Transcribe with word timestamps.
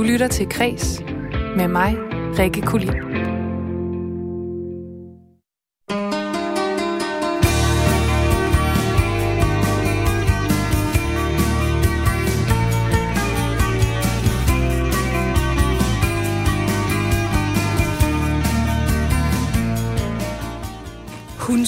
Du 0.00 0.04
lytter 0.04 0.28
til 0.28 0.48
Kres 0.48 1.02
med 1.56 1.68
mig, 1.68 1.96
Rikke 2.38 2.60
Kulin. 2.60 3.09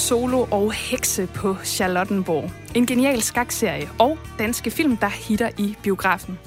Solo 0.03 0.47
og 0.51 0.73
hekse 0.73 1.27
på 1.27 1.57
Charlottenborg. 1.65 2.51
En 2.75 2.87
genial 2.87 3.23
skakserie 3.23 3.91
og 3.99 4.19
danske 4.39 4.71
film, 4.71 4.97
der 4.97 5.09
hitter 5.09 5.51
i 5.59 5.77
biografen. 5.83 6.39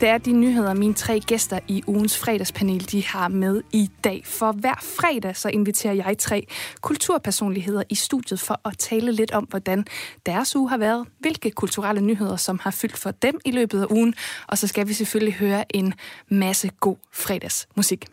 Det 0.00 0.08
er 0.08 0.18
de 0.18 0.32
nyheder, 0.32 0.74
mine 0.74 0.94
tre 0.94 1.20
gæster 1.20 1.58
i 1.68 1.82
ugens 1.86 2.18
fredagspanel 2.18 2.90
de 2.90 3.04
har 3.06 3.28
med 3.28 3.62
i 3.72 3.90
dag. 4.04 4.22
For 4.26 4.52
hver 4.52 4.74
fredag 4.82 5.36
så 5.36 5.48
inviterer 5.48 5.94
jeg 5.94 6.18
tre 6.18 6.46
kulturpersonligheder 6.80 7.82
i 7.88 7.94
studiet 7.94 8.40
for 8.40 8.60
at 8.68 8.78
tale 8.78 9.12
lidt 9.12 9.32
om, 9.32 9.44
hvordan 9.44 9.84
deres 10.26 10.56
uge 10.56 10.70
har 10.70 10.78
været, 10.78 11.06
hvilke 11.18 11.50
kulturelle 11.50 12.00
nyheder, 12.00 12.36
som 12.36 12.58
har 12.62 12.70
fyldt 12.70 12.96
for 12.96 13.10
dem 13.10 13.40
i 13.44 13.50
løbet 13.50 13.82
af 13.82 13.86
ugen, 13.90 14.14
og 14.46 14.58
så 14.58 14.66
skal 14.66 14.88
vi 14.88 14.92
selvfølgelig 14.92 15.34
høre 15.34 15.76
en 15.76 15.94
masse 16.28 16.70
god 16.80 16.96
fredagsmusik. 17.12 18.06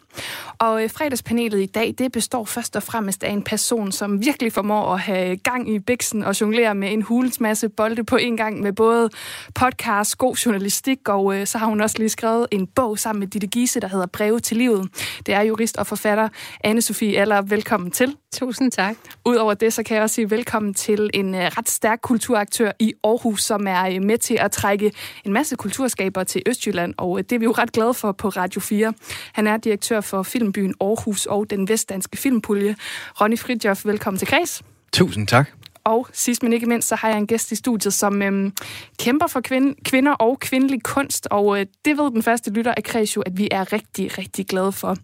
Og 0.57 0.83
øh, 0.83 0.89
fredagspanelet 0.89 1.61
i 1.61 1.65
dag, 1.65 1.95
det 1.97 2.11
består 2.11 2.45
først 2.45 2.75
og 2.75 2.83
fremmest 2.83 3.23
af 3.23 3.31
en 3.31 3.43
person, 3.43 3.91
som 3.91 4.25
virkelig 4.25 4.53
formår 4.53 4.93
at 4.93 4.99
have 4.99 5.37
gang 5.37 5.69
i 5.75 5.79
biksen 5.79 6.23
og 6.23 6.41
jonglere 6.41 6.75
med 6.75 6.93
en 6.93 7.01
hulens 7.01 7.39
masse 7.39 7.69
bolde 7.69 8.03
på 8.03 8.15
en 8.15 8.37
gang 8.37 8.61
med 8.61 8.73
både 8.73 9.09
podcast, 9.55 10.17
god 10.17 10.35
journalistik, 10.35 11.09
og 11.09 11.35
øh, 11.35 11.47
så 11.47 11.57
har 11.57 11.65
hun 11.65 11.81
også 11.81 11.97
lige 11.97 12.09
skrevet 12.09 12.47
en 12.51 12.67
bog 12.67 12.99
sammen 12.99 13.19
med 13.19 13.27
Ditte 13.27 13.47
Giese, 13.47 13.79
der 13.79 13.87
hedder 13.87 14.05
Breve 14.05 14.39
til 14.39 14.57
livet. 14.57 14.89
Det 15.25 15.33
er 15.33 15.41
jurist 15.41 15.77
og 15.77 15.87
forfatter 15.87 16.29
anne 16.63 16.81
Sofie 16.81 17.19
Aller. 17.19 17.41
Velkommen 17.41 17.91
til. 17.91 18.20
Tusind 18.39 18.71
tak. 18.71 18.95
Udover 19.25 19.53
det, 19.53 19.73
så 19.73 19.83
kan 19.83 19.95
jeg 19.95 20.03
også 20.03 20.13
sige 20.13 20.29
velkommen 20.29 20.73
til 20.73 21.09
en 21.13 21.35
øh, 21.35 21.41
ret 21.41 21.69
stærk 21.69 21.99
kulturaktør 22.01 22.71
i 22.79 22.93
Aarhus, 23.03 23.43
som 23.43 23.67
er 23.67 23.89
øh, 23.89 24.03
med 24.03 24.17
til 24.17 24.37
at 24.39 24.51
trække 24.51 24.91
en 25.25 25.33
masse 25.33 25.55
kulturskaber 25.55 26.23
til 26.23 26.41
Østjylland, 26.45 26.93
og 26.97 27.17
øh, 27.17 27.23
det 27.23 27.35
er 27.35 27.39
vi 27.39 27.45
jo 27.45 27.51
ret 27.51 27.71
glade 27.71 27.93
for 27.93 28.11
på 28.11 28.29
Radio 28.29 28.61
4. 28.61 28.93
Han 29.33 29.47
er 29.47 29.57
direktør 29.57 30.01
for 30.01 30.23
Filmbyen 30.23 30.73
Aarhus 30.81 31.25
og 31.25 31.49
den 31.49 31.69
vestdanske 31.69 32.17
filmpulje. 32.17 32.75
Ronny 33.21 33.39
Fridjof, 33.39 33.85
velkommen 33.85 34.17
til 34.17 34.27
Kreds. 34.27 34.63
Tusind 34.93 35.27
tak. 35.27 35.60
Og 35.83 36.07
sidst 36.13 36.43
men 36.43 36.53
ikke 36.53 36.65
mindst, 36.65 36.87
så 36.87 36.95
har 36.95 37.09
jeg 37.09 37.17
en 37.17 37.27
gæst 37.27 37.51
i 37.51 37.55
studiet, 37.55 37.93
som 37.93 38.21
øhm, 38.21 38.53
kæmper 38.99 39.27
for 39.27 39.41
kvinde, 39.41 39.75
kvinder 39.85 40.11
og 40.11 40.39
kvindelig 40.39 40.83
kunst. 40.83 41.27
Og 41.31 41.59
øh, 41.59 41.65
det 41.85 41.97
ved 41.97 42.11
den 42.11 42.23
første 42.23 42.51
lytter 42.51 42.73
af 42.77 42.83
Kresio, 42.83 43.21
at 43.21 43.37
vi 43.37 43.47
er 43.51 43.73
rigtig, 43.73 44.17
rigtig 44.17 44.47
glade 44.47 44.71
for. 44.71 44.97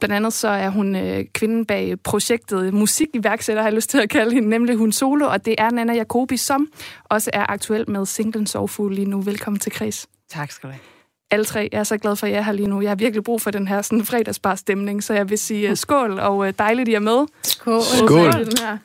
Blandt 0.00 0.14
andet 0.14 0.32
så 0.32 0.48
er 0.48 0.68
hun 0.68 0.96
øh, 0.96 1.24
kvinden 1.34 1.66
bag 1.66 2.00
projektet 2.04 2.74
Musikiværksætter, 2.74 3.62
har 3.62 3.68
jeg 3.68 3.74
lyst 3.74 3.90
til 3.90 3.98
at 3.98 4.10
kalde 4.10 4.34
hende, 4.34 4.48
nemlig 4.48 4.76
hun 4.76 4.92
solo. 4.92 5.26
Og 5.28 5.44
det 5.44 5.54
er 5.58 5.70
Nana 5.70 5.92
Jacobi, 5.94 6.36
som 6.36 6.68
også 7.04 7.30
er 7.32 7.50
aktuel 7.50 7.90
med 7.90 8.06
singlen 8.06 8.46
Sovfugl 8.46 8.94
lige 8.94 9.08
nu. 9.08 9.20
Velkommen 9.20 9.60
til 9.60 9.72
Kres. 9.72 10.06
Tak 10.30 10.50
skal 10.50 10.68
du 10.68 10.72
have. 10.72 10.80
Alle 11.30 11.44
tre, 11.44 11.68
jeg 11.72 11.78
er 11.78 11.84
så 11.84 11.98
glad 11.98 12.16
for, 12.16 12.26
at 12.26 12.32
jeg 12.32 12.38
er 12.38 12.42
her 12.42 12.52
lige 12.52 12.68
nu. 12.68 12.80
Jeg 12.80 12.90
har 12.90 12.96
virkelig 12.96 13.24
brug 13.24 13.40
for 13.40 13.50
den 13.50 13.68
her 13.68 13.82
sådan 13.82 14.04
fredagsbar 14.04 14.54
stemning, 14.54 15.04
så 15.04 15.14
jeg 15.14 15.30
vil 15.30 15.38
sige 15.38 15.70
uh, 15.70 15.76
skål, 15.76 16.18
og 16.18 16.36
uh, 16.36 16.48
dejligt, 16.58 16.88
I 16.88 16.94
er 16.94 17.00
med. 17.00 17.26
Skål. 17.42 17.82
Skål. 17.82 18.32
Den 18.32 18.58
her. 18.60 18.78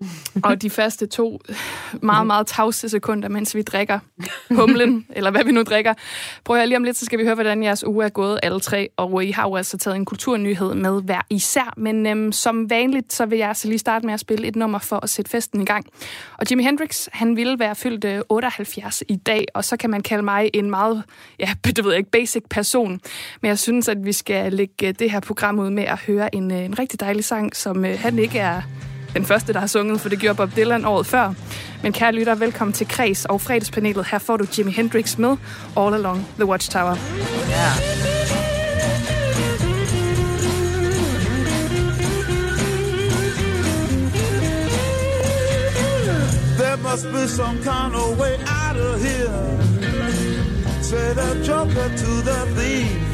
Og 0.44 0.62
de 0.62 0.70
første 0.70 1.06
to 1.06 1.40
meget, 2.02 2.26
meget 2.26 2.46
tavse 2.46 2.88
sekunder, 2.88 3.28
mens 3.28 3.54
vi 3.54 3.62
drikker 3.62 3.98
humlen, 4.50 5.06
eller 5.16 5.30
hvad 5.30 5.44
vi 5.44 5.52
nu 5.52 5.62
drikker. 5.62 5.94
Prøv 6.44 6.56
at 6.56 6.68
lige 6.68 6.76
om 6.76 6.84
lidt, 6.84 6.96
så 6.96 7.04
skal 7.04 7.18
vi 7.18 7.24
høre, 7.24 7.34
hvordan 7.34 7.62
jeres 7.62 7.84
uge 7.84 8.04
er 8.04 8.08
gået 8.08 8.40
alle 8.42 8.60
tre. 8.60 8.88
Og 8.96 9.24
I 9.24 9.30
har 9.30 9.48
jo 9.48 9.56
altså 9.56 9.78
taget 9.78 9.96
en 9.96 10.04
kulturnyhed 10.04 10.74
med 10.74 11.02
hver 11.02 11.20
især. 11.30 11.74
Men 11.76 12.06
øhm, 12.06 12.32
som 12.32 12.70
vanligt, 12.70 13.12
så 13.12 13.26
vil 13.26 13.38
jeg 13.38 13.48
altså 13.48 13.68
lige 13.68 13.78
starte 13.78 14.06
med 14.06 14.14
at 14.14 14.20
spille 14.20 14.46
et 14.46 14.56
nummer 14.56 14.78
for 14.78 15.00
at 15.02 15.10
sætte 15.10 15.30
festen 15.30 15.60
i 15.60 15.64
gang. 15.64 15.86
Og 16.38 16.50
Jimi 16.50 16.62
Hendrix, 16.62 17.08
han 17.12 17.36
ville 17.36 17.58
være 17.58 17.74
fyldt 17.74 18.04
øh, 18.04 18.20
78 18.28 19.02
i 19.08 19.16
dag, 19.16 19.46
og 19.54 19.64
så 19.64 19.76
kan 19.76 19.90
man 19.90 20.02
kalde 20.02 20.22
mig 20.22 20.50
en 20.54 20.70
meget, 20.70 21.02
ja, 21.38 21.48
det 21.64 21.84
ved 21.84 21.90
jeg 21.90 21.98
ikke, 21.98 22.10
basic 22.10 22.42
person. 22.50 23.00
Men 23.40 23.48
jeg 23.48 23.58
synes, 23.58 23.88
at 23.88 24.04
vi 24.04 24.12
skal 24.12 24.52
lægge 24.52 24.88
øh, 24.88 24.94
det 24.98 25.10
her 25.10 25.20
program 25.20 25.58
ud 25.58 25.70
med 25.70 25.84
at 25.84 25.98
høre 25.98 26.34
en, 26.34 26.50
øh, 26.50 26.64
en 26.64 26.78
rigtig 26.78 27.00
dejlig 27.00 27.24
sang, 27.24 27.56
som 27.56 27.84
øh, 27.84 27.98
han 27.98 28.18
ikke 28.18 28.38
er 28.38 28.62
den 29.14 29.26
første, 29.26 29.52
der 29.52 29.60
har 29.60 29.66
sunget, 29.66 30.00
for 30.00 30.08
det 30.08 30.18
gjorde 30.18 30.36
Bob 30.36 30.56
Dylan 30.56 30.84
året 30.84 31.06
før. 31.06 31.32
Men 31.82 31.92
kære 31.92 32.12
lytter, 32.12 32.34
velkommen 32.34 32.72
til 32.72 32.88
Kreds 32.88 33.24
og 33.24 33.40
fredagspanelet. 33.40 34.06
Her 34.10 34.18
får 34.18 34.36
du 34.36 34.46
Jimi 34.58 34.72
Hendrix 34.72 35.18
med 35.18 35.36
All 35.76 35.94
Along 35.94 36.26
the 36.36 36.46
Watchtower. 36.46 36.96
Yeah. 37.50 37.74
There 46.58 46.76
must 46.76 47.04
be 47.12 47.26
some 47.26 47.58
kind 47.62 47.94
of 47.94 48.18
way 48.18 48.36
out 48.46 48.76
of 48.76 49.00
here. 49.02 49.70
Say 50.82 51.14
the 51.14 51.44
joker 51.46 51.88
to 52.02 52.10
the 52.28 52.46
thief. 52.56 53.10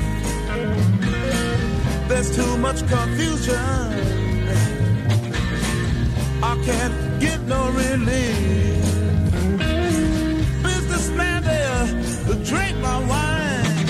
There's 2.09 2.37
too 2.37 2.57
much 2.59 2.81
confusion. 2.89 4.26
I 6.43 6.55
can't 6.65 7.21
get 7.21 7.41
no 7.43 7.71
relief. 7.71 8.85
Businessman 10.63 11.43
there, 11.43 11.87
drink 12.45 12.77
my 12.79 12.99
wine. 13.11 13.87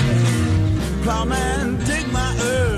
Plowman, 1.02 1.84
dig 1.84 2.06
my 2.12 2.36
earth. 2.40 2.75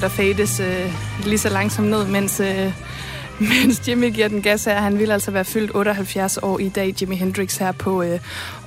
Der 0.00 0.08
fades 0.08 0.60
øh, 0.60 0.92
lige 1.24 1.38
så 1.38 1.48
langsomt 1.48 1.90
ned, 1.90 2.06
mens, 2.06 2.40
øh, 2.40 2.72
mens 3.50 3.88
Jimmy 3.88 4.12
giver 4.14 4.28
den 4.28 4.42
gas 4.42 4.64
her. 4.64 4.80
Han 4.80 4.98
vil 4.98 5.10
altså 5.10 5.30
være 5.30 5.44
fyldt 5.44 5.70
78 5.74 6.38
år 6.42 6.58
i 6.58 6.68
dag, 6.68 6.94
Jimi 7.00 7.16
Hendrix 7.16 7.56
her 7.56 7.72
på 7.72 8.02
øh, 8.02 8.20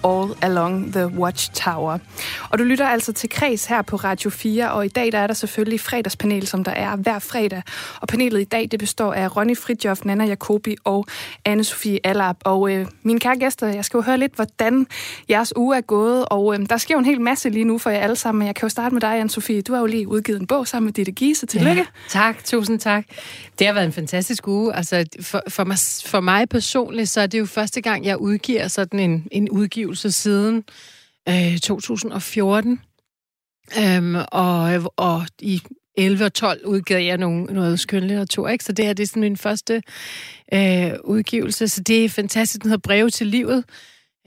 All 0.03 0.35
Along 0.41 0.93
the 0.93 1.07
Watchtower. 1.07 1.97
Og 2.49 2.59
du 2.59 2.63
lytter 2.63 2.87
altså 2.87 3.13
til 3.13 3.29
Kreds 3.29 3.65
her 3.65 3.81
på 3.81 3.95
Radio 3.95 4.29
4, 4.29 4.71
og 4.71 4.85
i 4.85 4.87
dag 4.87 5.11
der 5.11 5.17
er 5.17 5.27
der 5.27 5.33
selvfølgelig 5.33 5.79
fredagspanel, 5.79 6.47
som 6.47 6.63
der 6.63 6.71
er 6.71 6.95
hver 6.95 7.19
fredag. 7.19 7.61
Og 8.01 8.07
panelet 8.07 8.41
i 8.41 8.43
dag, 8.43 8.67
det 8.71 8.79
består 8.79 9.13
af 9.13 9.37
Ronny 9.37 9.57
Fridjof, 9.57 10.05
Nana 10.05 10.25
Jacobi 10.25 10.75
og 10.83 11.05
anne 11.45 11.63
Sofie 11.63 11.99
Allap. 12.03 12.37
Og 12.43 12.73
øh, 12.73 12.87
mine 13.03 13.19
kære 13.19 13.37
gæster, 13.39 13.67
jeg 13.67 13.85
skal 13.85 13.97
jo 13.97 14.01
høre 14.01 14.17
lidt, 14.17 14.35
hvordan 14.35 14.87
jeres 15.29 15.55
uge 15.55 15.77
er 15.77 15.81
gået, 15.81 16.25
og 16.25 16.53
øh, 16.53 16.69
der 16.69 16.77
sker 16.77 16.95
jo 16.95 16.99
en 16.99 17.05
hel 17.05 17.21
masse 17.21 17.49
lige 17.49 17.65
nu 17.65 17.77
for 17.77 17.89
jer 17.89 17.99
alle 17.99 18.15
sammen. 18.15 18.47
Jeg 18.47 18.55
kan 18.55 18.65
jo 18.65 18.69
starte 18.69 18.95
med 18.95 19.01
dig, 19.01 19.19
anne 19.19 19.29
Sofie. 19.29 19.61
Du 19.61 19.73
har 19.73 19.79
jo 19.79 19.85
lige 19.85 20.07
udgivet 20.07 20.39
en 20.39 20.47
bog 20.47 20.67
sammen 20.67 20.85
med 20.85 20.93
Ditte 20.93 21.11
Giese. 21.11 21.45
Tillykke. 21.45 21.81
Ja, 21.81 21.85
tak, 22.09 22.43
tusind 22.43 22.79
tak. 22.79 23.05
Det 23.59 23.67
har 23.67 23.73
været 23.73 23.85
en 23.85 23.93
fantastisk 23.93 24.47
uge. 24.47 24.75
Altså, 24.75 25.05
for, 25.21 25.43
for, 25.47 25.63
mig, 25.63 25.77
for 26.05 26.19
mig 26.19 26.49
personligt, 26.49 27.09
så 27.09 27.21
er 27.21 27.27
det 27.27 27.39
jo 27.39 27.45
første 27.45 27.81
gang, 27.81 28.05
jeg 28.05 28.17
udgiver 28.17 28.67
sådan 28.67 28.99
en, 28.99 29.27
en 29.31 29.49
udgivelse 29.49 29.92
siden 29.95 30.63
øh, 31.29 31.57
2014. 31.57 32.81
Øhm, 33.79 34.15
og, 34.31 34.91
og 34.97 35.25
i 35.41 35.61
11 35.97 36.25
og 36.25 36.33
12 36.33 36.65
udgav 36.65 37.03
jeg 37.03 37.17
nogle, 37.17 37.45
noget 37.45 37.79
skønlitteratur, 37.79 38.49
ikke? 38.49 38.63
Så 38.63 38.71
det 38.71 38.85
her 38.85 38.93
det 38.93 39.03
er 39.03 39.07
sådan 39.07 39.21
min 39.21 39.37
første 39.37 39.81
øh, 40.53 40.91
udgivelse, 41.03 41.67
så 41.67 41.81
det 41.81 42.05
er 42.05 42.09
fantastisk. 42.09 42.63
Den 42.63 42.69
hedder 42.69 42.81
Breve 42.87 43.09
til 43.09 43.27
livet. 43.27 43.63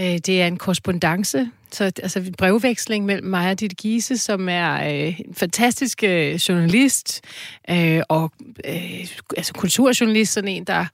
Øh, 0.00 0.18
det 0.18 0.42
er 0.42 0.46
en 0.46 0.56
korrespondence, 0.56 1.50
så 1.72 1.84
altså 1.84 2.19
en 2.19 2.34
brevveksling 2.34 3.04
mellem 3.04 3.28
mig 3.28 3.50
og 3.50 3.60
Ditte 3.60 3.76
Giese, 3.76 4.19
som 4.19 4.48
er 4.48 4.74
øh, 4.74 5.20
en 5.20 5.34
fantastisk 5.34 6.04
øh, 6.04 6.34
journalist 6.34 7.24
øh, 7.70 8.02
og 8.08 8.32
øh, 8.64 9.06
altså 9.36 9.52
kulturjournalist, 9.52 10.32
sådan 10.32 10.48
en, 10.48 10.64
der 10.64 10.86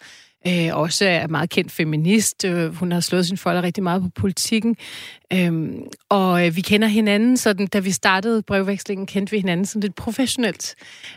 øh, 0.47 0.77
også 0.77 1.05
er 1.05 1.27
meget 1.27 1.51
kendt 1.51 1.73
feminist. 1.73 2.45
Øh, 2.45 2.75
hun 2.75 2.93
har 2.93 3.01
slået 3.01 3.27
sin 3.27 3.37
folder 3.37 3.63
rigtig 3.63 3.83
meget 3.83 4.03
på 4.03 4.09
politikken. 4.09 4.77
Øh, 5.33 5.71
og 6.09 6.47
øh, 6.47 6.57
vi 6.57 6.61
kender 6.61 6.89
hinanden, 6.89 7.37
sådan, 7.37 7.67
da 7.67 7.79
vi 7.79 7.91
startede 7.91 8.43
brevvekslingen, 8.43 9.07
kendte 9.07 9.31
vi 9.31 9.37
hinanden 9.37 9.67
sådan 9.67 9.81
lidt 9.81 9.95
professionelt, 9.95 10.75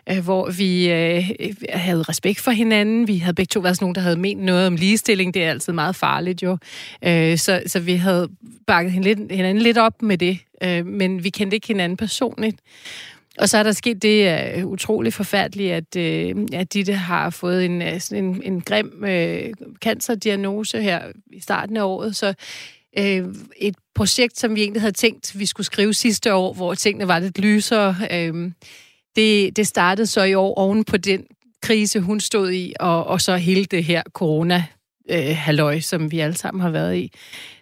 øh, 0.10 0.24
hvor 0.24 0.50
vi 0.50 0.92
øh, 0.92 1.24
havde 1.70 2.04
respekt 2.04 2.40
for 2.40 2.52
hinanden. 2.52 3.08
Vi 3.08 3.18
havde 3.18 3.34
begge 3.34 3.50
to 3.50 3.60
været 3.60 3.76
sådan 3.76 3.84
nogen, 3.84 3.96
der 3.96 4.02
havde 4.02 4.18
ment 4.18 4.44
noget 4.44 4.68
om 4.68 4.76
ligestilling. 4.76 5.34
Det 5.34 5.44
er 5.44 5.50
altid 5.50 5.74
meget 5.74 5.96
farligt 5.96 6.44
jo. 6.44 6.58
Øh, 7.04 7.38
så, 7.38 7.64
så 7.68 7.80
vi 7.80 7.96
havde 7.96 8.30
bakket 8.68 8.92
hinanden 8.92 9.58
lidt 9.58 9.78
op 9.78 10.02
med 10.02 10.18
det, 10.18 10.40
øh, 10.64 10.86
men 10.86 11.24
vi 11.24 11.30
kendte 11.30 11.56
ikke 11.56 11.68
hinanden 11.68 11.98
personligt. 11.98 12.60
Og 13.40 13.50
så 13.50 13.58
er 13.58 13.64
der 13.64 13.72
sket 13.72 14.02
det 14.02 14.48
øh, 14.56 14.66
uh, 14.66 14.72
utrolig 14.72 15.14
forfærdeligt, 15.14 15.74
at, 15.74 15.96
uh, 16.36 16.44
at 16.54 16.74
Ditte 16.74 16.94
har 16.94 17.30
fået 17.30 17.66
en, 17.66 17.82
uh, 17.82 18.18
en, 18.18 18.42
en 18.44 18.62
grim 18.62 19.04
uh, 19.04 19.70
cancerdiagnose 19.82 20.82
her 20.82 21.02
i 21.34 21.40
starten 21.40 21.78
af 21.78 21.84
året. 21.84 22.16
Så 22.16 22.34
uh, 23.00 23.34
et 23.58 23.76
projekt, 23.96 24.40
som 24.40 24.56
vi 24.56 24.62
egentlig 24.62 24.82
havde 24.82 24.94
tænkt, 24.94 25.40
vi 25.40 25.46
skulle 25.46 25.66
skrive 25.66 25.94
sidste 25.94 26.34
år, 26.34 26.54
hvor 26.54 26.74
tingene 26.74 27.08
var 27.08 27.20
lidt 27.20 27.40
lysere, 27.40 27.96
uh, 28.12 28.52
det, 29.16 29.58
det 29.58 29.68
startede 29.68 30.08
så 30.08 30.24
i 30.24 30.34
år 30.34 30.54
oven 30.54 30.84
på 30.84 30.98
den 30.98 31.24
krise, 31.62 32.00
hun 32.00 32.20
stod 32.20 32.52
i, 32.52 32.74
og, 32.80 33.08
og 33.08 33.22
så 33.22 33.36
hele 33.36 33.66
det 33.66 33.84
her 33.84 34.04
corona 34.14 34.66
øh, 35.10 35.36
halløj, 35.38 35.80
som 35.80 36.12
vi 36.12 36.20
alle 36.20 36.38
sammen 36.38 36.62
har 36.62 36.70
været 36.70 36.98
i. 36.98 37.12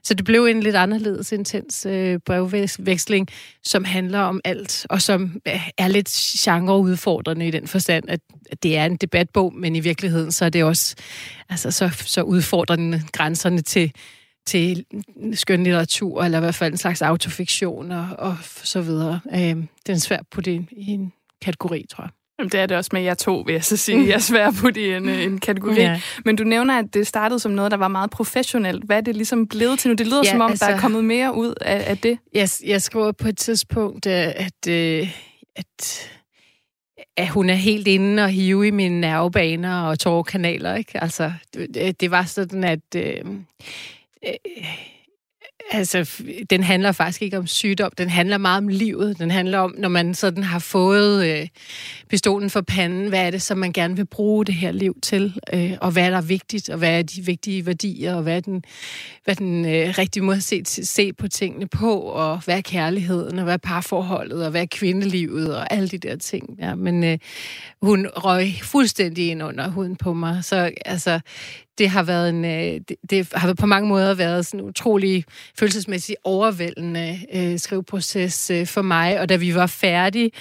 Så 0.04 0.14
det 0.14 0.26
blev 0.26 0.46
en 0.46 0.60
lidt 0.60 0.76
anderledes 0.76 1.32
intens 1.32 1.86
øh, 1.86 2.20
brevveksling, 2.26 3.28
som 3.64 3.84
handler 3.84 4.20
om 4.20 4.42
alt, 4.44 4.86
og 4.90 5.02
som 5.02 5.42
øh, 5.48 5.70
er 5.78 5.88
lidt 5.88 6.10
genreudfordrende 6.44 7.48
i 7.48 7.52
den 7.52 7.68
forstand, 7.68 8.04
at 8.10 8.20
det 8.64 8.78
er 8.78 8.86
en 8.86 8.96
debatbog, 8.96 9.54
men 9.54 9.76
i 9.76 9.80
virkeligheden 9.80 10.32
så 10.32 10.46
er 10.46 10.50
det 10.50 10.64
også 10.64 10.96
altså, 11.50 11.72
så, 11.72 11.90
så 12.06 12.22
udfordrende 12.22 13.02
grænserne 13.12 13.62
til, 13.62 13.92
til 14.46 14.86
skønlitteratur, 15.34 16.24
eller 16.24 16.38
i 16.38 16.42
hvert 16.42 16.56
fald 16.56 16.72
en 16.72 16.78
slags 16.78 17.02
autofiktion 17.02 17.92
og, 17.92 18.08
og 18.18 18.38
så 18.44 18.82
videre. 18.82 19.20
Øh, 19.34 19.56
det 19.86 19.90
er 19.90 19.96
svært 19.96 20.26
på 20.32 20.42
det 20.42 20.66
i 20.72 20.92
en 20.92 21.14
kategori, 21.42 21.86
tror 21.90 22.04
jeg. 22.04 22.12
Jamen, 22.40 22.50
det 22.50 22.60
er 22.60 22.66
det 22.66 22.78
også 22.78 22.90
med 22.94 23.02
jer 23.02 23.14
to, 23.14 23.44
vil 23.46 23.54
jeg 23.54 23.64
så 23.64 23.78
sige. 23.78 24.08
Jeg 24.08 24.14
er 24.14 24.20
svær 24.20 24.52
på 24.52 24.68
det 24.68 24.82
i 24.82 24.94
en, 24.94 25.10
en 25.10 25.40
kategori. 25.40 25.76
Ja. 25.76 26.02
Men 26.26 26.36
du 26.36 26.44
nævner, 26.44 26.80
at 26.80 26.94
det 26.94 27.08
startede 27.08 27.40
som 27.40 27.52
noget, 27.52 27.72
der 27.72 27.78
var 27.78 27.88
meget 27.88 28.10
professionelt. 28.10 28.84
Hvad 28.84 28.98
er 28.98 29.02
det 29.02 29.16
ligesom 29.16 29.48
blevet 29.48 29.80
til 29.80 29.90
nu? 29.90 29.96
Det 29.96 30.08
lyder 30.08 30.22
ja, 30.24 30.32
som 30.32 30.42
om, 30.42 30.52
altså, 30.52 30.66
der 30.66 30.72
er 30.72 30.80
kommet 30.80 31.04
mere 31.04 31.36
ud 31.36 31.54
af, 31.62 31.84
af 31.90 31.98
det. 31.98 32.20
Jeg, 32.34 32.50
jeg 32.66 32.82
skriver 32.82 33.12
på 33.12 33.28
et 33.28 33.38
tidspunkt, 33.38 34.06
øh, 34.06 34.14
at, 34.14 34.68
øh, 34.70 35.10
at, 35.56 36.10
at 37.18 37.30
hun 37.30 37.50
er 37.50 37.54
helt 37.54 37.88
inde 37.88 38.24
og 38.24 38.30
hive 38.30 38.68
i 38.68 38.72
mine 38.72 39.02
nervebaner 39.02 39.82
og 39.82 40.00
tårkanaler. 40.00 40.76
Ikke? 40.76 41.04
Altså, 41.04 41.34
det, 41.54 42.02
det 42.02 42.12
var 42.12 42.24
sådan, 42.24 42.64
at... 42.64 42.96
Øh, 42.96 43.22
øh, 44.26 44.34
Altså, 45.72 46.24
den 46.50 46.64
handler 46.64 46.92
faktisk 46.92 47.22
ikke 47.22 47.38
om 47.38 47.48
sygdom. 47.48 47.92
Den 47.98 48.10
handler 48.10 48.38
meget 48.38 48.58
om 48.58 48.68
livet. 48.68 49.20
Den 49.20 49.32
handler 49.32 49.60
om, 49.60 49.76
når 49.78 49.90
man 49.90 50.14
sådan 50.14 50.44
har 50.44 50.60
fået 50.60 51.28
øh, 51.28 51.48
pistolen 52.10 52.50
for 52.50 52.62
panden, 52.62 53.08
hvad 53.10 53.28
er 53.28 53.32
det, 53.32 53.42
som 53.42 53.58
man 53.58 53.74
gerne 53.74 53.96
vil 53.96 54.06
bruge 54.06 54.46
det 54.46 54.56
her 54.56 54.72
liv 54.72 54.98
til? 55.02 55.40
Øh, 55.54 55.74
og 55.82 55.92
hvad 55.92 56.04
er 56.04 56.10
der 56.10 56.22
vigtigt? 56.22 56.70
Og 56.70 56.78
hvad 56.78 57.00
er 57.00 57.02
de 57.02 57.26
vigtige 57.26 57.66
værdier? 57.66 58.16
Og 58.16 58.24
hvad 58.24 58.36
er 58.36 58.40
den, 58.40 58.64
hvad 59.24 59.36
er 59.36 59.40
den 59.40 59.66
øh, 59.66 59.94
rigtige 59.98 60.24
måde 60.24 60.38
at 60.38 60.44
se, 60.44 60.66
se 60.66 61.14
på 61.14 61.28
tingene 61.28 61.68
på? 61.68 62.00
Og 62.00 62.44
hvad 62.46 62.58
er 62.58 62.62
kærligheden? 62.62 63.38
Og 63.38 63.44
hvad 63.44 63.54
er 63.54 63.58
parforholdet? 63.58 64.46
Og 64.46 64.52
hvad 64.52 64.62
er 64.62 64.68
kvindelivet? 64.72 65.58
Og 65.58 65.74
alle 65.74 65.88
de 65.88 65.98
der 65.98 66.16
ting. 66.16 66.58
Ja, 66.60 66.76
men 66.76 67.04
øh, 67.04 67.18
hun 67.82 68.08
røg 68.08 68.48
fuldstændig 68.62 69.30
ind 69.30 69.44
under 69.44 69.70
huden 69.70 69.96
på 69.96 70.14
mig. 70.14 70.44
Så 70.44 70.72
altså, 70.86 71.20
det 71.78 71.90
har 71.90 72.04
været 72.04 72.30
en, 72.30 72.46
øh, 72.46 72.82
det, 72.88 72.96
det 73.10 73.34
har 73.34 73.54
på 73.54 73.66
mange 73.66 73.90
måder 73.90 74.14
været 74.14 74.46
sådan 74.46 74.60
en 74.60 74.66
utrolig 74.66 75.26
følelsesmæssigt 75.60 76.18
overvældende 76.24 77.20
øh, 77.34 77.60
skriveproces 77.60 78.50
øh, 78.50 78.68
for 78.68 78.82
mig, 78.82 79.20
og 79.20 79.30
da 79.30 79.36
vi 79.36 79.56
var 79.56 79.68
færdige, 79.68 80.32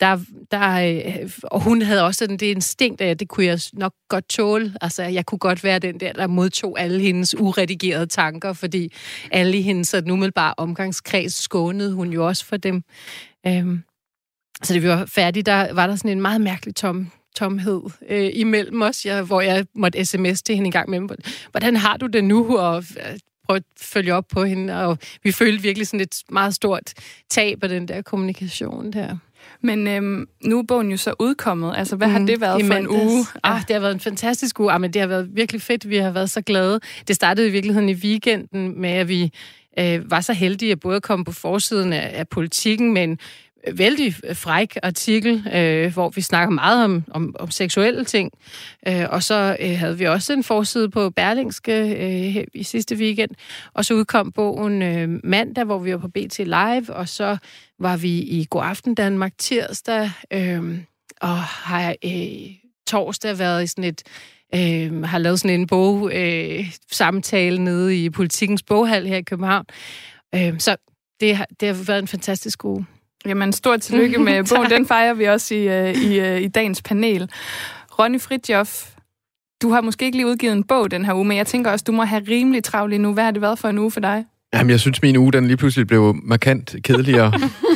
der, 0.00 0.18
der, 0.50 0.70
øh, 0.70 1.30
og 1.42 1.60
hun 1.60 1.82
havde 1.82 2.04
også 2.04 2.18
sådan 2.18 2.36
det 2.36 2.46
instinkt 2.46 3.00
af, 3.00 3.06
at 3.06 3.20
det 3.20 3.28
kunne 3.28 3.46
jeg 3.46 3.60
nok 3.72 3.92
godt 4.08 4.28
tåle. 4.28 4.74
Altså, 4.80 5.02
jeg 5.02 5.26
kunne 5.26 5.38
godt 5.38 5.64
være 5.64 5.78
den 5.78 6.00
der, 6.00 6.12
der 6.12 6.26
modtog 6.26 6.80
alle 6.80 7.00
hendes 7.00 7.34
uredigerede 7.38 8.06
tanker, 8.06 8.52
fordi 8.52 8.92
alle 9.30 9.58
i 9.58 9.62
hendes 9.62 9.88
sådan 9.88 10.10
umiddelbare 10.10 10.54
omgangskreds 10.56 11.34
skånede 11.34 11.94
hun 11.94 12.12
jo 12.12 12.26
også 12.26 12.44
for 12.44 12.56
dem. 12.56 12.82
Øhm, 13.46 13.82
så 14.62 14.74
da 14.74 14.78
vi 14.78 14.88
var 14.88 15.06
færdige, 15.06 15.42
der 15.42 15.72
var 15.72 15.86
der 15.86 15.96
sådan 15.96 16.10
en 16.10 16.20
meget 16.20 16.40
mærkelig 16.40 16.74
tom 16.74 17.10
tomhed 17.36 17.80
øh, 18.08 18.30
imellem 18.34 18.82
os, 18.82 19.06
jeg, 19.06 19.22
hvor 19.22 19.40
jeg 19.40 19.66
måtte 19.74 20.04
sms 20.04 20.42
til 20.42 20.54
hende 20.54 20.66
en 20.66 20.72
gang 20.72 20.90
med, 20.90 21.00
hvordan 21.50 21.76
har 21.76 21.96
du 21.96 22.06
det 22.06 22.24
nu, 22.24 22.58
og 22.58 22.76
øh, 22.76 23.18
prøve 23.46 23.56
at 23.56 23.62
følge 23.80 24.14
op 24.14 24.24
på 24.28 24.44
hende, 24.44 24.84
og 24.84 24.98
vi 25.22 25.32
følte 25.32 25.62
virkelig 25.62 25.86
sådan 25.86 26.00
et 26.00 26.22
meget 26.28 26.54
stort 26.54 26.92
tab 27.30 27.62
af 27.62 27.68
den 27.68 27.88
der 27.88 28.02
kommunikation 28.02 28.92
der. 28.92 29.16
Men 29.60 29.86
øhm, 29.86 30.28
nu 30.44 30.58
er 30.58 30.62
bogen 30.62 30.90
jo 30.90 30.96
så 30.96 31.14
udkommet. 31.18 31.74
Altså, 31.76 31.96
hvad 31.96 32.06
mm, 32.06 32.12
har 32.12 32.18
mhm. 32.18 32.26
det 32.26 32.40
været 32.40 32.66
for 32.66 32.74
en 32.74 32.88
uge? 32.88 33.24
Ah, 33.42 33.60
det 33.60 33.70
har 33.70 33.80
været 33.80 33.94
en 33.94 34.00
fantastisk 34.00 34.60
uge. 34.60 34.72
Ah, 34.72 34.80
men 34.80 34.92
det 34.92 35.00
har 35.00 35.06
været 35.06 35.28
virkelig 35.32 35.62
fedt. 35.62 35.88
Vi 35.88 35.96
har 35.96 36.10
været 36.10 36.30
så 36.30 36.40
glade. 36.40 36.80
Det 37.08 37.16
startede 37.16 37.48
i 37.48 37.50
virkeligheden 37.50 37.88
i 37.88 37.94
weekenden 37.94 38.80
med, 38.80 38.90
at 38.90 39.08
vi 39.08 39.32
øh, 39.78 40.10
var 40.10 40.20
så 40.20 40.32
heldige 40.32 40.72
at 40.72 40.80
både 40.80 41.00
komme 41.00 41.24
på 41.24 41.32
forsiden 41.32 41.92
af, 41.92 42.10
af 42.14 42.28
politikken, 42.28 42.94
men 42.94 43.18
vældig 43.72 44.14
fræk 44.34 44.76
artikel, 44.82 45.48
øh, 45.54 45.92
hvor 45.92 46.10
vi 46.10 46.20
snakker 46.20 46.50
meget 46.50 46.84
om, 46.84 47.04
om, 47.10 47.36
om 47.38 47.50
seksuelle 47.50 48.04
ting. 48.04 48.30
Øh, 48.88 49.06
og 49.10 49.22
så 49.22 49.56
øh, 49.60 49.78
havde 49.78 49.98
vi 49.98 50.04
også 50.04 50.32
en 50.32 50.44
forside 50.44 50.90
på 50.90 51.10
Berlingske 51.10 51.72
øh, 51.72 52.44
i 52.54 52.62
sidste 52.62 52.96
weekend. 52.96 53.30
Og 53.74 53.84
så 53.84 53.94
udkom 53.94 54.32
bogen 54.32 54.82
øh, 54.82 55.08
mandag, 55.24 55.64
hvor 55.64 55.78
vi 55.78 55.92
var 55.92 55.98
på 55.98 56.08
BT 56.08 56.38
Live, 56.38 56.92
og 56.92 57.08
så 57.08 57.36
var 57.78 57.96
vi 57.96 58.18
i 58.18 58.46
God 58.50 58.62
Aften 58.64 58.94
Danmark 58.94 59.32
tirsdag, 59.38 60.10
øh, 60.32 60.78
og 61.20 61.38
har 61.38 61.94
øh, 62.04 62.56
torsdag 62.86 63.38
været 63.38 63.64
i 63.64 63.66
sådan 63.66 63.84
et 63.84 64.02
øh, 64.54 65.02
har 65.02 65.18
lavet 65.18 65.40
sådan 65.40 65.60
en 65.60 65.66
bog 65.66 66.10
øh, 66.14 66.64
samtale 66.90 67.64
nede 67.64 68.04
i 68.04 68.10
Politikens 68.10 68.62
Boghal 68.62 69.06
her 69.06 69.16
i 69.16 69.22
København. 69.22 69.64
Øh, 70.34 70.58
så 70.58 70.76
det 71.20 71.36
har, 71.36 71.46
det 71.60 71.68
har 71.68 71.84
været 71.84 71.98
en 71.98 72.08
fantastisk 72.08 72.64
uge. 72.64 72.86
Jamen, 73.26 73.52
stort 73.52 73.80
tillykke 73.80 74.18
med 74.24 74.44
bogen. 74.54 74.70
Den 74.70 74.86
fejrer 74.86 75.14
vi 75.14 75.24
også 75.24 75.54
i, 75.54 75.68
uh, 75.68 76.02
i, 76.02 76.20
uh, 76.20 76.40
i 76.40 76.48
dagens 76.48 76.82
panel. 76.82 77.30
Ronny 77.98 78.20
Fridjof, 78.20 78.88
du 79.62 79.70
har 79.70 79.80
måske 79.80 80.04
ikke 80.04 80.18
lige 80.18 80.26
udgivet 80.26 80.52
en 80.52 80.64
bog 80.64 80.90
den 80.90 81.04
her 81.04 81.14
uge, 81.14 81.24
men 81.24 81.36
jeg 81.36 81.46
tænker 81.46 81.70
også, 81.70 81.84
du 81.86 81.92
må 81.92 82.04
have 82.04 82.22
rimelig 82.28 82.64
travlt 82.64 82.90
lige 82.90 83.02
nu. 83.02 83.12
Hvad 83.12 83.24
har 83.24 83.30
det 83.30 83.42
været 83.42 83.58
for 83.58 83.68
en 83.68 83.78
uge 83.78 83.90
for 83.90 84.00
dig? 84.00 84.24
Jamen, 84.54 84.70
jeg 84.70 84.80
synes, 84.80 85.02
min 85.02 85.16
uge 85.16 85.32
den 85.32 85.46
lige 85.46 85.56
pludselig 85.56 85.86
blev 85.86 86.16
markant 86.22 86.76
kedeligere. 86.84 87.32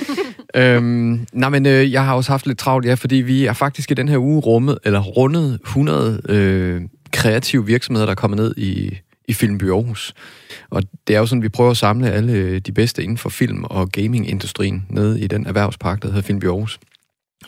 øhm, 0.57 1.27
nej, 1.33 1.49
men 1.49 1.67
øh, 1.67 1.93
jeg 1.93 2.05
har 2.05 2.15
også 2.15 2.33
haft 2.33 2.47
lidt 2.47 2.59
travlt, 2.59 2.87
ja, 2.87 2.95
fordi 2.95 3.17
vi 3.17 3.47
er 3.47 3.53
faktisk 3.53 3.91
i 3.91 3.95
den 3.95 4.09
her 4.09 4.19
uge 4.19 4.41
rummet, 4.41 4.79
eller 4.85 5.01
rundet 5.01 5.61
100 5.65 6.21
øh, 6.29 6.81
kreative 7.13 7.67
virksomheder, 7.67 8.07
der 8.07 8.11
er 8.11 8.17
kommet 8.17 8.37
ned 8.37 8.55
i, 8.57 8.99
i 9.29 9.33
Filmby 9.33 9.71
Aarhus. 9.71 10.15
Og 10.71 10.83
det 11.07 11.17
er 11.17 11.21
jo 11.21 11.27
sådan, 11.27 11.43
vi 11.43 11.49
prøver 11.49 11.71
at 11.71 11.77
samle 11.77 12.11
alle 12.11 12.33
øh, 12.33 12.61
de 12.61 12.73
bedste 12.73 13.03
inden 13.03 13.19
for 13.19 13.29
film- 13.29 13.65
og 13.65 13.93
gamingindustrien 13.93 14.87
ned 14.91 15.17
i 15.17 15.27
den 15.27 15.47
erhvervspark, 15.47 16.03
der 16.03 16.09
hedder 16.09 16.23
Filmby 16.23 16.45
Aarhus. 16.45 16.79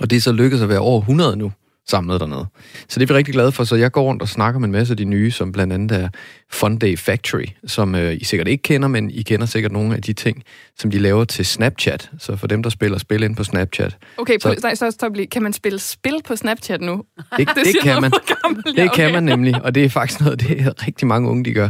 Og 0.00 0.10
det 0.10 0.16
er 0.16 0.20
så 0.20 0.32
lykkedes 0.32 0.62
at 0.62 0.68
være 0.68 0.78
over 0.78 1.00
100 1.00 1.36
nu 1.36 1.52
samlet 1.88 2.20
dernede. 2.20 2.46
Så 2.88 3.00
det 3.00 3.10
er 3.10 3.14
vi 3.14 3.18
rigtig 3.18 3.34
glade 3.34 3.52
for, 3.52 3.64
så 3.64 3.76
jeg 3.76 3.92
går 3.92 4.02
rundt 4.02 4.22
og 4.22 4.28
snakker 4.28 4.60
med 4.60 4.68
en 4.68 4.72
masse 4.72 4.92
af 4.92 4.96
de 4.96 5.04
nye, 5.04 5.30
som 5.30 5.52
blandt 5.52 5.72
andet 5.72 5.92
er 6.02 6.08
Fun 6.52 6.78
Day 6.78 6.98
Factory, 6.98 7.44
som 7.66 7.94
øh, 7.94 8.14
I 8.20 8.24
sikkert 8.24 8.48
ikke 8.48 8.62
kender, 8.62 8.88
men 8.88 9.10
I 9.10 9.22
kender 9.22 9.46
sikkert 9.46 9.72
nogle 9.72 9.94
af 9.96 10.02
de 10.02 10.12
ting, 10.12 10.42
som 10.78 10.90
de 10.90 10.98
laver 10.98 11.24
til 11.24 11.46
Snapchat. 11.46 12.10
Så 12.18 12.36
for 12.36 12.46
dem, 12.46 12.62
der 12.62 12.70
spiller 12.70 12.98
spil 12.98 13.22
ind 13.22 13.36
på 13.36 13.44
Snapchat. 13.44 13.96
Okay, 14.18 14.38
Så- 14.38 14.54
så, 14.54 14.60
nej, 14.62 14.74
så 14.74 14.90
stop 14.90 15.14
lige. 15.14 15.26
Kan 15.26 15.42
man 15.42 15.52
spille 15.52 15.78
spil 15.78 16.20
på 16.26 16.36
Snapchat 16.36 16.80
nu? 16.80 17.02
Det, 17.16 17.48
det, 17.48 17.48
det 17.64 17.76
kan 17.82 18.00
man. 18.02 18.12
gammel, 18.42 18.62
ja, 18.76 18.82
Det 18.82 18.92
kan 18.92 19.04
okay. 19.06 19.14
man 19.14 19.22
nemlig, 19.24 19.62
og 19.62 19.74
det 19.74 19.84
er 19.84 19.88
faktisk 19.88 20.20
noget, 20.20 20.40
det 20.40 20.60
er 20.60 20.86
rigtig 20.86 21.06
mange 21.06 21.28
unge, 21.28 21.44
de 21.44 21.52
gør. 21.52 21.68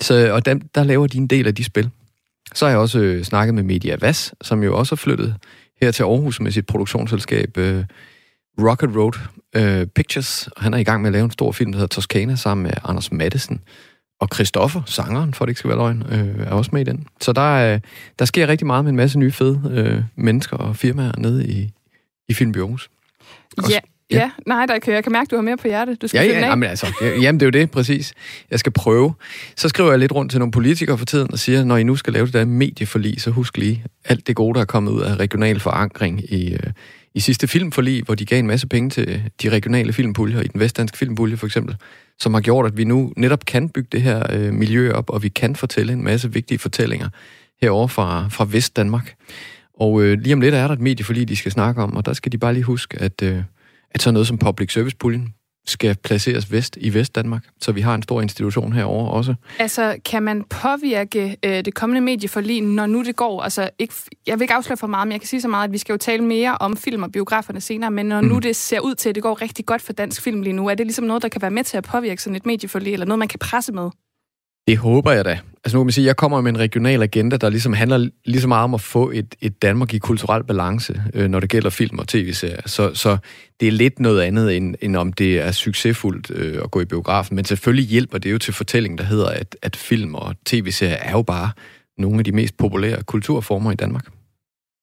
Så, 0.00 0.30
og 0.32 0.46
dem, 0.46 0.60
der 0.74 0.84
laver 0.84 1.06
de 1.06 1.18
en 1.18 1.26
del 1.26 1.46
af 1.46 1.54
de 1.54 1.64
spil. 1.64 1.90
Så 2.54 2.64
har 2.64 2.70
jeg 2.70 2.78
også 2.78 2.98
øh, 2.98 3.24
snakket 3.24 3.54
med 3.54 3.62
Media 3.62 3.96
Vas, 4.00 4.34
som 4.42 4.62
jo 4.62 4.78
også 4.78 4.94
er 4.94 4.96
flyttet 4.96 5.34
her 5.82 5.90
til 5.90 6.02
Aarhus 6.02 6.40
med 6.40 6.50
sit 6.52 6.66
produktionsselskab 6.66 7.58
øh, 7.58 7.84
Rocket 8.58 8.96
Road 8.96 9.12
øh, 9.56 9.86
Pictures. 9.86 10.48
Han 10.56 10.74
er 10.74 10.78
i 10.78 10.82
gang 10.84 11.02
med 11.02 11.08
at 11.08 11.12
lave 11.12 11.24
en 11.24 11.30
stor 11.30 11.52
film, 11.52 11.72
der 11.72 11.78
hedder 11.78 11.94
Toscana, 11.94 12.34
sammen 12.36 12.62
med 12.62 12.72
Anders 12.84 13.12
Mattesen. 13.12 13.60
Og 14.20 14.28
Christoffer, 14.34 14.82
sangeren, 14.86 15.34
for 15.34 15.44
det 15.46 15.50
ikke 15.50 15.58
skal 15.58 15.68
være 15.68 15.78
løgn, 15.78 16.02
øh, 16.10 16.46
er 16.46 16.50
også 16.50 16.70
med 16.72 16.80
i 16.80 16.84
den. 16.84 17.06
Så 17.20 17.32
der, 17.32 17.56
er, 17.58 17.78
der 18.18 18.24
sker 18.24 18.48
rigtig 18.48 18.66
meget 18.66 18.84
med 18.84 18.90
en 18.90 18.96
masse 18.96 19.18
nye 19.18 19.32
fede 19.32 19.60
øh, 19.70 20.02
mennesker 20.24 20.56
og 20.56 20.76
firmaer 20.76 21.12
nede 21.18 21.46
i, 21.46 21.70
i 22.28 22.34
Filmby 22.34 22.56
Aarhus. 22.58 22.90
Også- 23.58 23.72
Ja, 23.72 23.78
Ja. 24.10 24.16
ja. 24.18 24.30
nej, 24.46 24.66
der 24.66 24.78
kan, 24.78 24.94
jeg 24.94 25.02
kan 25.02 25.12
mærke, 25.12 25.28
du 25.30 25.36
har 25.36 25.42
mere 25.42 25.56
på 25.56 25.68
hjerte. 25.68 25.94
Du 25.94 26.08
skal 26.08 26.18
Ja, 26.26 26.32
ja, 26.32 26.44
af. 26.44 26.48
jamen, 26.50 26.68
altså, 26.68 26.86
ja, 27.00 27.08
jamen 27.20 27.40
det 27.40 27.46
er 27.46 27.46
jo 27.46 27.60
det, 27.62 27.70
præcis. 27.70 28.14
Jeg 28.50 28.58
skal 28.58 28.72
prøve. 28.72 29.14
Så 29.56 29.68
skriver 29.68 29.90
jeg 29.90 29.98
lidt 29.98 30.12
rundt 30.12 30.30
til 30.30 30.38
nogle 30.38 30.52
politikere 30.52 30.98
for 30.98 31.04
tiden 31.04 31.32
og 31.32 31.38
siger, 31.38 31.64
når 31.64 31.76
I 31.76 31.82
nu 31.82 31.96
skal 31.96 32.12
lave 32.12 32.26
det 32.26 32.34
der 32.34 32.44
medieforlig, 32.44 33.20
så 33.20 33.30
husk 33.30 33.56
lige 33.56 33.84
alt 34.04 34.26
det 34.26 34.36
gode, 34.36 34.54
der 34.54 34.60
er 34.60 34.64
kommet 34.64 34.92
ud 34.92 35.00
af 35.02 35.16
regional 35.16 35.60
forankring 35.60 36.32
i, 36.32 36.52
øh, 36.52 36.60
i 37.16 37.20
sidste 37.20 37.48
filmforlig, 37.48 38.02
hvor 38.02 38.14
de 38.14 38.24
gav 38.24 38.38
en 38.38 38.46
masse 38.46 38.66
penge 38.66 38.90
til 38.90 39.22
de 39.42 39.48
regionale 39.48 39.92
filmpuljer, 39.92 40.40
i 40.40 40.46
den 40.46 40.60
vestdanske 40.60 40.98
filmpulje 40.98 41.36
for 41.36 41.46
eksempel, 41.46 41.76
som 42.18 42.34
har 42.34 42.40
gjort, 42.40 42.66
at 42.66 42.76
vi 42.76 42.84
nu 42.84 43.12
netop 43.16 43.44
kan 43.44 43.68
bygge 43.68 43.88
det 43.92 44.02
her 44.02 44.22
øh, 44.32 44.52
miljø 44.52 44.92
op, 44.92 45.10
og 45.10 45.22
vi 45.22 45.28
kan 45.28 45.56
fortælle 45.56 45.92
en 45.92 46.04
masse 46.04 46.32
vigtige 46.32 46.58
fortællinger 46.58 47.08
herover 47.62 47.86
fra, 47.86 48.28
fra 48.28 48.46
Vestdanmark. 48.50 49.14
Og 49.80 50.02
øh, 50.02 50.18
lige 50.18 50.34
om 50.34 50.40
lidt 50.40 50.54
er 50.54 50.66
der 50.66 50.74
et 50.74 50.80
medieforlig, 50.80 51.28
de 51.28 51.36
skal 51.36 51.52
snakke 51.52 51.82
om, 51.82 51.96
og 51.96 52.06
der 52.06 52.12
skal 52.12 52.32
de 52.32 52.38
bare 52.38 52.54
lige 52.54 52.64
huske, 52.64 52.98
at, 53.00 53.22
øh, 53.22 53.42
at 53.90 54.02
sådan 54.02 54.14
noget 54.14 54.26
som 54.26 54.38
public 54.38 54.72
service 54.72 54.96
puljen 54.96 55.34
skal 55.66 55.96
placeres 55.96 56.52
vest 56.52 56.78
i 56.80 56.94
Vestdanmark, 56.94 57.44
så 57.60 57.72
vi 57.72 57.80
har 57.80 57.94
en 57.94 58.02
stor 58.02 58.20
institution 58.20 58.72
herover 58.72 59.08
også. 59.08 59.34
Altså, 59.58 59.96
kan 60.04 60.22
man 60.22 60.44
påvirke 60.44 61.36
øh, 61.42 61.64
det 61.64 61.74
kommende 61.74 62.00
medieforlig, 62.00 62.62
når 62.62 62.86
nu 62.86 63.02
det 63.02 63.16
går? 63.16 63.42
Altså, 63.42 63.70
ikke, 63.78 63.94
jeg 64.26 64.38
vil 64.38 64.42
ikke 64.42 64.54
afsløre 64.54 64.76
for 64.76 64.86
meget, 64.86 65.06
men 65.06 65.12
jeg 65.12 65.20
kan 65.20 65.28
sige 65.28 65.40
så 65.40 65.48
meget, 65.48 65.64
at 65.64 65.72
vi 65.72 65.78
skal 65.78 65.92
jo 65.92 65.96
tale 65.96 66.24
mere 66.24 66.58
om 66.60 66.76
film 66.76 67.02
og 67.02 67.12
biograferne 67.12 67.60
senere, 67.60 67.90
men 67.90 68.06
når 68.06 68.20
mm. 68.20 68.26
nu 68.26 68.38
det 68.38 68.56
ser 68.56 68.80
ud 68.80 68.94
til, 68.94 69.08
at 69.08 69.14
det 69.14 69.22
går 69.22 69.42
rigtig 69.42 69.66
godt 69.66 69.82
for 69.82 69.92
dansk 69.92 70.22
film 70.22 70.42
lige 70.42 70.52
nu, 70.52 70.68
er 70.68 70.74
det 70.74 70.86
ligesom 70.86 71.04
noget, 71.04 71.22
der 71.22 71.28
kan 71.28 71.42
være 71.42 71.50
med 71.50 71.64
til 71.64 71.76
at 71.76 71.84
påvirke 71.84 72.22
sådan 72.22 72.36
et 72.36 72.46
medieforlig, 72.46 72.92
eller 72.92 73.06
noget, 73.06 73.18
man 73.18 73.28
kan 73.28 73.38
presse 73.38 73.72
med? 73.72 73.90
Det 74.66 74.76
håber 74.78 75.12
jeg 75.12 75.24
da. 75.24 75.38
Altså 75.64 75.76
nu 75.76 75.80
kan 75.80 75.86
man 75.86 75.92
sige, 75.92 76.06
jeg 76.06 76.16
kommer 76.16 76.40
med 76.40 76.50
en 76.50 76.58
regional 76.58 77.02
agenda, 77.02 77.36
der 77.36 77.50
ligesom 77.50 77.72
handler 77.72 78.08
lige 78.24 78.40
så 78.40 78.48
meget 78.48 78.64
om 78.64 78.74
at 78.74 78.80
få 78.80 79.10
et, 79.10 79.34
et 79.40 79.62
Danmark 79.62 79.94
i 79.94 79.98
kulturel 79.98 80.44
balance, 80.44 81.02
øh, 81.14 81.28
når 81.28 81.40
det 81.40 81.50
gælder 81.50 81.70
film 81.70 81.98
og 81.98 82.08
tv-serier. 82.08 82.60
Så, 82.66 82.94
så 82.94 83.16
det 83.60 83.68
er 83.68 83.72
lidt 83.72 84.00
noget 84.00 84.22
andet, 84.22 84.56
end, 84.56 84.74
end 84.80 84.96
om 84.96 85.12
det 85.12 85.38
er 85.38 85.52
succesfuldt 85.52 86.30
øh, 86.30 86.60
at 86.64 86.70
gå 86.70 86.80
i 86.80 86.84
biografen. 86.84 87.36
Men 87.36 87.44
selvfølgelig 87.44 87.88
hjælper 87.88 88.18
det 88.18 88.32
jo 88.32 88.38
til 88.38 88.54
fortællingen, 88.54 88.98
der 88.98 89.04
hedder, 89.04 89.28
at, 89.28 89.56
at 89.62 89.76
film 89.76 90.14
og 90.14 90.34
tv-serier 90.46 90.96
er 90.96 91.12
jo 91.12 91.22
bare 91.22 91.50
nogle 91.98 92.18
af 92.18 92.24
de 92.24 92.32
mest 92.32 92.56
populære 92.56 93.02
kulturformer 93.02 93.72
i 93.72 93.74
Danmark. 93.74 94.06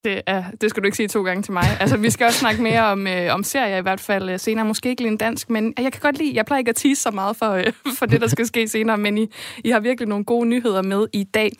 Det, 0.03 0.21
er, 0.25 0.43
det 0.61 0.69
skal 0.69 0.83
du 0.83 0.85
ikke 0.85 0.97
sige 0.97 1.07
to 1.07 1.23
gange 1.23 1.43
til 1.43 1.53
mig. 1.53 1.63
Altså, 1.79 1.97
vi 1.97 2.09
skal 2.09 2.25
også 2.25 2.39
snakke 2.39 2.61
mere 2.61 2.83
om, 2.83 3.07
øh, 3.07 3.33
om 3.33 3.43
serier 3.43 3.77
i 3.77 3.81
hvert 3.81 3.99
fald 3.99 4.29
øh, 4.29 4.39
senere. 4.39 4.65
Måske 4.65 4.89
ikke 4.89 5.01
lige 5.01 5.11
en 5.11 5.17
dansk, 5.17 5.49
men 5.49 5.73
jeg 5.77 5.91
kan 5.91 6.01
godt 6.01 6.17
lide, 6.17 6.35
jeg 6.35 6.45
plejer 6.45 6.59
ikke 6.59 6.69
at 6.69 6.75
tease 6.75 7.01
så 7.01 7.11
meget 7.11 7.35
for, 7.35 7.51
øh, 7.51 7.73
for 7.99 8.05
det, 8.05 8.21
der 8.21 8.27
skal 8.27 8.45
ske 8.45 8.67
senere, 8.67 8.97
men 8.97 9.17
I, 9.17 9.27
I 9.63 9.69
har 9.69 9.79
virkelig 9.79 10.09
nogle 10.09 10.25
gode 10.25 10.49
nyheder 10.49 10.81
med 10.81 11.07
i 11.13 11.23
dag. 11.23 11.51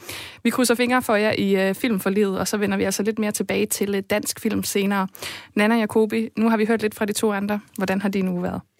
Vi 0.43 0.49
krydser 0.49 0.75
fingre 0.75 1.01
for 1.01 1.15
jer 1.15 1.33
i 1.37 1.69
øh, 1.69 1.75
Film 1.75 1.99
for 1.99 2.09
Livet, 2.09 2.39
og 2.39 2.47
så 2.47 2.57
vender 2.57 2.77
vi 2.77 2.83
altså 2.83 3.03
lidt 3.03 3.19
mere 3.19 3.31
tilbage 3.31 3.65
til 3.65 3.95
øh, 3.95 4.03
dansk 4.09 4.39
film 4.39 4.63
senere. 4.63 5.07
Nana 5.55 5.75
Jacobi, 5.75 6.29
nu 6.37 6.49
har 6.49 6.57
vi 6.57 6.65
hørt 6.65 6.81
lidt 6.81 6.95
fra 6.95 7.05
de 7.05 7.13
to 7.13 7.31
andre. 7.31 7.59
Hvordan 7.77 8.01
har 8.01 8.09
din 8.09 8.27
uge 8.27 8.43
været? 8.43 8.72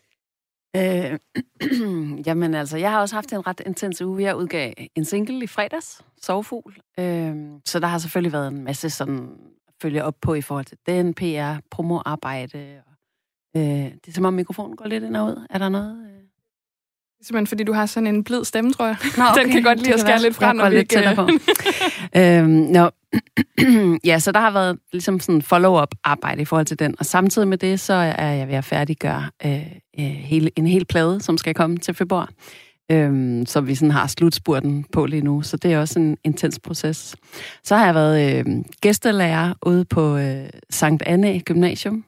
Øh, 0.76 1.20
jamen 2.28 2.54
altså, 2.54 2.78
jeg 2.78 2.92
har 2.92 3.02
også 3.02 3.16
haft 3.16 3.34
en 3.34 3.48
ret 3.48 3.62
intens 3.66 4.02
uge. 4.02 4.24
Jeg 4.24 4.36
udgav 4.36 4.74
en 4.96 5.06
single 5.06 5.44
i 5.44 5.48
fredags, 5.48 6.02
Sovfugl. 6.22 6.78
Øh, 7.00 7.36
så 7.66 7.80
der 7.80 7.88
har 7.88 7.98
selvfølgelig 7.98 8.34
været 8.34 8.48
en 8.48 8.64
masse 8.64 8.90
sådan 8.90 9.30
følge 9.82 10.04
op 10.04 10.16
på 10.22 10.34
i 10.34 10.42
forhold 10.42 10.66
til 10.66 10.78
den 10.86 11.14
PR, 11.14 11.56
promoarbejde. 11.72 12.82
Øh, 13.56 13.64
det 13.64 14.08
er 14.08 14.12
som 14.12 14.26
om 14.26 14.34
mikrofonen 14.34 14.76
går 14.76 14.86
lidt 14.86 15.04
ind 15.04 15.18
og 15.18 15.26
ud. 15.26 15.48
Er 15.50 15.58
der 15.58 15.70
noget? 15.70 16.13
Simpelthen 17.24 17.48
fordi 17.48 17.64
du 17.64 17.74
har 17.74 17.86
sådan 17.86 18.08
en 18.08 18.24
blid 18.24 18.44
stemme, 18.46 18.74
tror 18.74 18.86
jeg. 18.86 18.96
Nå, 19.18 19.24
Den 19.42 19.52
kan 19.52 19.64
godt 19.64 19.80
lide 19.80 19.94
at 19.94 20.00
skære 20.00 20.22
lidt 20.22 20.36
fra, 20.36 20.54
når 20.54 20.70
vi 20.70 20.78
ikke- 20.78 21.14
på. 21.16 21.30
øhm, 22.20 22.50
nå. 22.50 22.90
ja, 24.10 24.20
så 24.20 24.32
der 24.32 24.40
har 24.40 24.52
været 24.52 24.78
ligesom 24.92 25.20
sådan 25.20 25.42
follow-up 25.42 25.88
arbejde 26.04 26.42
i 26.42 26.46
forhold 26.46 26.66
til 26.66 26.80
den, 26.80 26.96
og 27.00 27.06
samtidig 27.06 27.48
med 27.48 27.58
det, 27.58 27.80
så 27.80 27.94
er 27.94 28.32
jeg 28.32 28.48
ved 28.48 28.56
at 28.56 28.66
færdiggøre 28.66 29.26
øh, 29.46 29.62
øh, 30.00 30.06
hele, 30.06 30.52
en 30.56 30.68
hel 30.68 30.86
plade, 30.86 31.22
som 31.22 31.38
skal 31.38 31.54
komme 31.54 31.78
til 31.78 31.94
februar. 31.94 32.30
Øhm, 32.92 33.46
så 33.46 33.62
vi 33.62 33.76
sådan 33.76 33.92
har 33.92 34.08
slutspurten 34.08 34.86
på 34.92 35.06
lige 35.06 35.22
nu, 35.22 35.42
så 35.42 35.58
det 35.58 35.74
er 35.74 35.80
også 35.80 36.00
en 36.00 36.18
intens 36.24 36.60
proces. 36.60 37.16
Så 37.64 37.76
har 37.76 37.86
jeg 37.86 37.96
været 37.96 38.40
øh, 38.40 38.46
gæstelærer 38.82 39.54
ude 39.66 39.86
på 39.86 40.18
øh, 40.18 40.46
Sankt 40.70 41.04
Anne 41.06 41.40
Gymnasium, 41.40 42.04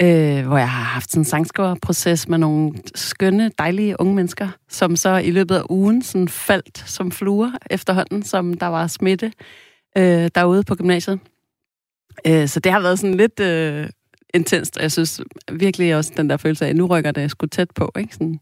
øh, 0.00 0.46
hvor 0.46 0.58
jeg 0.58 0.70
har 0.70 0.84
haft 0.84 1.10
sådan 1.10 1.20
en 1.20 1.24
sangskriverproces 1.24 2.28
med 2.28 2.38
nogle 2.38 2.72
skønne, 2.94 3.50
dejlige 3.58 4.00
unge 4.00 4.14
mennesker, 4.14 4.48
som 4.68 4.96
så 4.96 5.16
i 5.16 5.30
løbet 5.30 5.54
af 5.54 5.62
ugen 5.70 6.02
sådan 6.02 6.28
faldt 6.28 6.84
som 6.86 7.10
fluer 7.10 7.52
efterhånden, 7.70 8.22
som 8.22 8.54
der 8.54 8.66
var 8.66 8.86
smitte 8.86 9.32
øh, 9.98 10.30
derude 10.34 10.62
på 10.62 10.74
gymnasiet. 10.74 11.20
Øh, 12.26 12.48
så 12.48 12.60
det 12.60 12.72
har 12.72 12.80
været 12.80 12.98
sådan 12.98 13.16
lidt 13.16 13.40
øh, 13.40 13.88
intenst, 14.34 14.76
og 14.76 14.82
jeg 14.82 14.92
synes 14.92 15.20
virkelig 15.52 15.96
også 15.96 16.12
den 16.16 16.30
der 16.30 16.36
følelse 16.36 16.64
af, 16.64 16.70
at 16.70 16.76
nu 16.76 16.86
rykker 16.86 17.12
det 17.12 17.30
sgu 17.30 17.46
tæt 17.46 17.70
på, 17.74 17.92
ikke? 17.98 18.14
Sådan, 18.14 18.40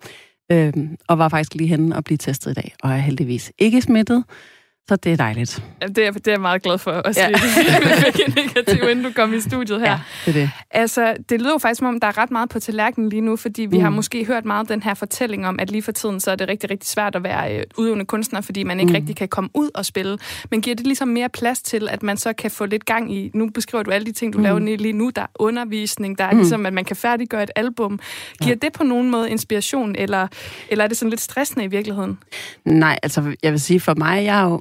øh, 0.53 0.73
og 1.09 1.19
var 1.19 1.29
faktisk 1.29 1.55
lige 1.55 1.69
henne 1.69 1.97
og 1.97 2.05
blive 2.05 2.19
testet 2.19 2.51
i 2.51 2.55
dag, 2.55 2.75
og 2.83 2.91
er 2.91 2.97
heldigvis 2.97 3.53
ikke 3.59 3.83
smittet, 3.83 4.25
så 4.89 4.97
det 4.97 5.13
er 5.13 5.17
dejligt. 5.17 5.63
Ja, 5.83 5.87
Det 5.87 6.07
er, 6.07 6.11
det 6.11 6.27
er 6.27 6.33
jeg 6.33 6.41
meget 6.41 6.63
glad 6.63 6.79
for. 6.79 6.91
Også 6.91 7.21
Ja. 7.21 7.27
ja. 7.29 7.33
vi 7.33 8.13
fik 8.13 8.21
en 8.29 8.35
negativ, 8.45 8.89
inden 8.91 9.05
du 9.05 9.11
kom 9.17 9.35
i 9.35 9.41
studiet 9.41 9.81
her. 9.81 9.91
Ja, 9.91 9.99
det 10.27 10.37
er 10.37 10.41
det. 10.41 10.51
Altså, 10.71 11.15
det 11.29 11.41
lyder 11.41 11.53
jo 11.53 11.59
faktisk, 11.59 11.79
som 11.79 11.87
om 11.87 12.01
der 12.01 12.09
er 12.09 12.19
ret 12.19 12.31
meget 12.31 12.49
på 12.49 12.61
tallerkenen 12.61 13.09
lige 13.09 13.21
nu, 13.21 13.37
fordi 13.37 13.63
vi 13.63 13.77
mm. 13.77 13.83
har 13.83 13.91
måske 13.91 14.25
hørt 14.25 14.45
meget 14.45 14.69
den 14.69 14.83
her 14.83 14.95
fortælling 14.95 15.47
om, 15.47 15.61
at 15.61 15.71
lige 15.71 15.83
for 15.83 15.93
tiden, 15.93 16.21
så 16.21 16.31
er 16.31 16.37
det 16.37 16.49
rigtig, 16.49 16.71
rigtig 16.71 16.89
svært 16.89 17.17
at 17.17 17.25
være 17.25 17.57
øh, 17.59 17.63
udøvende 17.79 18.05
kunstner, 18.05 18.41
fordi 18.41 18.63
man 18.63 18.81
ikke 18.81 18.91
mm. 18.91 18.95
Rigtig 18.95 19.17
kan 19.17 19.29
komme 19.29 19.51
ud 19.55 19.71
og 19.75 19.87
spille. 19.87 20.19
Men 20.51 20.63
giver 20.63 20.77
det 20.77 20.87
ligesom 20.87 21.09
mere 21.09 21.29
plads 21.29 21.63
til, 21.63 21.89
at 21.91 22.03
man 22.03 22.17
så 22.17 22.33
kan 22.33 22.51
få 22.51 22.67
lidt 22.67 22.85
gang 22.85 23.15
i, 23.15 23.31
nu 23.35 23.49
beskriver 23.51 23.83
du 23.83 23.91
alle 23.91 24.07
de 24.07 24.13
ting, 24.13 24.33
du 24.33 24.39
mm. 24.39 24.45
Laver 24.45 24.59
lige 24.59 24.93
nu, 24.93 25.11
der 25.17 25.23
er 25.23 25.27
undervisning, 25.35 26.19
der 26.19 26.25
er 26.25 26.33
Mm. 26.33 26.39
ligesom, 26.39 26.67
at 26.67 26.73
man 26.73 26.85
kan 26.85 26.97
færdiggøre 26.97 27.43
et 27.43 27.51
album. 27.57 28.01
Giver 28.43 28.57
ja. 28.63 28.67
det 28.67 28.73
på 28.73 28.85
nogen 28.85 29.11
måde 29.11 29.31
inspiration, 29.31 29.95
eller, 29.99 30.29
eller 30.69 30.85
er 30.85 30.89
det 30.89 30.97
sådan 30.97 31.11
lidt 31.11 31.21
stressende 31.21 31.65
i 31.65 31.69
virkeligheden? 31.69 32.19
Nej, 32.65 32.99
altså 33.03 33.35
jeg 33.43 33.53
vil 33.53 33.61
sige 33.61 33.81
for 33.81 33.95
mig, 33.95 34.25
jeg 34.25 34.35
har 34.35 34.45
jo 34.51 34.61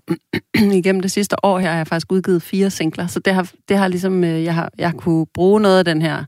igennem 0.79 1.01
det 1.01 1.11
sidste 1.11 1.45
år 1.45 1.59
her, 1.59 1.69
har 1.69 1.77
jeg 1.77 1.87
faktisk 1.87 2.11
udgivet 2.11 2.41
fire 2.41 2.69
singler, 2.69 3.07
så 3.07 3.19
det 3.19 3.33
har, 3.33 3.51
det 3.69 3.77
har 3.77 3.87
ligesom, 3.87 4.23
øh, 4.23 4.43
jeg 4.43 4.55
har, 4.55 4.69
jeg 4.77 4.93
kunne 4.93 5.25
bruge 5.33 5.61
noget 5.61 5.79
af 5.79 5.85
den 5.85 6.01
her 6.01 6.23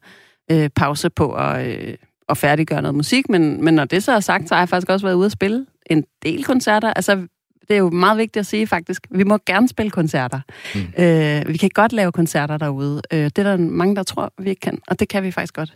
øh, 0.52 0.70
pause 0.76 1.10
på 1.10 1.34
at, 1.34 1.68
øh, 1.68 1.94
at 2.30 2.38
færdiggøre 2.38 2.82
noget 2.82 2.96
musik, 2.96 3.30
men, 3.30 3.64
men 3.64 3.74
når 3.74 3.86
det 3.86 4.04
så 4.04 4.12
er 4.12 4.20
sagt, 4.20 4.50
så 4.50 4.56
har 4.56 4.62
jeg 4.62 4.70
faktisk 4.70 4.90
også 4.90 5.06
været 5.06 5.16
ude 5.16 5.26
at 5.26 5.32
spille 5.32 5.66
en 5.86 6.04
del 6.24 6.44
koncerter. 6.44 6.94
Altså, 6.94 7.28
det 7.68 7.74
er 7.74 7.78
jo 7.78 7.90
meget 7.90 8.18
vigtigt 8.18 8.40
at 8.40 8.46
sige 8.46 8.68
faktisk, 8.68 9.08
vi 9.12 9.24
må 9.24 9.38
gerne 9.46 9.68
spille 9.68 9.92
koncerter. 9.92 10.40
Mm. 10.76 11.04
Øh, 11.04 11.48
vi 11.48 11.58
kan 11.58 11.70
godt 11.74 11.94
lave 11.94 12.12
koncerter 12.12 12.58
derude. 12.58 13.02
Øh, 13.14 13.24
det 13.24 13.38
er 13.38 13.44
der 13.44 13.58
mange, 13.58 13.96
der 13.96 14.04
tror, 14.04 14.34
vi 14.38 14.50
ikke 14.50 14.60
kan, 14.60 14.80
og 14.88 15.00
det 15.00 15.10
kan 15.10 15.24
vi 15.24 15.32
faktisk 15.32 15.54
godt. 15.54 15.74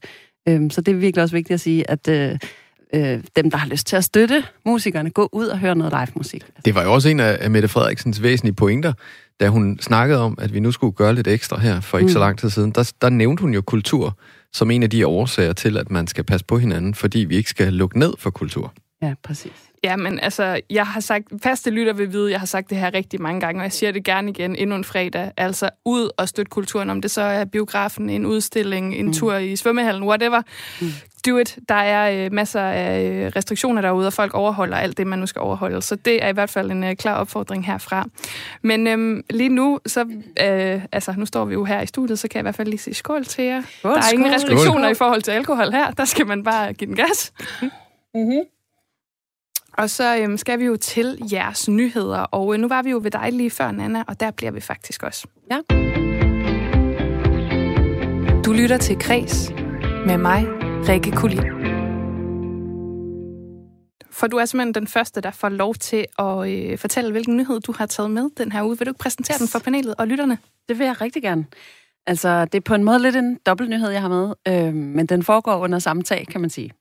Øh, 0.48 0.72
så 0.72 0.82
det 0.82 0.92
er 0.92 0.96
virkelig 0.96 1.24
også 1.24 1.36
vigtigt 1.36 1.54
at 1.54 1.60
sige, 1.60 1.89
at 1.89 2.08
øh, 2.08 2.39
øh, 2.96 3.24
dem, 3.36 3.51
der 3.51 3.58
har 3.58 3.67
lyst 3.67 3.88
til 3.88 3.96
at 3.96 4.03
støtte 4.03 4.43
musikerne, 4.65 5.10
gå 5.10 5.29
ud 5.31 5.48
og 5.48 5.60
høre 5.60 5.75
noget 5.75 5.93
live 5.93 6.13
musik. 6.15 6.43
Det 6.65 6.75
var 6.75 6.84
jo 6.84 6.93
også 6.93 7.10
en 7.10 7.19
af 7.19 7.51
Mette 7.51 7.67
Frederiksens 7.67 8.24
væsentlige 8.24 8.55
pointer, 8.55 8.93
da 9.39 9.48
hun 9.48 9.79
snakkede 9.81 10.19
om, 10.19 10.38
at 10.41 10.53
vi 10.53 10.60
nu 10.60 10.72
skulle 10.72 10.93
gøre 10.93 11.15
lidt 11.15 11.27
ekstra 11.27 11.60
her 11.60 11.81
for 11.81 11.98
ikke 11.98 12.08
mm. 12.08 12.13
så 12.13 12.19
lang 12.19 12.39
tid 12.39 12.50
siden. 12.50 12.72
Der, 12.72 12.91
der 13.01 13.10
nævnte 13.10 13.41
hun 13.41 13.53
jo 13.53 13.62
kultur 13.62 14.17
som 14.53 14.72
en 14.72 14.84
af 14.84 14.89
de 14.89 15.08
årsager 15.08 15.53
til, 15.53 15.77
at 15.77 15.91
man 15.91 16.08
skal 16.08 16.24
passe 16.24 16.46
på 16.46 16.58
hinanden, 16.58 16.96
fordi 16.96 17.19
vi 17.19 17.36
ikke 17.36 17.50
skal 17.50 17.74
lukke 17.74 18.00
ned 18.00 18.13
for 18.17 18.29
kultur. 18.29 18.74
Ja, 19.01 19.13
præcis. 19.24 19.51
Ja, 19.84 19.96
men 19.96 20.19
altså, 20.19 20.60
jeg 20.69 20.88
har 20.88 21.00
sagt, 21.00 21.27
faste 21.43 21.69
lytter 21.69 21.93
vil 21.93 22.12
vide, 22.12 22.31
jeg 22.31 22.39
har 22.39 22.46
sagt 22.48 22.69
det 22.69 22.77
her 22.77 22.93
rigtig 22.93 23.22
mange 23.22 23.41
gange, 23.41 23.62
og 23.62 23.63
jeg 23.63 23.72
siger 23.72 23.91
det 23.91 24.03
gerne 24.03 24.29
igen 24.29 24.55
endnu 24.55 24.75
en 24.75 24.84
fredag. 24.84 25.31
Altså, 25.38 25.69
ud 25.86 26.10
og 26.17 26.29
støtte 26.29 26.50
kulturen, 26.50 26.89
om 26.89 27.01
det 27.01 27.12
så 27.12 27.22
er 27.22 27.46
biografen, 27.46 28.10
en 28.10 28.25
udstilling, 28.25 28.96
en 28.96 29.05
mm. 29.05 29.13
tur 29.13 29.36
i 29.36 29.55
svømmehallen, 29.55 30.03
whatever. 30.03 30.41
Mm. 30.81 30.88
Do 31.29 31.38
it. 31.38 31.57
Der 31.69 31.75
er 31.75 32.25
øh, 32.25 32.33
masser 32.33 32.62
af 32.62 33.03
øh, 33.03 33.31
restriktioner 33.36 33.81
derude, 33.81 34.07
og 34.07 34.13
folk 34.13 34.33
overholder 34.33 34.77
alt 34.77 34.98
det, 34.98 35.07
man 35.07 35.19
nu 35.19 35.25
skal 35.25 35.41
overholde. 35.41 35.81
Så 35.81 35.95
det 35.95 36.24
er 36.24 36.27
i 36.27 36.33
hvert 36.33 36.50
fald 36.50 36.71
en 36.71 36.83
øh, 36.83 36.95
klar 36.95 37.15
opfordring 37.15 37.65
herfra. 37.65 38.05
Men 38.62 38.88
øh, 38.88 39.24
lige 39.29 39.50
nu, 39.50 39.79
så, 39.86 40.01
øh, 40.41 40.81
altså, 40.91 41.13
nu 41.17 41.25
står 41.25 41.45
vi 41.45 41.53
jo 41.53 41.63
her 41.63 41.81
i 41.81 41.86
studiet, 41.86 42.19
så 42.19 42.27
kan 42.27 42.36
jeg 42.38 42.41
i 42.41 42.45
hvert 42.45 42.55
fald 42.55 42.67
lige 42.67 42.79
sige 42.79 42.93
skål 42.93 43.25
til 43.25 43.43
jer. 43.43 43.62
Skål, 43.79 43.91
der 43.91 43.98
er 43.98 44.13
ingen 44.13 44.27
skål. 44.27 44.36
restriktioner 44.36 44.88
Skål. 44.88 44.91
i 44.91 44.95
forhold 44.95 45.21
til 45.21 45.31
alkohol 45.31 45.71
her. 45.71 45.91
Der 45.91 46.05
skal 46.05 46.27
man 46.27 46.43
bare 46.43 46.74
give 46.74 46.88
den 46.88 46.95
gas. 46.95 47.33
Mm-hmm. 47.62 48.41
Og 49.77 49.89
så 49.89 50.17
øhm, 50.17 50.38
skal 50.38 50.59
vi 50.59 50.65
jo 50.65 50.75
til 50.75 51.17
jeres 51.31 51.69
nyheder, 51.69 52.19
og 52.19 52.53
øh, 52.53 52.59
nu 52.59 52.67
var 52.67 52.81
vi 52.81 52.89
jo 52.89 53.00
ved 53.03 53.12
dig 53.12 53.29
lige 53.31 53.50
før, 53.50 53.71
Nana, 53.71 54.03
og 54.07 54.19
der 54.19 54.31
bliver 54.31 54.51
vi 54.51 54.59
faktisk 54.62 55.03
også. 55.03 55.27
Ja. 55.51 55.59
Du 58.45 58.53
lytter 58.53 58.77
til 58.77 59.00
Kres 59.00 59.51
med 60.05 60.17
mig, 60.17 60.59
Rikke 60.88 61.12
Kulin. 61.12 61.43
For 64.12 64.27
du 64.27 64.38
er 64.38 64.45
simpelthen 64.45 64.74
den 64.74 64.88
første, 64.88 65.21
der 65.21 65.31
får 65.31 65.50
lov 65.50 65.75
til 65.75 66.05
at 66.19 66.50
øh, 66.50 66.77
fortælle, 66.77 67.12
hvilken 67.12 67.38
nyhed 67.38 67.59
du 67.59 67.74
har 67.77 67.86
taget 67.86 68.12
med 68.12 68.29
den 68.38 68.51
her 68.51 68.63
uge. 68.63 68.77
Vil 68.77 68.86
du 68.86 68.91
ikke 68.91 69.00
præsentere 69.00 69.38
den 69.38 69.48
for 69.48 69.59
panelet 69.59 69.95
og 69.98 70.07
lytterne? 70.07 70.38
Det 70.69 70.79
vil 70.79 70.86
jeg 70.86 71.01
rigtig 71.01 71.21
gerne. 71.21 71.45
Altså, 72.07 72.45
det 72.45 72.55
er 72.55 72.62
på 72.62 72.74
en 72.74 72.83
måde 72.83 73.00
lidt 73.00 73.15
en 73.15 73.39
dobbeltnyhed, 73.45 73.89
jeg 73.89 74.01
har 74.01 74.09
med, 74.09 74.33
øh, 74.48 74.74
men 74.74 75.05
den 75.05 75.24
foregår 75.24 75.57
under 75.57 75.79
samme 75.79 76.03
tag, 76.03 76.27
kan 76.27 76.41
man 76.41 76.50
sige. 76.50 76.71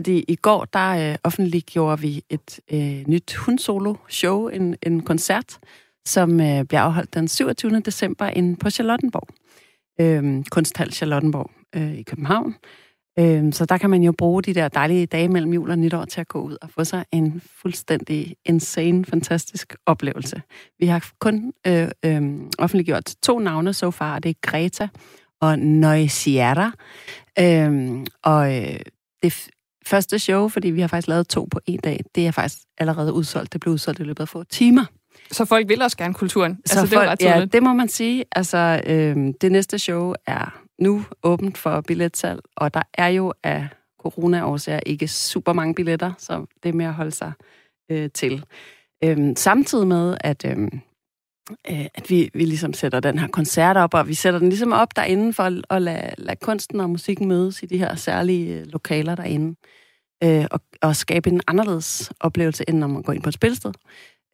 Fordi 0.00 0.24
i 0.28 0.36
går, 0.36 0.64
der 0.64 1.12
øh, 1.12 1.16
offentliggjorde 1.24 2.00
vi 2.00 2.24
et 2.30 2.60
øh, 2.72 3.04
nyt 3.06 3.34
hundsolo-show, 3.34 4.48
en, 4.48 4.76
en 4.82 5.00
koncert, 5.02 5.58
som 6.06 6.40
øh, 6.40 6.64
bliver 6.64 6.80
afholdt 6.80 7.14
den 7.14 7.28
27. 7.28 7.80
december 7.80 8.26
inde 8.26 8.56
på 8.56 8.70
Charlottenborg. 8.70 9.28
Øh, 10.00 10.44
Kunsthal 10.50 10.92
Charlottenborg 10.92 11.50
øh, 11.76 11.94
i 11.94 12.02
København. 12.02 12.48
Øh, 12.48 12.85
så 13.52 13.66
der 13.68 13.78
kan 13.78 13.90
man 13.90 14.02
jo 14.02 14.12
bruge 14.12 14.42
de 14.42 14.54
der 14.54 14.68
dejlige 14.68 15.06
dage 15.06 15.28
mellem 15.28 15.52
jul 15.52 15.70
og 15.70 15.78
nytår 15.78 16.04
til 16.04 16.20
at 16.20 16.28
gå 16.28 16.40
ud 16.40 16.56
og 16.62 16.70
få 16.70 16.84
sig 16.84 17.04
en 17.12 17.42
fuldstændig 17.60 18.36
insane, 18.44 19.04
fantastisk 19.04 19.74
oplevelse. 19.86 20.42
Vi 20.78 20.86
har 20.86 21.10
kun 21.20 21.52
øh, 21.66 21.88
øh, 22.04 22.22
offentliggjort 22.58 23.14
to 23.22 23.38
navne 23.38 23.72
så 23.72 23.90
far, 23.90 24.14
og 24.14 24.22
det 24.22 24.30
er 24.30 24.34
Greta 24.42 24.88
og 25.40 25.58
Noisiera. 25.58 26.72
Øh, 27.38 27.96
og 28.22 28.56
øh, 28.56 28.80
det 29.22 29.48
første 29.86 30.18
show, 30.18 30.48
fordi 30.48 30.70
vi 30.70 30.80
har 30.80 30.88
faktisk 30.88 31.08
lavet 31.08 31.28
to 31.28 31.48
på 31.50 31.60
en 31.66 31.80
dag, 31.84 32.00
det 32.14 32.26
er 32.26 32.30
faktisk 32.30 32.58
allerede 32.78 33.12
udsolgt. 33.12 33.52
Det 33.52 33.60
blev 33.60 33.74
udsolgt 33.74 34.00
i 34.00 34.02
løbet 34.02 34.20
af 34.20 34.28
få 34.28 34.44
timer. 34.44 34.84
Så 35.32 35.44
folk 35.44 35.68
vil 35.68 35.82
også 35.82 35.96
gerne 35.96 36.14
kulturen. 36.14 36.58
Så 36.66 36.80
altså, 36.80 36.80
det 36.80 36.98
folk, 36.98 37.10
ret 37.10 37.22
ja, 37.22 37.44
det 37.44 37.62
må 37.62 37.72
man 37.72 37.88
sige. 37.88 38.24
Altså, 38.32 38.82
øh, 38.86 39.16
det 39.40 39.52
næste 39.52 39.78
show 39.78 40.14
er 40.26 40.65
nu 40.78 41.04
åbent 41.22 41.58
for 41.58 41.80
billetsalg, 41.80 42.40
og 42.56 42.74
der 42.74 42.82
er 42.94 43.08
jo 43.08 43.32
af 43.42 43.68
corona-årsager 43.98 44.80
ikke 44.86 45.08
super 45.08 45.52
mange 45.52 45.74
billetter, 45.74 46.12
så 46.18 46.46
det 46.62 46.68
er 46.68 46.72
med 46.72 46.86
at 46.86 46.94
holde 46.94 47.10
sig 47.10 47.32
øh, 47.90 48.10
til. 48.14 48.44
Øhm, 49.04 49.36
samtidig 49.36 49.86
med, 49.86 50.16
at, 50.20 50.44
øh, 50.44 50.58
øh, 51.70 51.86
at 51.94 52.10
vi, 52.10 52.30
vi 52.34 52.44
ligesom 52.44 52.72
sætter 52.72 53.00
den 53.00 53.18
her 53.18 53.28
koncert 53.28 53.76
op, 53.76 53.94
og 53.94 54.08
vi 54.08 54.14
sætter 54.14 54.38
den 54.38 54.48
ligesom 54.48 54.72
op 54.72 54.96
derinde 54.96 55.32
for 55.32 55.42
at, 55.42 55.52
at 55.70 55.82
lade, 55.82 56.14
lade 56.18 56.36
kunsten 56.36 56.80
og 56.80 56.90
musikken 56.90 57.28
mødes 57.28 57.62
i 57.62 57.66
de 57.66 57.78
her 57.78 57.94
særlige 57.94 58.60
øh, 58.60 58.66
lokaler 58.66 59.14
derinde, 59.14 59.56
øh, 60.24 60.46
og, 60.50 60.60
og 60.82 60.96
skabe 60.96 61.30
en 61.30 61.40
anderledes 61.46 62.12
oplevelse, 62.20 62.64
end 62.68 62.78
når 62.78 62.86
man 62.86 63.02
går 63.02 63.12
ind 63.12 63.22
på 63.22 63.28
et 63.28 63.34
spilsted. 63.34 63.72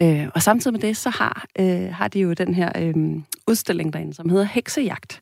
Øh, 0.02 0.28
og 0.34 0.42
samtidig 0.42 0.72
med 0.72 0.80
det, 0.80 0.96
så 0.96 1.10
har, 1.10 1.46
øh, 1.58 1.94
har 1.94 2.08
de 2.08 2.20
jo 2.20 2.32
den 2.32 2.54
her 2.54 2.72
øh, 2.78 2.94
udstilling 3.48 3.92
derinde, 3.92 4.14
som 4.14 4.28
hedder 4.28 4.44
Heksejagt, 4.44 5.20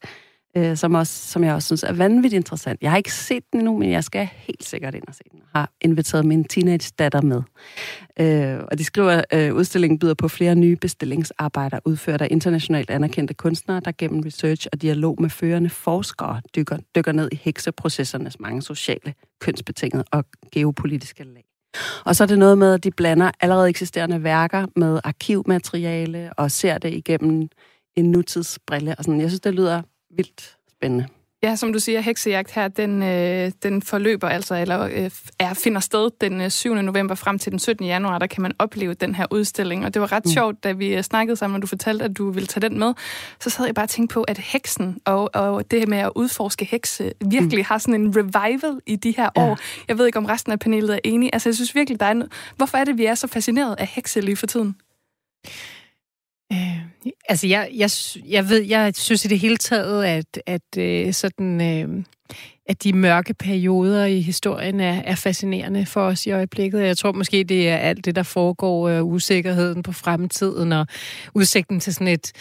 øh, 0.57 0.77
som, 0.77 0.95
også, 0.95 1.31
som 1.31 1.45
jeg 1.45 1.55
også 1.55 1.67
synes 1.67 1.83
er 1.83 1.93
vanvittigt 1.93 2.39
interessant. 2.39 2.83
Jeg 2.83 2.91
har 2.91 2.97
ikke 2.97 3.13
set 3.13 3.43
den 3.53 3.61
endnu, 3.61 3.79
men 3.79 3.91
jeg 3.91 4.05
skal 4.05 4.29
helt 4.33 4.65
sikkert 4.65 4.95
ind 4.95 5.05
og 5.09 5.15
se 5.15 5.23
den. 5.33 5.39
Jeg 5.39 5.61
har 5.61 5.71
inviteret 5.81 6.25
min 6.25 6.45
teenage 6.45 6.93
datter 6.99 7.21
med. 7.21 7.43
Øh, 8.21 8.65
og 8.71 8.79
de 8.79 8.85
skriver, 8.85 9.11
at 9.11 9.25
øh, 9.35 9.55
udstillingen 9.55 9.99
byder 9.99 10.15
på 10.15 10.29
flere 10.29 10.55
nye 10.55 10.77
bestillingsarbejder, 10.77 11.79
udført 11.85 12.21
af 12.21 12.29
internationalt 12.31 12.91
anerkendte 12.91 13.35
kunstnere, 13.35 13.81
der 13.81 13.93
gennem 13.99 14.21
research 14.21 14.67
og 14.73 14.83
dialog 14.83 15.17
med 15.21 15.31
førende 15.31 15.71
forskere 15.71 16.41
dykker, 16.57 16.79
dykker 16.97 17.13
ned 17.13 17.29
i 17.33 17.37
hekseprocessernes 17.43 18.41
mange 18.41 18.63
sociale, 18.63 19.15
kønsbetingede 19.41 20.05
og 20.13 20.25
geopolitiske 20.53 21.25
lag. 21.25 21.45
Og 22.05 22.17
så 22.17 22.25
er 22.25 22.27
det 22.27 22.39
noget 22.39 22.59
med, 22.59 22.75
at 22.75 22.85
de 22.85 22.91
blander 22.91 23.31
allerede 23.41 23.69
eksisterende 23.69 24.25
værker 24.25 24.67
med 24.77 25.01
arkivmateriale 25.05 26.31
og 26.37 26.51
ser 26.51 26.79
det 26.79 26.95
igennem 26.95 27.49
en 27.97 28.11
nutidsbrille. 28.11 28.95
Og 28.99 29.05
sådan. 29.05 29.21
Jeg 29.21 29.31
synes, 29.31 29.41
det 29.41 29.55
lyder 29.55 29.83
vildt 30.11 30.57
spændende. 30.71 31.07
Ja, 31.43 31.57
som 31.57 31.73
du 31.73 31.79
siger, 31.79 32.01
heksejagt 32.01 32.51
her, 32.51 32.69
den, 32.69 33.03
øh, 33.03 33.53
den 33.63 33.83
forløber 33.83 34.29
altså, 34.29 34.55
eller 34.55 34.81
øh, 34.81 35.11
er, 35.39 35.55
finder 35.55 35.81
sted 35.81 36.11
den 36.21 36.41
øh, 36.41 36.51
7. 36.51 36.75
november 36.75 37.15
frem 37.15 37.39
til 37.39 37.53
den 37.53 37.59
17. 37.59 37.87
januar, 37.87 38.19
der 38.19 38.27
kan 38.27 38.43
man 38.43 38.53
opleve 38.59 38.95
den 38.95 39.15
her 39.15 39.27
udstilling. 39.31 39.85
Og 39.85 39.95
det 39.95 40.03
var 40.03 40.13
ret 40.13 40.25
mm. 40.25 40.31
sjovt, 40.31 40.65
da 40.65 40.73
vi 40.73 40.95
øh, 40.95 41.03
snakkede 41.03 41.37
sammen, 41.37 41.57
og 41.57 41.63
du 41.63 41.67
fortalte, 41.67 42.05
at 42.05 42.19
du 42.19 42.31
ville 42.31 42.47
tage 42.47 42.69
den 42.69 42.79
med. 42.79 42.95
Så 43.41 43.51
sad 43.51 43.65
jeg 43.65 43.75
bare 43.75 43.85
og 43.85 43.89
tænkte 43.89 44.15
på, 44.15 44.23
at 44.23 44.39
heksen 44.39 44.99
og, 45.05 45.31
og 45.35 45.71
det 45.71 45.89
med 45.89 45.99
at 45.99 46.13
udforske 46.17 46.65
hekse 46.65 47.13
virkelig 47.27 47.59
mm. 47.59 47.65
har 47.65 47.79
sådan 47.79 48.01
en 48.01 48.17
revival 48.17 48.81
i 48.87 48.97
de 48.97 49.15
her 49.17 49.29
Ja. 49.37 49.43
år. 49.43 49.59
Jeg 49.89 49.99
ved 49.99 50.07
ikke, 50.07 50.19
om 50.19 50.25
resten 50.25 50.53
af 50.53 50.59
panelet 50.59 50.95
er 50.95 51.01
enige. 51.05 51.35
Altså, 51.35 51.49
jeg 51.49 51.55
synes 51.55 51.75
virkelig, 51.75 52.01
der 52.01 52.07
er 52.07 52.15
no- 52.15 52.55
Hvorfor 52.57 52.79
er 52.79 52.85
det, 52.85 52.99
vi 52.99 53.05
er 53.05 53.15
så 53.15 53.27
fascineret 53.27 53.75
af 53.79 53.87
hekse 53.87 54.21
lige 54.21 54.37
for 54.37 54.47
tiden? 54.47 54.77
Øh, 56.53 57.13
altså, 57.29 57.47
jeg, 57.47 57.71
jeg, 57.77 57.91
jeg 58.29 58.49
ved, 58.49 58.63
jeg 58.63 58.93
synes 58.97 59.25
i 59.25 59.29
det 59.29 59.39
hele 59.39 59.57
taget, 59.57 60.05
at, 60.05 60.43
at 60.47 60.79
øh, 60.79 61.13
sådan... 61.13 61.61
Øh, 61.61 62.05
at 62.67 62.85
de 62.85 62.93
mørke 62.93 63.35
perioder 63.35 64.05
i 64.05 64.21
historien 64.21 64.81
er, 64.81 65.03
er 65.05 65.15
fascinerende 65.15 65.87
for 65.87 66.01
os 66.01 66.27
i 66.27 66.31
øjeblikket. 66.31 66.81
Jeg 66.81 66.99
tror 66.99 67.13
måske, 67.13 67.45
det 67.45 67.69
er 67.69 67.77
alt 67.77 68.05
det, 68.05 68.17
der 68.17 68.23
foregår, 68.23 68.89
øh, 68.89 69.05
usikkerheden 69.05 69.83
på 69.83 69.93
fremtiden 69.93 70.73
og 70.73 70.87
udsigten 71.35 71.81
til 71.81 71.95
sådan 71.95 72.09
et, 72.09 72.33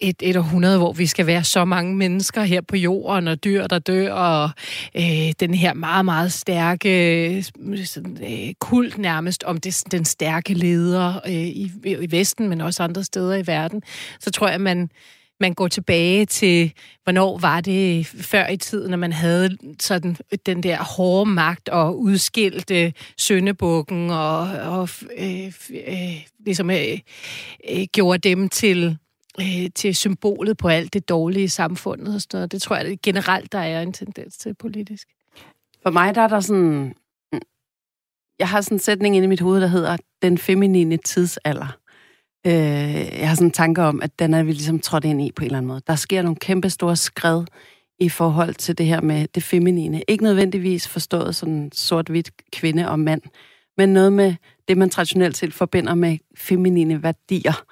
et, 0.00 0.16
et 0.22 0.36
århundrede, 0.36 0.78
hvor 0.78 0.92
vi 0.92 1.06
skal 1.06 1.26
være 1.26 1.44
så 1.44 1.64
mange 1.64 1.96
mennesker 1.96 2.42
her 2.42 2.60
på 2.60 2.76
jorden, 2.76 3.28
og 3.28 3.44
dyr, 3.44 3.66
der 3.66 3.78
dør, 3.78 4.12
og 4.12 4.50
øh, 4.96 5.32
den 5.40 5.54
her 5.54 5.74
meget, 5.74 6.04
meget 6.04 6.32
stærke 6.32 7.28
øh, 7.36 7.44
sådan, 7.84 8.18
øh, 8.22 8.54
kult 8.60 8.98
nærmest 8.98 9.44
om 9.44 9.60
det, 9.60 9.84
den 9.90 10.04
stærke 10.04 10.54
leder 10.54 11.20
øh, 11.26 11.32
i, 11.32 11.72
i 11.84 12.10
Vesten, 12.10 12.48
men 12.48 12.60
også 12.60 12.82
andre 12.82 13.04
steder 13.04 13.36
i 13.36 13.46
verden, 13.46 13.82
så 14.20 14.30
tror 14.30 14.48
jeg, 14.48 14.60
man 14.60 14.90
man 15.40 15.54
går 15.54 15.68
tilbage 15.68 16.26
til, 16.26 16.72
hvornår 17.04 17.38
var 17.38 17.60
det 17.60 18.06
før 18.06 18.48
i 18.48 18.56
tiden, 18.56 18.90
når 18.90 18.96
man 18.96 19.12
havde 19.12 19.56
sådan 19.80 20.16
den 20.46 20.62
der 20.62 20.76
hårde 20.76 21.30
magt 21.30 21.68
og 21.68 22.00
udskilte 22.00 22.92
søndebukken 23.18 24.10
og, 24.10 24.40
og 24.50 24.88
øh, 25.18 25.52
øh, 25.88 26.26
ligesom 26.44 26.70
øh, 26.70 26.98
øh, 27.70 27.86
gjorde 27.92 28.28
dem 28.28 28.48
til 28.48 28.98
øh, 29.40 29.70
til 29.74 29.94
symbolet 29.94 30.56
på 30.56 30.68
alt 30.68 30.92
det 30.92 31.08
dårlige 31.08 31.44
i 31.44 31.48
samfundet 31.48 32.14
og 32.14 32.20
sådan 32.20 32.38
noget. 32.38 32.52
Det 32.52 32.62
tror 32.62 32.76
jeg 32.76 32.84
det 32.84 33.02
generelt, 33.02 33.52
der 33.52 33.58
er 33.58 33.82
en 33.82 33.92
tendens 33.92 34.38
til 34.38 34.54
politisk. 34.54 35.08
For 35.82 35.90
mig 35.90 36.14
der 36.14 36.20
er 36.20 36.28
der 36.28 36.40
sådan... 36.40 36.94
Mm, 37.32 37.40
jeg 38.38 38.48
har 38.48 38.60
sådan 38.60 38.74
en 38.74 38.80
sætning 38.80 39.16
inde 39.16 39.24
i 39.24 39.28
mit 39.28 39.40
hoved, 39.40 39.60
der 39.60 39.66
hedder 39.66 39.96
den 40.22 40.38
feminine 40.38 40.96
tidsalder. 40.96 41.78
Øh, 42.46 43.18
jeg 43.18 43.28
har 43.28 43.34
sådan 43.34 43.46
en 43.46 43.52
tanke 43.52 43.82
om, 43.82 44.02
at 44.02 44.18
den 44.18 44.34
er 44.34 44.42
vi 44.42 44.52
ligesom 44.52 44.80
trådt 44.80 45.04
ind 45.04 45.22
i 45.22 45.32
på 45.32 45.42
en 45.42 45.46
eller 45.46 45.58
anden 45.58 45.68
måde. 45.68 45.80
Der 45.86 45.94
sker 45.94 46.22
nogle 46.22 46.36
kæmpe 46.36 46.70
store 46.70 46.96
skred 46.96 47.44
i 48.00 48.08
forhold 48.08 48.54
til 48.54 48.78
det 48.78 48.86
her 48.86 49.00
med 49.00 49.26
det 49.34 49.42
feminine. 49.42 50.02
Ikke 50.08 50.24
nødvendigvis 50.24 50.88
forstået 50.88 51.36
sådan 51.36 51.70
sort-hvidt 51.72 52.30
kvinde 52.52 52.88
og 52.88 53.00
mand, 53.00 53.22
men 53.76 53.88
noget 53.88 54.12
med 54.12 54.34
det, 54.68 54.78
man 54.78 54.90
traditionelt 54.90 55.36
set 55.36 55.54
forbinder 55.54 55.94
med 55.94 56.18
feminine 56.36 57.02
værdier. 57.02 57.64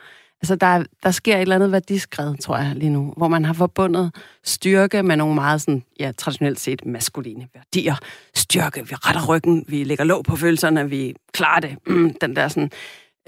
Altså, 0.43 0.57
der, 0.57 0.85
der 1.03 1.11
sker 1.11 1.37
et 1.37 1.43
eller 1.43 1.55
andet 1.55 1.73
værdiskred, 1.73 2.37
tror 2.37 2.57
jeg, 2.57 2.73
lige 2.77 2.91
nu, 2.91 3.15
hvor 3.17 3.29
man 3.29 3.45
har 3.45 3.53
forbundet 3.53 4.15
styrke 4.45 5.03
med 5.03 5.17
nogle 5.17 5.35
meget 5.35 5.61
sådan, 5.61 5.85
ja, 6.01 6.13
traditionelt 6.19 6.61
set 6.61 6.87
maskuline 6.87 7.49
værdier. 7.55 7.95
Styrke, 8.35 8.89
vi 8.89 8.95
retter 8.95 9.27
ryggen, 9.29 9.65
vi 9.69 9.85
lægger 9.85 10.05
låg 10.05 10.25
på 10.25 10.37
følelserne, 10.37 10.91
vi 10.91 11.15
klarer 11.33 11.61
det. 11.61 11.77
Mm, 11.87 12.15
den 12.21 12.37
der 12.37 12.49
sådan... 12.49 12.71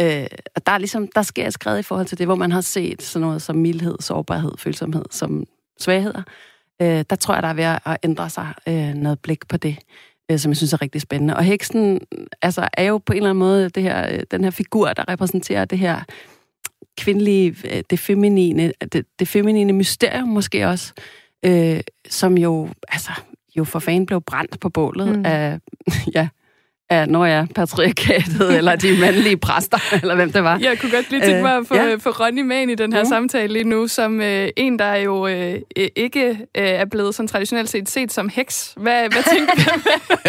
Øh, 0.01 0.27
og 0.57 0.67
der 0.67 0.73
er 0.73 0.79
ligesom, 0.79 1.09
der 1.15 1.23
sker 1.23 1.47
et 1.47 1.53
skred 1.53 1.79
i 1.79 1.83
forhold 1.83 2.07
til 2.07 2.19
det, 2.19 2.27
hvor 2.27 2.35
man 2.35 2.53
har 2.53 2.61
set 2.61 3.03
sådan 3.03 3.27
noget 3.27 3.43
som 3.43 3.57
mildhed, 3.57 3.97
sårbarhed, 4.01 4.53
følsomhed 4.59 5.05
som 5.11 5.45
svagheder. 5.81 6.23
Øh, 6.83 7.05
der 7.11 7.17
tror 7.17 7.35
jeg, 7.35 7.43
der 7.43 7.49
er 7.49 7.55
ved 7.55 7.65
at 7.65 7.99
ændre 8.03 8.31
sig 8.31 8.55
øh, 8.69 8.95
noget 8.95 9.21
blik 9.21 9.49
på 9.49 9.57
det, 9.57 9.79
øh, 10.31 10.39
som 10.39 10.51
jeg 10.51 10.57
synes 10.57 10.73
er 10.73 10.83
rigtig 10.83 11.01
spændende. 11.01 11.37
Og 11.37 11.45
heksen 11.45 12.01
altså, 12.43 12.69
er 12.73 12.85
jo 12.85 12.99
på 12.99 13.13
en 13.13 13.17
eller 13.17 13.31
anden 13.31 13.39
måde 13.39 13.69
det 13.69 13.83
her, 13.83 14.15
øh, 14.15 14.21
den 14.31 14.45
her 14.45 14.51
figur, 14.51 14.93
der 14.93 15.09
repræsenterer 15.09 15.65
det 15.65 15.79
her 15.79 16.03
kvindelige, 16.99 17.57
øh, 17.65 17.83
det 17.91 17.99
feminine, 17.99 18.73
det, 18.93 19.07
det 19.19 19.29
feminine 19.29 19.73
mysterium 19.73 20.29
måske 20.29 20.67
også, 20.69 20.93
øh, 21.45 21.81
som 22.09 22.39
jo, 22.39 22.69
altså, 22.89 23.11
jo 23.57 23.65
for 23.65 23.79
fanden 23.79 24.07
blev 24.07 24.21
brændt 24.21 24.61
på 24.61 24.69
bålet 24.69 25.09
Mm. 25.09 25.17
mm. 25.17 25.27
af, 25.27 25.59
ja, 26.15 26.29
af, 26.91 27.09
når 27.09 27.25
jeg 27.25 27.47
patriarkatet, 27.55 28.57
eller 28.59 28.77
de 28.77 29.01
mandlige 29.01 29.37
præster, 29.37 29.79
eller 30.03 30.15
hvem 30.15 30.33
det 30.33 30.45
var. 30.45 30.59
Jeg 30.63 30.79
kunne 30.81 30.91
godt 30.93 31.11
lige 31.11 31.23
tænke 31.23 31.43
mig 31.43 31.57
at 31.57 31.67
få, 31.69 31.75
Øh, 31.75 31.81
ja. 31.81 31.95
få 31.97 32.11
Ronny 32.11 32.41
med 32.43 32.57
ind 32.63 32.71
i 32.71 32.75
den 32.75 32.93
her 32.93 33.03
Mm. 33.03 33.09
samtale 33.09 33.53
lige 33.53 33.65
nu, 33.65 33.87
som 33.87 34.21
øh, 34.21 34.49
en, 34.57 34.79
der 34.79 34.95
jo 34.95 35.27
øh, 35.27 35.55
øh, 35.77 35.89
ikke 35.97 36.29
øh, 36.31 36.37
er 36.55 36.85
blevet 36.85 37.15
sådan 37.15 37.29
traditionelt 37.29 37.69
set 37.71 37.89
set 37.89 38.13
som 38.13 38.29
heks. 38.35 38.75
Hvad, 38.77 39.01
hvad 39.13 39.23
tænker 39.33 39.53
du? 39.55 39.81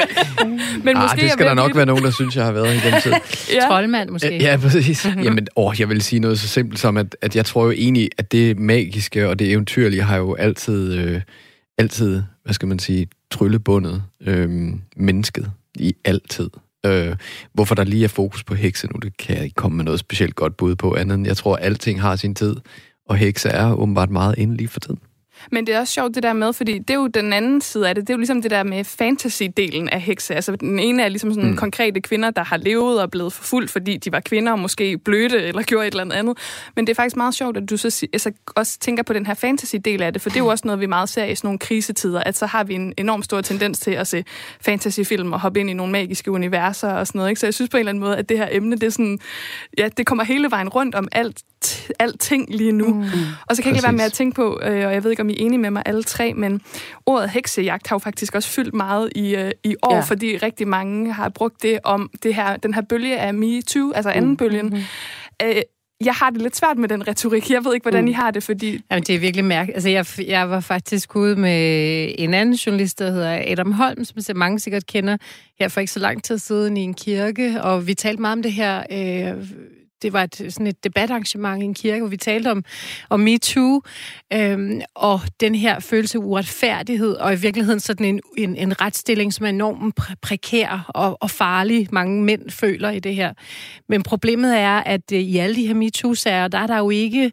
Men 0.83 0.97
ah, 0.97 1.15
det 1.15 1.23
er 1.25 1.29
skal 1.29 1.45
der 1.45 1.53
nok 1.53 1.67
lidt- 1.67 1.77
være 1.77 1.85
nogen, 1.85 2.03
der 2.03 2.11
synes, 2.11 2.35
jeg 2.35 2.45
har 2.45 2.51
været 2.51 2.75
i 2.75 2.79
den 2.91 3.01
tid. 3.01 3.11
Ja. 3.53 3.67
Troldmand 3.67 4.09
måske. 4.09 4.37
Ja, 4.37 4.57
præcis. 4.61 5.05
Jamen, 5.23 5.47
åh, 5.55 5.73
jeg 5.79 5.89
vil 5.89 6.01
sige 6.01 6.19
noget 6.19 6.39
så 6.39 6.47
simpelt 6.47 6.79
som, 6.79 6.97
at, 6.97 7.15
at 7.21 7.35
jeg 7.35 7.45
tror 7.45 7.65
jo 7.65 7.71
egentlig, 7.71 8.09
at 8.17 8.31
det 8.31 8.59
magiske 8.59 9.29
og 9.29 9.39
det 9.39 9.51
eventyrlige 9.51 10.01
har 10.01 10.17
jo 10.17 10.33
altid, 10.35 10.93
øh, 10.97 11.21
altid, 11.77 12.23
hvad 12.43 12.53
skal 12.53 12.67
man 12.67 12.79
sige, 12.79 13.07
tryllebundet 13.31 14.03
øh, 14.27 14.49
mennesket 14.97 15.51
i 15.75 15.95
altid. 16.05 16.49
Øh, 16.85 17.15
hvorfor 17.53 17.75
der 17.75 17.83
lige 17.83 18.03
er 18.03 18.07
fokus 18.07 18.43
på 18.43 18.55
hekse 18.55 18.87
nu, 18.87 18.99
det 18.99 19.17
kan 19.17 19.35
jeg 19.35 19.43
ikke 19.43 19.55
komme 19.55 19.77
med 19.77 19.85
noget 19.85 19.99
specielt 19.99 20.35
godt 20.35 20.57
bud 20.57 20.75
på 20.75 20.95
andet 20.95 21.27
jeg 21.27 21.37
tror, 21.37 21.55
at 21.55 21.65
alting 21.65 22.01
har 22.01 22.15
sin 22.15 22.35
tid, 22.35 22.55
og 23.05 23.17
hekse 23.17 23.49
er 23.49 23.73
åbenbart 23.73 24.09
meget 24.09 24.37
inde 24.37 24.57
lige 24.57 24.67
for 24.67 24.79
tiden. 24.79 24.99
Men 25.51 25.67
det 25.67 25.75
er 25.75 25.79
også 25.79 25.93
sjovt 25.93 26.15
det 26.15 26.23
der 26.23 26.33
med, 26.33 26.53
fordi 26.53 26.79
det 26.79 26.89
er 26.89 26.95
jo 26.95 27.07
den 27.07 27.33
anden 27.33 27.61
side 27.61 27.89
af 27.89 27.95
det. 27.95 28.07
Det 28.07 28.09
er 28.09 28.13
jo 28.13 28.17
ligesom 28.17 28.41
det 28.41 28.51
der 28.51 28.63
med 28.63 28.85
fantasy-delen 28.85 29.89
af 29.91 30.01
hekse. 30.01 30.35
Altså 30.35 30.55
den 30.55 30.79
ene 30.79 31.03
er 31.03 31.09
ligesom 31.09 31.33
sådan 31.33 31.49
mm. 31.49 31.57
konkrete 31.57 32.01
kvinder, 32.01 32.31
der 32.31 32.43
har 32.43 32.57
levet 32.57 33.01
og 33.01 33.11
blevet 33.11 33.33
forfulgt, 33.33 33.71
fordi 33.71 33.97
de 33.97 34.11
var 34.11 34.19
kvinder 34.19 34.51
og 34.51 34.59
måske 34.59 34.97
blødte 34.97 35.41
eller 35.41 35.61
gjorde 35.69 35.87
et 35.87 35.91
eller 35.91 36.15
andet. 36.15 36.37
Men 36.75 36.87
det 36.87 36.93
er 36.93 36.95
faktisk 36.95 37.15
meget 37.15 37.33
sjovt, 37.35 37.57
at 37.57 37.69
du 37.69 37.77
så 37.77 38.07
altså, 38.13 38.31
også 38.55 38.79
tænker 38.79 39.03
på 39.03 39.13
den 39.13 39.25
her 39.25 39.33
fantasy-del 39.33 40.01
af 40.01 40.13
det, 40.13 40.21
for 40.21 40.29
det 40.29 40.35
er 40.35 40.43
jo 40.43 40.47
også 40.47 40.67
noget, 40.67 40.79
vi 40.79 40.85
meget 40.85 41.09
ser 41.09 41.25
i 41.25 41.35
sådan 41.35 41.47
nogle 41.47 41.59
krisetider, 41.59 42.23
at 42.23 42.37
så 42.37 42.45
har 42.45 42.63
vi 42.63 42.73
en 42.73 42.93
enorm 42.97 43.23
stor 43.23 43.41
tendens 43.41 43.79
til 43.79 43.91
at 43.91 44.07
se 44.07 44.23
fantasy-film 44.61 45.33
og 45.33 45.39
hoppe 45.39 45.59
ind 45.59 45.69
i 45.69 45.73
nogle 45.73 45.91
magiske 45.91 46.31
universer 46.31 46.89
og 46.89 47.07
sådan 47.07 47.19
noget. 47.19 47.29
Ikke? 47.29 47.39
Så 47.39 47.47
jeg 47.47 47.53
synes 47.53 47.69
på 47.69 47.77
en 47.77 47.79
eller 47.79 47.89
anden 47.89 48.03
måde, 48.03 48.17
at 48.17 48.29
det 48.29 48.37
her 48.37 48.47
emne, 48.51 48.75
det 48.75 48.83
er 48.83 48.89
sådan, 48.89 49.19
ja, 49.77 49.89
det 49.97 50.05
kommer 50.05 50.23
hele 50.23 50.51
vejen 50.51 50.69
rundt 50.69 50.95
om 50.95 51.07
alt, 51.11 51.43
alting 51.99 52.55
lige 52.55 52.71
nu. 52.71 52.93
Mm. 52.93 53.03
Og 53.47 53.55
så 53.55 53.61
kan 53.61 53.69
jeg 53.69 53.77
ikke 53.77 53.83
være 53.83 53.91
med 53.91 54.03
at 54.03 54.05
Præcis. 54.05 54.17
tænke 54.17 54.35
på, 54.35 54.59
øh, 54.63 54.87
og 54.87 54.93
jeg 54.93 55.03
ved 55.03 55.11
ikke, 55.11 55.21
om 55.23 55.28
I 55.29 55.33
er 55.33 55.45
enige 55.45 55.59
med 55.59 55.71
mig 55.71 55.83
alle 55.85 56.03
tre, 56.03 56.33
men 56.33 56.61
ordet 57.05 57.29
heksejagt 57.29 57.87
har 57.87 57.95
jo 57.95 57.99
faktisk 57.99 58.35
også 58.35 58.49
fyldt 58.49 58.73
meget 58.73 59.09
i, 59.15 59.35
øh, 59.35 59.51
i 59.63 59.75
år, 59.83 59.95
Ja. 59.95 60.01
fordi 60.01 60.37
rigtig 60.37 60.67
mange 60.67 61.13
har 61.13 61.29
brugt 61.29 61.63
det 61.63 61.79
om 61.83 62.09
det 62.23 62.35
her, 62.35 62.57
den 62.57 62.73
her 62.73 62.81
bølge 62.81 63.19
af 63.19 63.33
MeToo, 63.33 63.91
altså 63.91 64.09
anden 64.09 64.37
bølgen. 64.37 64.65
Mm. 64.65 65.47
Øh, 65.47 65.55
jeg 66.05 66.13
har 66.13 66.29
det 66.29 66.41
lidt 66.41 66.55
svært 66.55 66.77
med 66.77 66.89
den 66.89 67.07
retorik. 67.07 67.49
Jeg 67.51 67.65
ved 67.65 67.73
ikke, 67.73 67.83
hvordan 67.83 68.03
mm. 68.03 68.09
I 68.09 68.11
har 68.11 68.31
det, 68.31 68.43
fordi... 68.43 68.81
Jamen, 68.91 69.03
det 69.03 69.15
er 69.15 69.19
virkelig 69.19 69.45
mærkeligt. 69.45 69.75
Altså, 69.75 69.89
jeg, 69.89 70.05
jeg 70.27 70.49
var 70.49 70.59
faktisk 70.59 71.15
ude 71.15 71.35
med 71.35 72.11
en 72.17 72.33
anden 72.33 72.55
journalist, 72.55 72.99
der 72.99 73.11
hedder 73.11 73.43
Adam 73.47 73.71
Holm, 73.71 74.05
som 74.05 74.21
så 74.21 74.33
mange 74.33 74.59
sikkert 74.59 74.87
kender, 74.87 75.17
her 75.59 75.67
for 75.67 75.79
ikke 75.79 75.93
så 75.93 75.99
lang 75.99 76.23
tid 76.23 76.37
siden 76.37 76.77
i 76.77 76.81
en 76.81 76.93
kirke, 76.93 77.61
og 77.61 77.87
vi 77.87 77.93
talte 77.93 78.21
meget 78.21 78.33
om 78.33 78.43
det 78.43 78.53
her... 78.53 78.83
Øh, 78.91 79.45
det 80.01 80.13
var 80.13 80.23
et, 80.23 80.35
sådan 80.49 80.67
et 80.67 80.83
debatarrangement 80.83 81.61
i 81.61 81.65
en 81.65 81.73
kirke, 81.73 81.99
hvor 81.99 82.09
vi 82.09 82.17
talte 82.17 82.51
om, 82.51 82.63
om 83.09 83.19
MeToo, 83.19 83.81
øhm, 84.33 84.81
og 84.95 85.21
den 85.39 85.55
her 85.55 85.79
følelse 85.79 86.17
af 86.17 86.21
uretfærdighed, 86.21 87.13
og 87.13 87.33
i 87.33 87.35
virkeligheden 87.35 87.79
sådan 87.79 88.05
en, 88.05 88.21
en, 88.37 88.55
en 88.55 88.81
retsstilling, 88.81 89.33
som 89.33 89.45
er 89.45 89.49
enormt 89.49 89.99
præ- 89.99 90.13
prekær 90.21 90.91
og, 90.95 91.17
og 91.21 91.29
farlig, 91.31 91.87
mange 91.91 92.23
mænd 92.23 92.49
føler 92.49 92.89
i 92.89 92.99
det 92.99 93.15
her. 93.15 93.33
Men 93.89 94.03
problemet 94.03 94.57
er, 94.57 94.77
at 94.77 95.11
øh, 95.13 95.19
i 95.19 95.37
alle 95.37 95.55
de 95.55 95.67
her 95.67 95.73
MeToo-sager, 95.73 96.47
der 96.47 96.57
er 96.57 96.67
der 96.67 96.77
jo 96.77 96.89
ikke, 96.89 97.31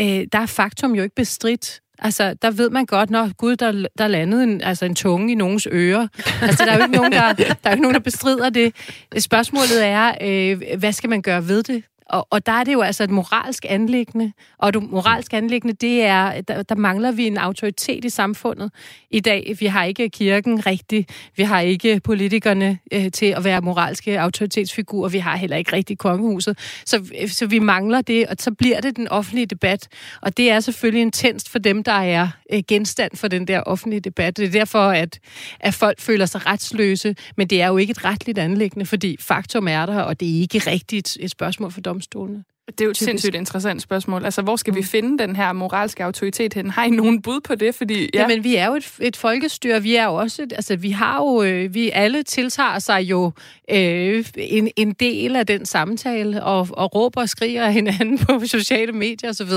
øh, 0.00 0.26
der 0.32 0.38
er 0.38 0.46
faktum 0.46 0.94
jo 0.94 1.02
ikke 1.02 1.14
bestridt. 1.14 1.80
Altså, 1.98 2.34
der 2.42 2.50
ved 2.50 2.70
man 2.70 2.86
godt, 2.86 3.10
når 3.10 3.32
gud, 3.36 3.56
der, 3.56 3.86
der 3.98 4.08
landede 4.08 4.42
en, 4.42 4.60
altså 4.60 4.84
en 4.84 4.94
tunge 4.94 5.32
i 5.32 5.34
nogens 5.34 5.68
ører. 5.72 6.08
Altså, 6.42 6.64
der 6.64 6.72
er 6.72 6.76
jo 6.76 6.82
ikke 6.82 6.96
nogen, 6.96 7.12
der, 7.12 7.32
der, 7.32 7.54
er 7.64 7.70
ikke 7.70 7.82
nogen, 7.82 7.94
der 7.94 8.00
bestrider 8.00 8.50
det. 8.50 8.74
Spørgsmålet 9.18 9.84
er, 9.84 10.12
øh, 10.20 10.78
hvad 10.78 10.92
skal 10.92 11.10
man 11.10 11.22
gøre 11.22 11.48
ved 11.48 11.62
det? 11.62 11.84
Og, 12.12 12.26
og 12.30 12.46
der 12.46 12.52
er 12.52 12.64
det 12.64 12.72
jo 12.72 12.80
altså 12.80 13.04
et 13.04 13.10
moralsk 13.10 13.66
anlæggende. 13.68 14.32
Og 14.58 14.68
et 14.68 14.90
moralsk 14.90 15.34
anlæggende, 15.34 15.76
det 15.80 16.02
er, 16.02 16.40
der, 16.40 16.62
der 16.62 16.74
mangler 16.74 17.12
vi 17.12 17.26
en 17.26 17.38
autoritet 17.38 18.04
i 18.04 18.08
samfundet 18.08 18.70
i 19.10 19.20
dag. 19.20 19.56
Vi 19.60 19.66
har 19.66 19.84
ikke 19.84 20.08
kirken 20.08 20.66
rigtig. 20.66 21.06
Vi 21.36 21.42
har 21.42 21.60
ikke 21.60 22.00
politikerne 22.00 22.78
øh, 22.92 23.10
til 23.10 23.26
at 23.26 23.44
være 23.44 23.60
moralske 23.60 24.20
autoritetsfigurer. 24.20 25.08
Vi 25.08 25.18
har 25.18 25.36
heller 25.36 25.56
ikke 25.56 25.72
rigtig 25.72 25.98
kongehuset. 25.98 26.58
Så, 26.86 27.26
så 27.26 27.46
vi 27.46 27.58
mangler 27.58 28.00
det, 28.00 28.26
og 28.26 28.36
så 28.38 28.50
bliver 28.50 28.80
det 28.80 28.96
den 28.96 29.08
offentlige 29.08 29.46
debat. 29.46 29.88
Og 30.22 30.36
det 30.36 30.50
er 30.50 30.60
selvfølgelig 30.60 31.02
intenst 31.02 31.48
for 31.48 31.58
dem, 31.58 31.82
der 31.84 31.92
er 31.92 32.28
øh, 32.52 32.62
genstand 32.68 33.16
for 33.16 33.28
den 33.28 33.46
der 33.46 33.60
offentlige 33.60 34.00
debat. 34.00 34.36
Det 34.36 34.46
er 34.46 34.50
derfor, 34.50 34.78
at, 34.78 35.18
at 35.60 35.74
folk 35.74 36.00
føler 36.00 36.26
sig 36.26 36.46
retsløse, 36.46 37.16
men 37.36 37.46
det 37.46 37.62
er 37.62 37.66
jo 37.66 37.76
ikke 37.76 37.90
et 37.90 38.04
retligt 38.04 38.38
anlæggende, 38.38 38.86
fordi 38.86 39.16
faktum 39.20 39.68
er 39.68 39.86
der, 39.86 40.00
og 40.00 40.20
det 40.20 40.36
er 40.36 40.40
ikke 40.40 40.58
rigtigt 40.58 41.16
et 41.20 41.30
spørgsmål 41.30 41.72
for 41.72 41.80
domstolene. 42.06 42.44
Det 42.66 42.80
er 42.80 42.84
jo 42.84 42.90
et 42.90 42.96
Typisk. 42.96 43.08
sindssygt 43.08 43.34
interessant 43.34 43.82
spørgsmål. 43.82 44.24
Altså, 44.24 44.42
hvor 44.42 44.56
skal 44.56 44.70
mm. 44.70 44.76
vi 44.76 44.82
finde 44.82 45.18
den 45.18 45.36
her 45.36 45.52
moralske 45.52 46.04
autoritet 46.04 46.54
hen? 46.54 46.70
Har 46.70 46.84
I 46.84 46.90
nogen 46.90 47.22
bud 47.22 47.40
på 47.40 47.54
det? 47.54 47.74
Fordi, 47.74 48.10
Ja. 48.14 48.20
Jamen, 48.20 48.44
vi 48.44 48.56
er 48.56 48.66
jo 48.66 48.74
et, 48.74 48.92
et 49.00 49.16
folkestyre. 49.16 49.82
Vi 49.82 49.96
er 49.96 50.04
jo 50.04 50.14
også, 50.14 50.42
et, 50.42 50.52
altså, 50.52 50.76
vi 50.76 50.90
har 50.90 51.16
jo, 51.16 51.42
øh, 51.42 51.74
vi 51.74 51.90
alle 51.90 52.22
tiltager 52.22 52.78
sig 52.78 53.00
jo 53.00 53.32
øh, 53.70 54.24
en, 54.36 54.70
en 54.76 54.92
del 54.92 55.36
af 55.36 55.46
den 55.46 55.66
samtale, 55.66 56.44
og, 56.44 56.68
og 56.70 56.94
råber 56.94 57.20
og 57.20 57.28
skriger 57.28 57.70
hinanden 57.70 58.18
på 58.26 58.40
sociale 58.46 58.92
medier 58.92 59.30
osv. 59.30 59.52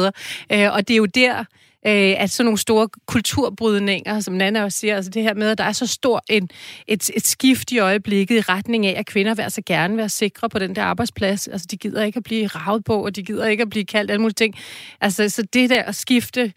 Øh, 0.52 0.74
og 0.74 0.88
det 0.88 0.94
er 0.94 0.98
jo 0.98 1.06
der, 1.06 1.44
øh, 1.88 2.22
at 2.22 2.32
sådan 2.32 2.46
nogle 2.46 2.58
store 2.58 2.90
kulturbrydninger, 3.06 4.20
som 4.20 4.34
Nana 4.34 4.64
også 4.64 4.80
siger, 4.80 4.96
altså 4.96 5.12
det 5.12 5.24
her 5.24 5.34
med, 5.34 5.50
at 5.50 5.58
der 5.58 5.64
er 5.64 5.72
så 5.72 5.88
stor 5.88 6.24
en, 6.30 6.50
et, 6.88 7.10
et 7.10 7.28
skift 7.28 7.72
i 7.72 7.80
øjeblikket 7.80 8.36
i 8.36 8.42
retning 8.42 8.86
af, 8.86 9.00
at 9.00 9.06
kvinder 9.06 9.36
vil 9.36 9.44
altså 9.44 9.62
gerne 9.66 9.98
være 9.98 10.10
sikre 10.10 10.50
på 10.50 10.60
den 10.60 10.76
der 10.76 10.84
arbejdsplads. 10.84 11.48
Altså 11.48 11.68
de 11.72 11.78
gider 11.78 12.04
ikke 12.04 12.18
at 12.18 12.24
blive 12.24 12.48
ravet 12.48 12.84
på, 12.84 13.06
og 13.06 13.16
de 13.16 13.24
gider 13.24 13.46
ikke 13.46 13.62
at 13.62 13.70
blive 13.70 13.86
kaldt 13.86 14.12
alle 14.12 14.22
mulige 14.22 14.34
ting. 14.34 14.56
Altså 15.02 15.30
så 15.30 15.44
det 15.54 15.70
der 15.70 15.84
at 15.84 15.96
skifte, 15.96 16.54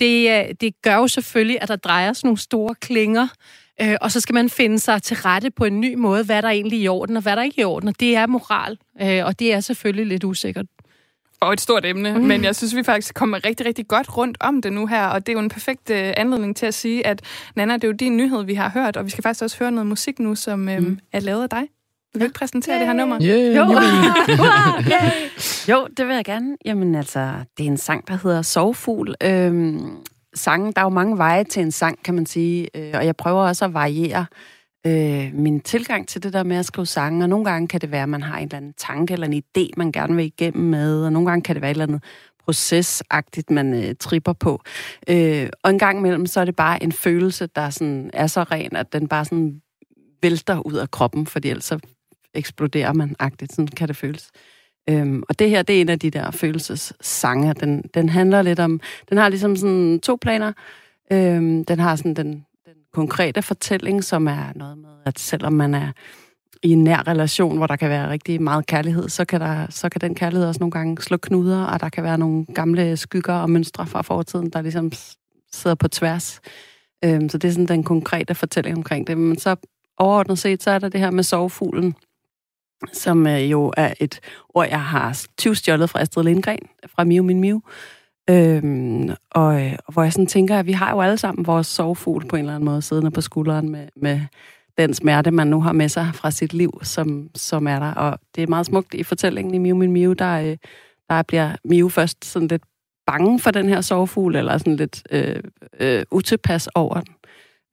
det, 0.00 0.30
øh, 0.30 0.54
det 0.60 0.82
gør 0.82 0.96
jo 0.96 1.08
selvfølgelig, 1.08 1.58
at 1.60 1.68
der 1.68 1.76
drejer 1.76 2.12
sådan 2.12 2.28
nogle 2.28 2.38
store 2.38 2.74
klinger, 2.74 3.28
øh, 3.80 3.96
og 4.00 4.12
så 4.12 4.20
skal 4.20 4.34
man 4.34 4.50
finde 4.50 4.78
sig 4.78 5.02
til 5.02 5.16
rette 5.16 5.50
på 5.50 5.64
en 5.64 5.80
ny 5.80 5.94
måde, 5.94 6.24
hvad 6.24 6.42
der 6.42 6.48
er 6.48 6.52
egentlig 6.52 6.78
er 6.78 6.82
i 6.82 6.88
orden, 6.88 7.16
og 7.16 7.22
hvad 7.22 7.36
der 7.36 7.42
ikke 7.42 7.60
er 7.60 7.62
i 7.62 7.64
orden, 7.64 7.88
og 7.88 8.00
det 8.00 8.16
er 8.16 8.26
moral, 8.26 8.78
øh, 9.02 9.24
og 9.24 9.38
det 9.38 9.52
er 9.52 9.60
selvfølgelig 9.60 10.06
lidt 10.06 10.24
usikkert 10.24 10.66
og 11.42 11.52
et 11.52 11.60
stort 11.60 11.84
emne, 11.84 12.18
mm. 12.18 12.24
men 12.24 12.44
jeg 12.44 12.56
synes, 12.56 12.76
vi 12.76 12.82
faktisk 12.82 13.14
kommer 13.14 13.44
rigtig, 13.46 13.66
rigtig 13.66 13.88
godt 13.88 14.16
rundt 14.16 14.36
om 14.40 14.62
det 14.62 14.72
nu 14.72 14.86
her, 14.86 15.06
og 15.06 15.26
det 15.26 15.32
er 15.32 15.36
jo 15.36 15.38
en 15.38 15.48
perfekt 15.48 15.90
øh, 15.90 16.12
anledning 16.16 16.56
til 16.56 16.66
at 16.66 16.74
sige, 16.74 17.06
at 17.06 17.22
Nana, 17.56 17.74
det 17.74 17.84
er 17.84 17.88
jo 17.88 17.94
din 17.94 18.16
nyhed, 18.16 18.44
vi 18.44 18.54
har 18.54 18.70
hørt, 18.70 18.96
og 18.96 19.04
vi 19.04 19.10
skal 19.10 19.22
faktisk 19.22 19.42
også 19.42 19.56
høre 19.58 19.72
noget 19.72 19.86
musik 19.86 20.18
nu, 20.18 20.34
som 20.34 20.68
øh, 20.68 20.78
mm. 20.78 20.98
er 21.12 21.20
lavet 21.20 21.42
af 21.42 21.50
dig. 21.50 21.62
Vil 22.14 22.20
du 22.20 22.24
ikke 22.24 22.38
præsentere 22.38 22.78
det 22.78 22.86
her 22.86 22.92
nummer? 22.92 23.18
Yeah, 23.22 23.56
Jo. 23.56 23.62
jo. 23.62 23.80
Jo, 25.74 25.86
det 25.96 26.06
vil 26.06 26.14
jeg 26.14 26.24
gerne. 26.24 26.56
Jamen 26.64 26.94
altså, 26.94 27.32
det 27.58 27.66
er 27.66 27.70
en 27.70 27.76
sang, 27.76 28.08
der 28.08 28.18
hedder 28.22 28.42
Sovfugl. 28.42 29.14
Øhm, 29.24 29.96
sangen, 30.34 30.72
der 30.72 30.80
er 30.80 30.84
jo 30.84 30.88
mange 30.88 31.18
veje 31.18 31.44
til 31.44 31.62
en 31.62 31.72
sang, 31.72 31.98
kan 32.04 32.14
man 32.14 32.26
sige, 32.26 32.68
øh, 32.76 32.90
og 32.94 33.06
jeg 33.06 33.16
prøver 33.16 33.42
også 33.42 33.64
at 33.64 33.74
variere 33.74 34.26
øh, 34.86 35.30
min 35.34 35.60
tilgang 35.60 36.08
til 36.08 36.22
det 36.22 36.32
der 36.32 36.42
med 36.42 36.56
at 36.56 36.66
skrive 36.66 36.86
sange, 36.86 37.24
og 37.24 37.28
nogle 37.28 37.44
gange 37.44 37.68
kan 37.68 37.80
det 37.80 37.90
være, 37.90 38.02
at 38.02 38.08
man 38.08 38.22
har 38.22 38.38
en 38.38 38.44
eller 38.44 38.56
anden 38.56 38.74
tanke 38.78 39.12
eller 39.12 39.26
en 39.26 39.42
idé, 39.42 39.70
man 39.76 39.92
gerne 39.92 40.16
vil 40.16 40.24
igennem 40.24 40.64
med, 40.64 41.04
og 41.04 41.12
nogle 41.12 41.28
gange 41.28 41.42
kan 41.42 41.54
det 41.54 41.62
være 41.62 41.70
et 41.70 41.74
eller 41.74 41.86
andet 41.86 42.04
procesagtigt, 42.44 43.50
man 43.50 43.74
øh, 43.74 43.94
tripper 44.00 44.32
på. 44.32 44.62
Øh, 45.08 45.48
og 45.62 45.70
en 45.70 45.78
gang 45.78 45.98
imellem, 45.98 46.26
så 46.26 46.40
er 46.40 46.44
det 46.44 46.56
bare 46.56 46.82
en 46.82 46.92
følelse, 46.92 47.46
der 47.46 47.70
sådan 47.70 48.10
er 48.12 48.26
så 48.26 48.42
ren, 48.42 48.76
at 48.76 48.92
den 48.92 49.08
bare 49.08 49.24
sådan 49.24 49.62
vælter 50.22 50.66
ud 50.66 50.74
af 50.74 50.90
kroppen, 50.90 51.26
fordi 51.26 51.48
ellers 51.48 51.64
så 51.64 51.78
eksploderer 52.34 52.92
man 52.92 53.16
agtigt. 53.18 53.52
Sådan 53.52 53.66
kan 53.66 53.88
det 53.88 53.96
føles. 53.96 54.30
Øhm, 54.90 55.22
og 55.28 55.38
det 55.38 55.50
her, 55.50 55.62
det 55.62 55.76
er 55.76 55.80
en 55.80 55.88
af 55.88 55.98
de 55.98 56.10
der 56.10 56.30
følelsessange. 56.30 57.54
Den, 57.54 57.82
den 57.94 58.08
handler 58.08 58.42
lidt 58.42 58.60
om... 58.60 58.80
Den 59.08 59.18
har 59.18 59.28
ligesom 59.28 59.56
sådan 59.56 60.00
to 60.00 60.18
planer. 60.20 60.52
Øhm, 61.12 61.64
den 61.64 61.78
har 61.78 61.96
sådan 61.96 62.14
den, 62.14 62.26
den 62.26 62.44
konkrete 62.92 63.42
fortælling, 63.42 64.04
som 64.04 64.26
er 64.26 64.52
noget 64.54 64.78
med, 64.78 64.90
at 65.06 65.18
selvom 65.18 65.52
man 65.52 65.74
er 65.74 65.92
i 66.62 66.70
en 66.70 66.84
nær 66.84 67.08
relation, 67.08 67.56
hvor 67.56 67.66
der 67.66 67.76
kan 67.76 67.90
være 67.90 68.10
rigtig 68.10 68.42
meget 68.42 68.66
kærlighed, 68.66 69.08
så 69.08 69.24
kan, 69.24 69.40
der, 69.40 69.66
så 69.70 69.88
kan 69.88 70.00
den 70.00 70.14
kærlighed 70.14 70.48
også 70.48 70.60
nogle 70.60 70.70
gange 70.70 71.02
slå 71.02 71.16
knuder, 71.16 71.64
og 71.64 71.80
der 71.80 71.88
kan 71.88 72.04
være 72.04 72.18
nogle 72.18 72.46
gamle 72.54 72.96
skygger 72.96 73.34
og 73.34 73.50
mønstre 73.50 73.86
fra 73.86 74.02
fortiden, 74.02 74.50
der 74.50 74.62
ligesom 74.62 74.92
sidder 75.52 75.74
på 75.74 75.88
tværs. 75.88 76.40
Øhm, 77.04 77.28
så 77.28 77.38
det 77.38 77.48
er 77.48 77.52
sådan 77.52 77.66
den 77.66 77.84
konkrete 77.84 78.34
fortælling 78.34 78.76
omkring 78.76 79.06
det. 79.06 79.18
Men 79.18 79.38
så 79.38 79.56
overordnet 79.98 80.38
set, 80.38 80.62
så 80.62 80.70
er 80.70 80.78
der 80.78 80.88
det 80.88 81.00
her 81.00 81.10
med 81.10 81.22
sovefuglen, 81.22 81.94
som 82.92 83.26
øh, 83.26 83.50
jo 83.50 83.72
er 83.76 83.94
et 84.00 84.20
ord, 84.48 84.68
jeg 84.68 84.84
har 84.84 85.24
tyvstjålet 85.38 85.90
fra 85.90 86.00
Astrid 86.00 86.24
Lindgren, 86.24 86.68
fra 86.86 87.04
Miu 87.04 87.22
Min 87.22 87.40
Miu. 87.40 87.62
Øhm, 88.30 89.10
og, 89.30 89.64
øh, 89.66 89.78
hvor 89.92 90.02
jeg 90.02 90.12
sådan 90.12 90.26
tænker, 90.26 90.58
at 90.58 90.66
vi 90.66 90.72
har 90.72 90.90
jo 90.90 91.00
alle 91.00 91.16
sammen 91.16 91.46
vores 91.46 91.66
sovefugl 91.66 92.26
på 92.26 92.36
en 92.36 92.40
eller 92.40 92.54
anden 92.54 92.64
måde, 92.64 92.82
siddende 92.82 93.10
på 93.10 93.20
skulderen 93.20 93.68
med, 93.68 93.88
med 93.96 94.20
den 94.78 94.94
smerte, 94.94 95.30
man 95.30 95.46
nu 95.46 95.60
har 95.60 95.72
med 95.72 95.88
sig 95.88 96.10
fra 96.14 96.30
sit 96.30 96.52
liv, 96.54 96.80
som, 96.82 97.30
som 97.34 97.66
er 97.66 97.78
der. 97.78 97.94
Og 97.94 98.18
det 98.34 98.42
er 98.42 98.46
meget 98.46 98.66
smukt 98.66 98.94
i 98.94 99.02
fortællingen 99.02 99.54
i 99.54 99.58
Miu 99.58 99.76
Min 99.76 99.92
Miu, 99.92 100.12
der, 100.12 100.40
øh, 100.40 100.56
der 101.08 101.22
bliver 101.22 101.56
Miu 101.64 101.88
først 101.88 102.24
sådan 102.24 102.48
lidt 102.48 102.62
bange 103.06 103.40
for 103.40 103.50
den 103.50 103.68
her 103.68 103.80
sovefugl, 103.80 104.36
eller 104.36 104.58
sådan 104.58 104.76
lidt 104.76 105.02
øh, 105.10 105.42
øh, 105.80 106.04
utilpas 106.10 106.68
over 106.74 107.00
den. 107.00 107.14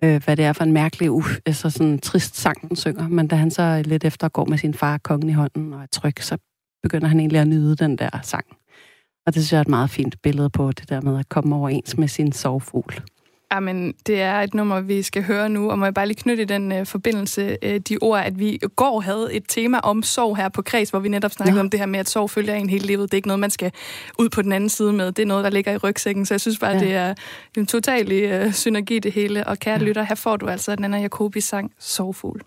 øh, 0.03 0.23
hvad 0.25 0.37
det 0.37 0.45
er 0.45 0.53
for 0.53 0.63
en 0.63 0.73
mærkelig, 0.73 1.11
uh, 1.11 1.25
altså 1.45 1.69
sådan 1.69 1.99
trist 1.99 2.37
sang, 2.37 2.69
den 2.69 2.75
synger. 2.75 3.07
Men 3.07 3.27
da 3.27 3.35
han 3.35 3.51
så 3.51 3.81
lidt 3.85 4.05
efter 4.05 4.29
går 4.29 4.45
med 4.45 4.57
sin 4.57 4.73
far 4.73 4.97
kongen 4.97 5.29
i 5.29 5.33
hånden 5.33 5.73
og 5.73 5.81
er 5.81 5.85
tryg, 5.91 6.13
så 6.19 6.37
begynder 6.83 7.07
han 7.07 7.19
egentlig 7.19 7.39
at 7.41 7.47
nyde 7.47 7.75
den 7.75 7.97
der 7.97 8.09
sang. 8.23 8.58
Og 9.25 9.33
det 9.33 9.41
synes 9.41 9.51
jeg 9.51 9.57
er 9.57 9.61
et 9.61 9.67
meget 9.67 9.89
fint 9.89 10.21
billede 10.21 10.49
på 10.49 10.71
det 10.71 10.89
der 10.89 11.01
med 11.01 11.19
at 11.19 11.29
komme 11.29 11.55
overens 11.55 11.97
med 11.97 12.07
sin 12.07 12.31
sovfugl. 12.31 13.01
Jamen, 13.53 13.93
det 14.07 14.21
er 14.21 14.41
et 14.41 14.53
nummer, 14.53 14.81
vi 14.81 15.01
skal 15.01 15.23
høre 15.23 15.49
nu, 15.49 15.71
og 15.71 15.79
må 15.79 15.85
jeg 15.85 15.93
bare 15.93 16.07
lige 16.07 16.17
knytte 16.17 16.43
i 16.43 16.45
den 16.45 16.71
uh, 16.71 16.85
forbindelse 16.85 17.57
uh, 17.65 17.75
de 17.75 17.97
ord, 18.01 18.21
at 18.25 18.39
vi 18.39 18.49
i 18.49 18.57
går 18.75 18.99
havde 18.99 19.29
et 19.33 19.43
tema 19.47 19.79
om 19.79 20.03
sorg 20.03 20.37
her 20.37 20.49
på 20.49 20.61
Kreds, 20.61 20.89
hvor 20.89 20.99
vi 20.99 21.09
netop 21.09 21.31
snakkede 21.31 21.55
ja. 21.55 21.61
om 21.61 21.69
det 21.69 21.79
her 21.79 21.87
med, 21.87 21.99
at 21.99 22.09
sorg 22.09 22.29
følger 22.29 22.55
en 22.55 22.69
hele 22.69 22.87
livet. 22.87 23.11
Det 23.11 23.13
er 23.13 23.17
ikke 23.17 23.27
noget, 23.27 23.39
man 23.39 23.49
skal 23.49 23.71
ud 24.19 24.29
på 24.29 24.41
den 24.41 24.51
anden 24.51 24.69
side 24.69 24.93
med. 24.93 25.11
Det 25.11 25.21
er 25.21 25.25
noget, 25.25 25.43
der 25.43 25.49
ligger 25.49 25.71
i 25.71 25.77
rygsækken, 25.77 26.25
så 26.25 26.33
jeg 26.33 26.41
synes 26.41 26.59
bare, 26.59 26.71
ja. 26.71 26.79
det 26.79 26.93
er 26.93 27.13
en 27.57 27.65
total 27.65 28.45
uh, 28.45 28.53
synergi 28.53 28.99
det 28.99 29.11
hele. 29.11 29.47
Og 29.47 29.59
kære 29.59 29.79
ja. 29.79 29.85
lytter, 29.85 30.03
her 30.03 30.15
får 30.15 30.37
du 30.37 30.47
altså 30.47 30.75
Nana 30.79 30.97
Jacobis 30.97 31.43
sang 31.43 31.71
Sorgfugl. 31.79 32.41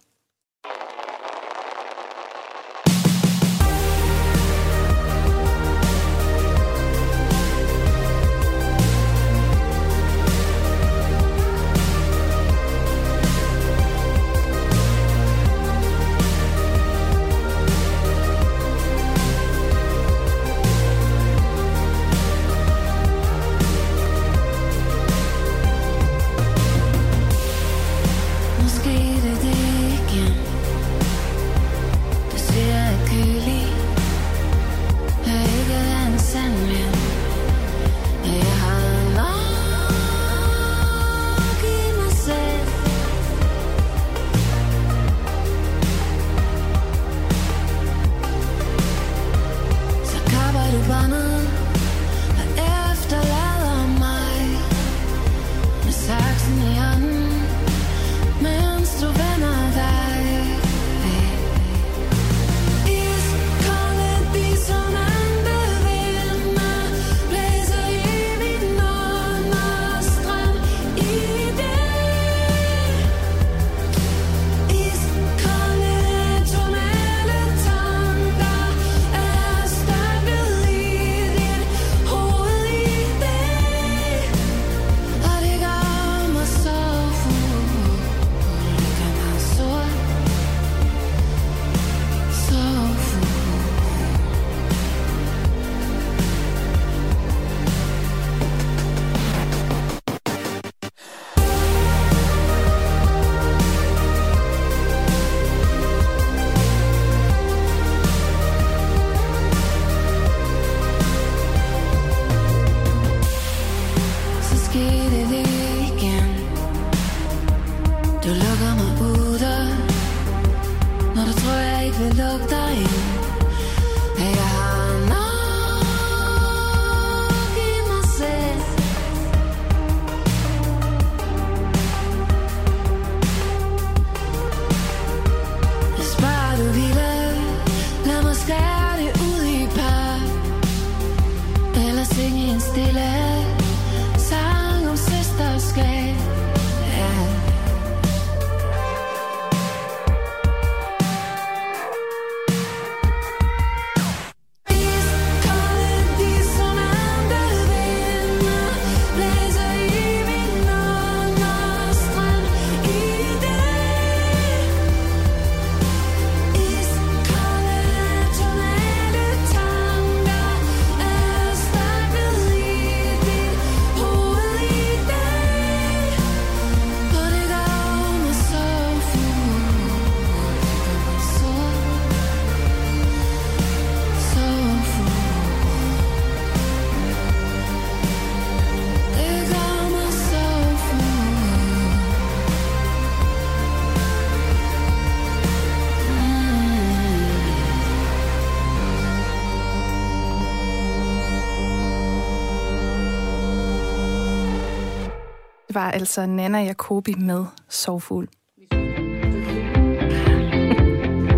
Det 205.72 205.80
var 205.80 205.90
altså 205.90 206.26
Nana 206.26 206.58
Jacobi 206.58 207.14
med 207.14 207.44
Sovfugl. 207.68 208.26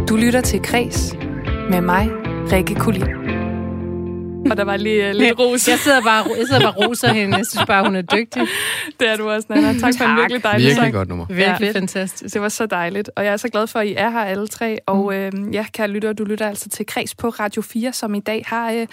Du 0.08 0.16
lytter 0.16 0.40
til 0.44 0.62
Kres 0.62 1.16
med 1.70 1.80
mig, 1.80 2.10
Rikke 2.52 2.74
Kulin. 2.74 3.23
Og 4.50 4.56
der 4.56 4.64
var 4.64 4.76
lige 4.76 5.10
uh, 5.10 5.16
lidt 5.16 5.38
ros. 5.38 5.68
Jeg 5.74 5.78
sidder 5.78 6.00
bare, 6.00 6.24
jeg 6.38 6.46
sidder 6.46 6.60
bare 6.60 6.86
roser 6.86 7.12
hende. 7.12 7.36
Jeg 7.36 7.46
synes 7.46 7.66
bare, 7.66 7.84
hun 7.84 7.96
er 7.96 8.02
dygtig. 8.02 8.42
Det 9.00 9.08
er 9.08 9.16
du 9.16 9.30
også, 9.30 9.46
Nana. 9.50 9.78
Tak 9.80 9.94
for 9.98 10.04
en 10.04 10.16
virkelig 10.16 10.42
dejlig 10.42 10.66
Virkelig 10.66 10.92
godt 10.92 11.08
nummer. 11.08 11.26
Virkelig 11.26 11.66
ja, 11.66 11.78
fantastisk. 11.78 12.34
Det 12.34 12.42
var 12.42 12.48
så 12.48 12.66
dejligt. 12.66 13.10
Og 13.16 13.24
jeg 13.24 13.32
er 13.32 13.36
så 13.36 13.48
glad 13.48 13.66
for, 13.66 13.78
at 13.78 13.86
I 13.86 13.94
er 13.96 14.10
her 14.10 14.24
alle 14.24 14.46
tre. 14.48 14.78
Og 14.86 15.14
øh, 15.14 15.32
ja, 15.52 15.66
kære 15.72 15.88
lytter, 15.88 16.12
du 16.12 16.24
lytter 16.24 16.48
altså 16.48 16.68
til 16.68 16.86
Kreds 16.86 17.14
på 17.14 17.28
Radio 17.28 17.62
4, 17.62 17.92
som 17.92 18.14
i 18.14 18.20
dag 18.20 18.44
har 18.46 18.70
øh, 18.72 18.82
et 18.82 18.88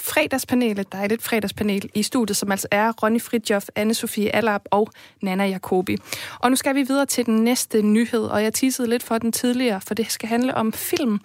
fredagspanel, 0.00 0.78
et 0.78 0.92
dejligt 0.92 1.22
fredagspanel 1.22 1.90
i 1.94 2.02
studiet, 2.02 2.36
som 2.36 2.50
altså 2.50 2.68
er 2.70 2.92
Ronny 3.02 3.20
Fridjof, 3.20 3.64
Anne-Sophie 3.78 4.30
Allap 4.32 4.62
og 4.70 4.90
Nana 5.22 5.44
Jacobi. 5.44 5.96
Og 6.38 6.50
nu 6.50 6.56
skal 6.56 6.74
vi 6.74 6.82
videre 6.82 7.06
til 7.06 7.26
den 7.26 7.44
næste 7.44 7.82
nyhed, 7.82 8.22
og 8.22 8.42
jeg 8.42 8.54
teasede 8.54 8.88
lidt 8.88 9.02
for 9.02 9.18
den 9.18 9.32
tidligere, 9.32 9.80
for 9.80 9.94
det 9.94 10.12
skal 10.12 10.28
handle 10.28 10.54
om 10.54 10.72
film. 10.72 11.20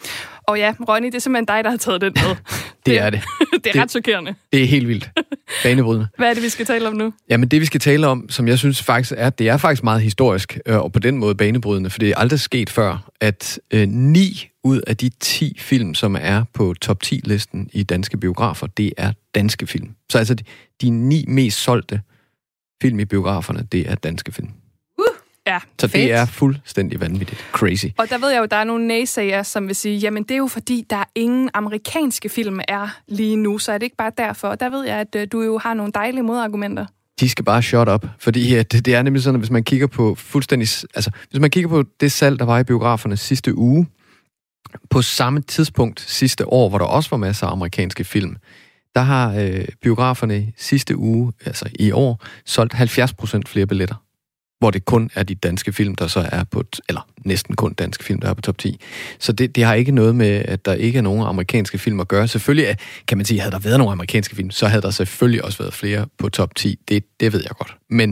Og 0.47 0.57
ja, 0.57 0.73
Ronny, 0.89 1.07
det 1.07 1.15
er 1.15 1.19
simpelthen 1.19 1.45
dig, 1.45 1.63
der 1.63 1.69
har 1.69 1.77
taget 1.77 2.01
den 2.01 2.13
med. 2.15 2.35
det 2.85 2.99
er 2.99 3.09
det. 3.09 3.21
det 3.51 3.67
er 3.67 3.71
det, 3.71 3.81
ret 3.81 3.91
chokerende. 3.91 4.35
Det 4.53 4.63
er 4.63 4.67
helt 4.67 4.87
vildt. 4.87 5.09
Banebrydende. 5.63 6.07
Hvad 6.17 6.29
er 6.29 6.33
det, 6.33 6.43
vi 6.43 6.49
skal 6.49 6.65
tale 6.65 6.87
om 6.87 6.93
nu? 6.93 7.13
Jamen, 7.29 7.49
det 7.49 7.61
vi 7.61 7.65
skal 7.65 7.79
tale 7.79 8.07
om, 8.07 8.29
som 8.29 8.47
jeg 8.47 8.59
synes 8.59 8.83
faktisk 8.83 9.13
er, 9.17 9.29
det 9.29 9.49
er 9.49 9.57
faktisk 9.57 9.83
meget 9.83 10.01
historisk, 10.01 10.59
øh, 10.65 10.77
og 10.77 10.91
på 10.91 10.99
den 10.99 11.17
måde 11.17 11.35
banebrydende, 11.35 11.89
for 11.89 11.99
det 11.99 12.09
er 12.09 12.17
aldrig 12.17 12.39
sket 12.39 12.69
før, 12.69 13.11
at 13.21 13.59
øh, 13.71 13.87
9 13.87 14.49
ud 14.63 14.81
af 14.87 14.97
de 14.97 15.09
10 15.19 15.57
film, 15.59 15.93
som 15.93 16.17
er 16.21 16.43
på 16.53 16.73
top 16.81 16.97
10-listen 17.05 17.69
i 17.73 17.83
danske 17.83 18.17
biografer, 18.17 18.67
det 18.67 18.93
er 18.97 19.11
danske 19.35 19.67
film. 19.67 19.89
Så 20.09 20.17
altså, 20.17 20.33
de, 20.33 20.43
de 20.81 20.89
ni 20.89 21.25
mest 21.27 21.57
solgte 21.57 22.01
film 22.81 22.99
i 22.99 23.05
biograferne, 23.05 23.67
det 23.71 23.89
er 23.89 23.95
danske 23.95 24.31
film. 24.31 24.49
Ja, 25.47 25.59
Så 25.79 25.87
Fedt. 25.87 25.93
det 25.93 26.11
er 26.11 26.25
fuldstændig 26.25 26.99
vanvittigt. 27.01 27.45
Crazy. 27.51 27.85
Og 27.97 28.09
der 28.09 28.17
ved 28.17 28.29
jeg 28.29 28.39
jo, 28.39 28.45
der 28.45 28.57
er 28.57 28.63
nogle 28.63 28.87
naysayere, 28.87 29.43
som 29.43 29.67
vil 29.67 29.75
sige, 29.75 29.97
jamen 29.97 30.23
det 30.23 30.31
er 30.31 30.37
jo 30.37 30.47
fordi, 30.47 30.85
der 30.89 30.95
er 30.95 31.03
ingen 31.15 31.49
amerikanske 31.53 32.29
film 32.29 32.59
er 32.67 32.87
lige 33.07 33.35
nu, 33.35 33.57
så 33.57 33.71
er 33.71 33.77
det 33.77 33.83
ikke 33.83 33.95
bare 33.97 34.11
derfor. 34.17 34.47
Og 34.47 34.59
der 34.59 34.69
ved 34.69 34.85
jeg, 34.85 34.97
at 34.97 35.15
øh, 35.15 35.27
du 35.31 35.41
jo 35.41 35.57
har 35.57 35.73
nogle 35.73 35.91
dejlige 35.91 36.23
modargumenter. 36.23 36.85
De 37.19 37.29
skal 37.29 37.45
bare 37.45 37.61
shut 37.61 37.89
up, 37.89 38.05
fordi 38.19 38.55
at 38.55 38.71
det, 38.71 38.85
det 38.85 38.95
er 38.95 39.01
nemlig 39.01 39.23
sådan, 39.23 39.35
at 39.35 39.41
hvis 39.41 39.51
man 39.51 39.63
kigger 39.63 39.87
på 39.87 40.15
fuldstændig... 40.15 40.67
Altså, 40.95 41.11
hvis 41.29 41.41
man 41.41 41.49
kigger 41.49 41.69
på 41.69 41.83
det 41.99 42.11
salg, 42.11 42.39
der 42.39 42.45
var 42.45 42.59
i 42.59 42.63
biograferne 42.63 43.17
sidste 43.17 43.57
uge, 43.57 43.87
på 44.89 45.01
samme 45.01 45.41
tidspunkt 45.41 46.01
sidste 46.01 46.47
år, 46.53 46.69
hvor 46.69 46.77
der 46.77 46.85
også 46.85 47.09
var 47.09 47.17
masser 47.17 47.47
af 47.47 47.51
amerikanske 47.51 48.03
film, 48.03 48.35
der 48.95 49.01
har 49.01 49.33
øh, 49.39 49.65
biograferne 49.81 50.53
sidste 50.57 50.97
uge, 50.97 51.33
altså 51.45 51.69
i 51.79 51.91
år, 51.91 52.23
solgt 52.45 52.73
70% 52.73 53.41
flere 53.47 53.67
billetter. 53.67 53.95
Hvor 54.59 54.71
det 54.71 54.85
kun 54.85 55.09
er 55.15 55.23
de 55.23 55.35
danske 55.35 55.73
film, 55.73 55.95
der 55.95 56.07
så 56.07 56.29
er 56.31 56.43
på... 56.43 56.63
Eller 56.89 57.07
næsten 57.25 57.55
kun 57.55 57.73
danske 57.73 58.03
film, 58.03 58.21
der 58.21 58.29
er 58.29 58.33
på 58.33 58.41
top 58.41 58.57
10. 58.57 58.79
Så 59.19 59.31
det, 59.31 59.55
det 59.55 59.63
har 59.63 59.73
ikke 59.73 59.91
noget 59.91 60.15
med, 60.15 60.27
at 60.45 60.65
der 60.65 60.73
ikke 60.73 60.97
er 60.97 61.01
nogen 61.01 61.27
amerikanske 61.27 61.77
film 61.77 61.99
at 61.99 62.07
gøre. 62.07 62.27
Selvfølgelig 62.27 62.77
kan 63.07 63.17
man 63.17 63.25
sige, 63.25 63.39
havde 63.39 63.51
der 63.51 63.59
været 63.59 63.77
nogle 63.77 63.91
amerikanske 63.91 64.35
film, 64.35 64.51
så 64.51 64.67
havde 64.67 64.81
der 64.81 64.89
selvfølgelig 64.89 65.45
også 65.45 65.57
været 65.57 65.73
flere 65.73 66.07
på 66.17 66.29
top 66.29 66.55
10. 66.55 66.79
Det, 66.87 67.03
det 67.19 67.33
ved 67.33 67.41
jeg 67.41 67.51
godt. 67.57 67.75
Men 67.89 68.11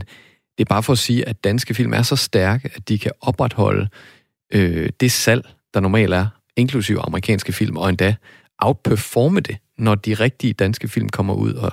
det 0.57 0.63
er 0.63 0.65
bare 0.69 0.83
for 0.83 0.93
at 0.93 0.99
sige, 0.99 1.27
at 1.27 1.43
danske 1.43 1.73
film 1.73 1.93
er 1.93 2.01
så 2.01 2.15
stærke, 2.15 2.69
at 2.75 2.89
de 2.89 2.99
kan 2.99 3.11
opretholde 3.21 3.87
øh, 4.53 4.89
det 4.99 5.11
salg, 5.11 5.45
der 5.73 5.79
normalt 5.79 6.13
er, 6.13 6.27
inklusive 6.55 7.01
amerikanske 7.01 7.53
film, 7.53 7.77
og 7.77 7.89
endda 7.89 8.15
outperforme 8.57 9.39
det, 9.39 9.57
når 9.77 9.95
de 9.95 10.13
rigtige 10.13 10.53
danske 10.53 10.87
film 10.87 11.09
kommer 11.09 11.33
ud. 11.33 11.53
Og, 11.53 11.71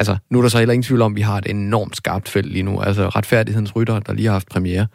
altså, 0.00 0.16
nu 0.30 0.38
er 0.38 0.42
der 0.42 0.48
så 0.48 0.58
heller 0.58 0.72
ingen 0.72 0.82
tvivl 0.82 1.02
om, 1.02 1.12
at 1.12 1.16
vi 1.16 1.20
har 1.20 1.38
et 1.38 1.46
enormt 1.46 1.96
skarpt 1.96 2.28
felt 2.28 2.52
lige 2.52 2.62
nu. 2.62 2.80
Altså, 2.80 3.08
Retfærdighedens 3.08 3.76
Rytter, 3.76 4.00
der 4.00 4.12
lige 4.12 4.26
har 4.26 4.32
haft 4.32 4.48
premiere, 4.48 4.86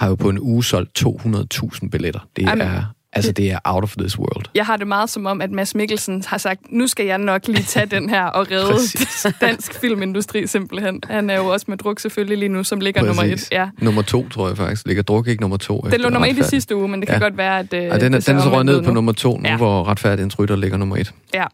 har 0.00 0.08
jo 0.08 0.14
på 0.14 0.28
en 0.28 0.38
uge 0.40 0.64
solgt 0.64 1.04
200.000 1.06 1.88
billetter. 1.88 2.20
Det 2.36 2.42
Jamen, 2.42 2.66
er, 2.66 2.94
altså, 3.12 3.32
det 3.32 3.50
er 3.52 3.58
out 3.64 3.84
of 3.84 3.94
this 3.98 4.18
world. 4.18 4.44
Jeg 4.54 4.66
har 4.66 4.76
det 4.76 4.86
meget 4.86 5.10
som 5.10 5.26
om, 5.26 5.40
at 5.40 5.50
Mads 5.50 5.74
Mikkelsen 5.74 6.24
har 6.26 6.38
sagt, 6.38 6.60
nu 6.70 6.86
skal 6.86 7.06
jeg 7.06 7.18
nok 7.18 7.46
lige 7.48 7.62
tage 7.62 7.86
den 7.86 8.10
her 8.10 8.24
og 8.24 8.50
redde 8.50 8.72
Præcis. 8.72 9.26
dansk 9.40 9.74
filmindustri 9.80 10.46
simpelthen. 10.46 11.00
Han 11.10 11.30
er 11.30 11.36
jo 11.36 11.46
også 11.46 11.66
med 11.68 11.76
druk 11.78 12.00
selvfølgelig 12.00 12.38
lige 12.38 12.48
nu, 12.48 12.64
som 12.64 12.80
ligger 12.80 13.02
nummer 13.02 13.22
et. 13.22 13.30
Præcis. 13.30 13.48
Ja. 13.52 13.68
Nummer 13.78 14.02
to, 14.02 14.28
tror 14.28 14.48
jeg 14.48 14.56
faktisk. 14.56 14.86
Ligger 14.86 15.02
druk 15.02 15.28
ikke 15.28 15.40
nummer 15.40 15.56
to. 15.56 15.80
Den 15.90 16.00
lå 16.00 16.08
nummer 16.08 16.28
et 16.28 16.38
i 16.38 16.42
sidste 16.42 16.76
uge, 16.76 16.88
men 16.88 17.00
det 17.00 17.08
kan 17.08 17.18
Ja. 17.18 17.24
godt 17.24 17.36
være, 17.36 17.58
at... 17.58 17.72
Øh, 17.74 17.82
Ja, 17.82 17.98
den, 17.98 18.14
er, 18.14 18.20
den 18.20 18.36
er 18.36 18.42
så 18.42 18.50
røget 18.50 18.66
ned 18.66 18.82
på 18.82 18.88
nu. 18.88 18.94
nummer 18.94 19.12
to 19.12 19.36
nu, 19.38 19.48
ja. 19.48 19.56
hvor 19.56 19.84
retfærdighedens 19.88 20.38
rytter 20.38 20.56
ligger 20.56 20.76
nummer 20.76 20.96
et. 20.96 21.12
Ja, 21.34 21.44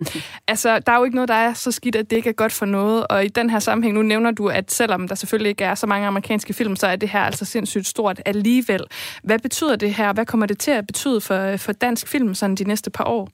altså 0.49 0.79
der 0.87 0.93
er 0.93 0.97
jo 0.99 1.05
ikke 1.05 1.15
noget, 1.15 1.29
der 1.29 1.35
er 1.35 1.53
så 1.55 1.73
skidt, 1.73 1.97
at 1.97 2.11
det 2.11 2.17
ikke 2.17 2.29
er 2.29 2.33
godt 2.33 2.53
for 2.53 2.67
noget. 2.67 3.07
Og 3.07 3.25
i 3.25 3.29
den 3.29 3.51
her 3.51 3.59
sammenhæng, 3.59 3.95
nu 3.95 4.03
nævner 4.03 4.31
du, 4.31 4.49
at 4.49 4.73
selvom 4.73 5.09
der 5.09 5.15
selvfølgelig 5.15 5.51
ikke 5.51 5.65
er 5.65 5.75
så 5.75 5.87
mange 5.87 6.07
amerikanske 6.07 6.53
film, 6.53 6.77
så 6.77 6.87
er 6.87 6.97
det 6.97 7.09
her 7.09 7.21
altså 7.21 7.45
sindssygt 7.45 7.87
stort 7.87 8.21
alligevel. 8.27 8.81
Hvad 9.23 9.39
betyder 9.39 9.77
det 9.77 9.95
her? 9.95 10.13
Hvad 10.13 10.27
kommer 10.27 10.47
det 10.47 10.59
til 10.59 10.71
at 10.71 10.87
betyde 10.87 11.21
for, 11.21 11.48
for 11.57 11.73
dansk 11.73 12.09
film 12.09 12.35
sådan 12.35 12.57
de 12.57 12.65
næste 12.65 12.91
par 12.91 13.05
år? 13.05 13.29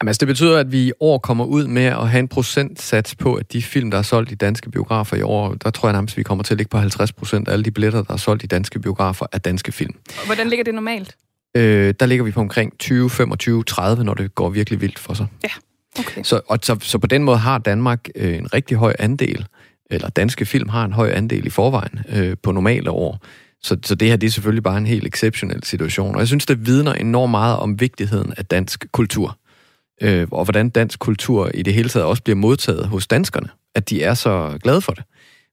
Jamen, 0.00 0.08
altså, 0.08 0.20
det 0.20 0.28
betyder, 0.28 0.58
at 0.58 0.72
vi 0.72 0.88
i 0.88 0.92
år 1.00 1.18
kommer 1.18 1.44
ud 1.44 1.66
med 1.66 1.84
at 1.84 2.08
have 2.08 2.18
en 2.18 2.28
procentsats 2.28 3.14
på, 3.14 3.34
at 3.34 3.52
de 3.52 3.62
film, 3.62 3.90
der 3.90 3.98
er 3.98 4.02
solgt 4.02 4.32
i 4.32 4.34
danske 4.34 4.70
biografer 4.70 5.16
i 5.16 5.22
år, 5.22 5.54
der 5.54 5.70
tror 5.70 5.88
jeg 5.88 5.92
nærmest, 5.92 6.16
vi 6.16 6.22
kommer 6.22 6.44
til 6.44 6.54
at 6.54 6.58
ligge 6.58 6.70
på 6.70 6.78
50 6.78 7.12
procent 7.12 7.48
af 7.48 7.52
alle 7.52 7.64
de 7.64 7.70
billetter, 7.70 8.02
der 8.02 8.12
er 8.12 8.18
solgt 8.18 8.42
i 8.42 8.46
danske 8.46 8.78
biografer, 8.78 9.26
er 9.32 9.38
danske 9.38 9.72
film. 9.72 9.94
Og 10.20 10.26
Hvordan 10.26 10.48
ligger 10.48 10.64
det 10.64 10.74
normalt? 10.74 11.16
Øh, 11.56 11.94
der 12.00 12.06
ligger 12.06 12.24
vi 12.24 12.30
på 12.30 12.40
omkring 12.40 12.78
20, 12.78 13.10
25, 13.10 13.64
30, 13.64 14.04
når 14.04 14.14
det 14.14 14.34
går 14.34 14.48
virkelig 14.48 14.80
vildt 14.80 14.98
for 14.98 15.14
sig. 15.14 15.26
Okay. 15.98 16.22
Så, 16.22 16.40
og, 16.48 16.58
så, 16.62 16.76
så 16.80 16.98
på 16.98 17.06
den 17.06 17.24
måde 17.24 17.38
har 17.38 17.58
Danmark 17.58 18.08
øh, 18.14 18.38
en 18.38 18.54
rigtig 18.54 18.76
høj 18.76 18.94
andel, 18.98 19.46
eller 19.90 20.08
danske 20.08 20.46
film 20.46 20.68
har 20.68 20.84
en 20.84 20.92
høj 20.92 21.10
andel 21.14 21.46
i 21.46 21.50
forvejen 21.50 22.00
øh, 22.08 22.36
på 22.42 22.52
normale 22.52 22.90
år. 22.90 23.18
Så, 23.62 23.76
så 23.84 23.94
det 23.94 24.08
her 24.08 24.16
det 24.16 24.26
er 24.26 24.30
selvfølgelig 24.30 24.62
bare 24.62 24.78
en 24.78 24.86
helt 24.86 25.06
exceptionel 25.06 25.64
situation. 25.64 26.14
Og 26.14 26.20
jeg 26.20 26.28
synes, 26.28 26.46
det 26.46 26.66
vidner 26.66 26.92
enormt 26.92 27.30
meget 27.30 27.56
om 27.56 27.80
vigtigheden 27.80 28.34
af 28.36 28.46
dansk 28.46 28.86
kultur. 28.92 29.38
Øh, 30.02 30.28
og 30.30 30.44
hvordan 30.44 30.70
dansk 30.70 30.98
kultur 30.98 31.50
i 31.54 31.62
det 31.62 31.74
hele 31.74 31.88
taget 31.88 32.06
også 32.06 32.22
bliver 32.22 32.36
modtaget 32.36 32.86
hos 32.86 33.06
danskerne. 33.06 33.48
At 33.74 33.90
de 33.90 34.02
er 34.02 34.14
så 34.14 34.58
glade 34.62 34.80
for 34.80 34.92
det. 34.92 35.04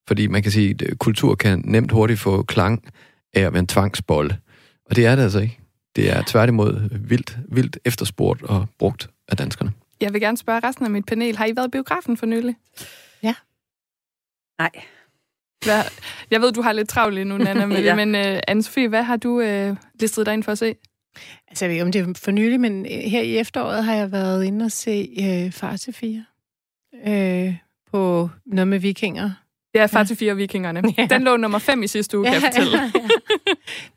Fordi 0.08 0.28
man 0.28 0.44
kan 0.44 0.52
sige, 0.52 0.76
at 0.82 1.00
kultur 1.00 1.36
kan 1.36 1.62
nemt 1.66 1.92
hurtigt 1.92 2.20
få 2.20 2.44
klang 2.44 2.84
af 3.34 3.42
at 3.42 3.54
være 3.54 3.60
en 3.60 3.68
tvangsbolle. 3.68 4.38
Og 4.86 4.96
det 4.96 5.06
er 5.06 5.16
det 5.16 5.24
altså 5.24 5.40
ikke. 5.40 5.60
Det 5.96 6.10
er 6.10 6.24
tværtimod 6.28 6.90
vildt, 6.92 7.38
vildt 7.50 7.78
efterspurgt 7.86 8.44
og 8.44 8.66
brugt 8.80 9.10
af 9.28 9.38
danskerne. 9.38 9.72
Jeg 10.02 10.14
vil 10.14 10.22
gerne 10.22 10.38
spørge 10.38 10.60
resten 10.64 10.86
af 10.86 10.92
mit 10.92 11.06
panel. 11.06 11.38
Har 11.38 11.46
I 11.46 11.56
været 11.56 11.68
i 11.68 11.72
biografen 11.72 12.18
for 12.18 12.26
nylig? 12.26 12.56
Nej. 14.60 14.72
Hvad, 15.68 15.84
jeg 16.32 16.42
ved, 16.42 16.52
du 16.52 16.62
har 16.62 16.72
lidt 16.72 16.90
travlt 16.90 17.16
lige 17.16 17.26
nu, 17.26 17.38
Nana, 17.38 17.66
med 17.76 17.84
Ja. 17.84 17.96
men 18.06 18.16
uh, 18.16 18.40
anne 18.48 18.88
hvad 18.88 19.04
har 19.04 19.18
du 19.18 19.42
uh, 19.42 19.76
listet 20.00 20.26
dig 20.26 20.34
ind 20.34 20.44
for 20.44 20.52
at 20.52 20.58
se? 20.58 20.76
Altså, 21.48 21.66
jeg 21.66 21.70
ved 21.70 21.76
ikke, 21.76 21.84
om 21.86 21.92
det 21.92 22.02
er 22.02 22.14
for 22.24 22.32
nylig, 22.32 22.60
men 22.60 22.86
øh, 22.86 22.92
her 22.92 23.22
i 23.22 23.38
efteråret 23.38 23.84
har 23.84 23.94
jeg 23.96 24.12
været 24.12 24.44
inde 24.44 24.66
og 24.66 24.72
se 24.72 25.10
øh, 25.22 25.52
Far 25.52 25.78
til 25.78 25.94
4. 25.94 26.26
Øh, 27.08 27.56
på 27.92 28.30
noget 28.46 28.68
med 28.68 28.80
vikinger. 28.80 29.32
Ja, 29.76 29.86
Far 29.86 30.04
til 30.04 30.16
fire 30.16 30.36
vikingerne. 30.36 30.82
Ja. 30.98 31.08
Den 31.10 31.22
lå 31.24 31.38
nummer 31.38 31.60
5 31.60 31.84
i 31.84 31.88
sidste 31.88 32.18
uge, 32.18 32.26
kan 32.26 32.34
jeg 32.34 32.42
fortælle. 32.42 32.78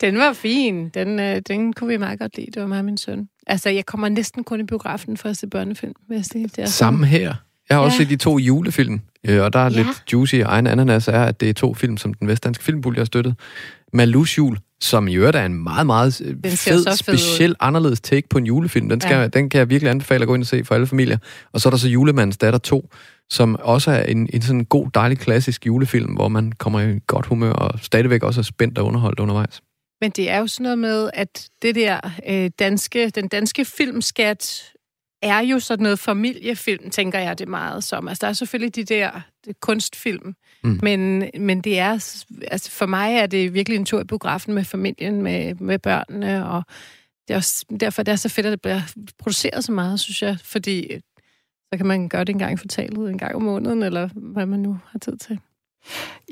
den 0.00 0.18
var 0.18 0.33
fin. 0.33 0.88
Den, 0.88 1.20
øh, 1.20 1.42
den 1.48 1.72
kunne 1.72 1.88
vi 1.88 1.96
meget 1.96 2.18
godt 2.18 2.37
lide. 2.37 2.46
Det 2.46 2.62
var 2.62 2.68
mig 2.68 2.78
og 2.78 2.85
min 2.85 2.96
søn. 2.96 3.28
Altså, 3.46 3.70
jeg 3.70 3.87
kommer 3.87 4.09
næsten 4.09 4.44
kun 4.44 4.61
i 4.61 4.64
biografen 4.64 5.16
for 5.16 5.28
at 5.28 5.37
se 5.37 5.46
børnefilm, 5.46 5.94
sige. 6.22 6.48
Det 6.48 6.59
er 6.59 6.66
Samme 6.66 7.06
her. 7.06 7.35
Jeg 7.70 7.76
har 7.78 7.85
også 7.85 7.96
Ja. 7.98 8.02
set 8.04 8.11
de 8.11 8.16
to 8.16 8.38
julefilm, 8.38 9.00
øh, 9.28 9.42
og 9.42 9.52
der 9.52 9.59
er 9.59 9.62
Ja. 9.70 9.76
lidt 9.76 10.12
juicy. 10.12 10.35
Egen 10.35 10.66
ananas 10.66 11.09
er, 11.09 11.22
at 11.24 11.40
det 11.40 11.48
er 11.48 11.52
to 11.52 11.74
film, 11.74 11.96
som 11.96 12.14
den 12.14 12.28
vestdanske 12.28 12.64
filmpulje 12.64 12.98
har 13.00 13.04
støttet. 13.04 13.35
Malus 13.92 14.38
jul, 14.38 14.59
som 14.80 15.09
i 15.09 15.14
øvrigt 15.14 15.37
er 15.37 15.46
en 15.46 15.62
meget, 15.62 15.87
meget 15.87 16.20
øh, 16.24 16.50
fed, 16.50 16.78
ud. 16.78 16.96
speciel, 16.96 17.54
anderledes 17.61 18.00
take 18.00 18.28
på 18.28 18.38
en 18.38 18.46
julefilm. 18.46 18.88
Den, 18.88 19.00
skal, 19.00 19.14
ja. 19.14 19.26
den 19.26 19.48
kan 19.50 19.59
jeg 19.59 19.70
virkelig 19.70 19.90
anbefale 19.90 20.22
at 20.22 20.28
gå 20.28 20.35
ind 20.35 20.42
og 20.42 20.46
se 20.46 20.64
for 20.64 20.74
alle 20.74 20.87
familier. 20.87 21.18
Og 21.52 21.61
så 21.61 21.68
er 21.68 21.70
der 21.70 21.78
så 21.78 21.88
Julemandens 21.88 22.37
datter 22.37 22.59
2, 22.59 22.88
som 23.30 23.56
også 23.62 23.90
er 23.90 24.02
en, 24.02 24.28
en 24.33 24.42
sådan 24.42 24.64
god, 24.64 24.90
dejlig, 24.94 25.18
klassisk 25.18 25.66
julefilm, 25.66 26.12
hvor 26.12 26.28
man 26.28 26.52
kommer 26.52 26.80
i 26.80 26.98
godt 27.06 27.26
humør 27.26 27.52
og 27.52 27.78
stadigvæk 27.83 28.22
også 28.22 28.40
er 28.40 28.42
spændt 28.42 28.78
og 28.78 28.87
underholdt 28.87 29.20
undervejs. 29.20 29.61
Men 30.00 30.11
det 30.11 30.30
er 30.30 30.38
jo 30.38 30.46
sådan 30.46 30.64
noget 30.64 30.78
med, 30.78 31.11
at 31.14 31.48
det 31.62 31.74
der 31.74 32.00
øh, 32.28 32.50
danske, 32.59 33.11
den 33.11 33.28
danske 33.28 33.64
filmskat 33.64 34.62
er 35.22 35.40
jo 35.40 35.59
sådan 35.61 35.83
noget 35.83 35.98
familiefilm, 35.98 36.90
tænker 36.90 37.18
jeg 37.18 37.38
det 37.38 37.48
meget 37.48 37.85
som. 37.85 38.09
Altså, 38.09 38.20
der 38.26 38.28
er 38.28 38.33
selvfølgelig 38.33 38.76
de 38.76 38.85
der 38.85 39.20
kunstfilm, 39.61 40.35
Mm. 40.64 40.78
men, 40.83 41.30
men 41.38 41.61
det 41.61 41.78
er, 41.78 41.90
altså 42.50 42.70
for 42.70 42.87
mig 42.87 43.14
er 43.16 43.26
det 43.26 43.54
virkelig 43.54 43.76
en 43.76 43.85
tur 43.85 44.00
i 44.00 44.04
biografen 44.04 44.54
med 44.54 44.64
familien, 44.64 45.22
med, 45.22 45.54
med 45.54 45.78
børnene, 45.78 46.46
og 46.46 46.62
det 47.28 47.35
er 47.35 47.38
også 47.38 47.64
derfor, 47.80 48.02
det 48.02 48.12
er 48.12 48.16
så 48.16 48.28
fedt, 48.28 48.46
at 48.46 48.50
det 48.52 48.61
bliver 48.61 48.80
produceret 49.18 49.64
så 49.64 49.72
meget, 49.72 50.00
synes 50.00 50.22
jeg, 50.22 50.37
fordi 50.44 50.90
så 51.72 51.76
kan 51.76 51.87
man 51.87 52.09
gøre 52.09 52.24
det 52.24 52.33
en 52.33 52.38
gang 52.38 52.52
i 52.52 52.56
kvartalet, 52.56 53.11
en 53.11 53.18
gang 53.18 53.35
om 53.35 53.42
måneden, 53.42 53.83
eller 53.83 54.09
hvad 54.14 54.46
man 54.46 54.61
nu 54.61 54.78
har 54.87 54.98
tid 54.98 55.16
til. 55.16 55.38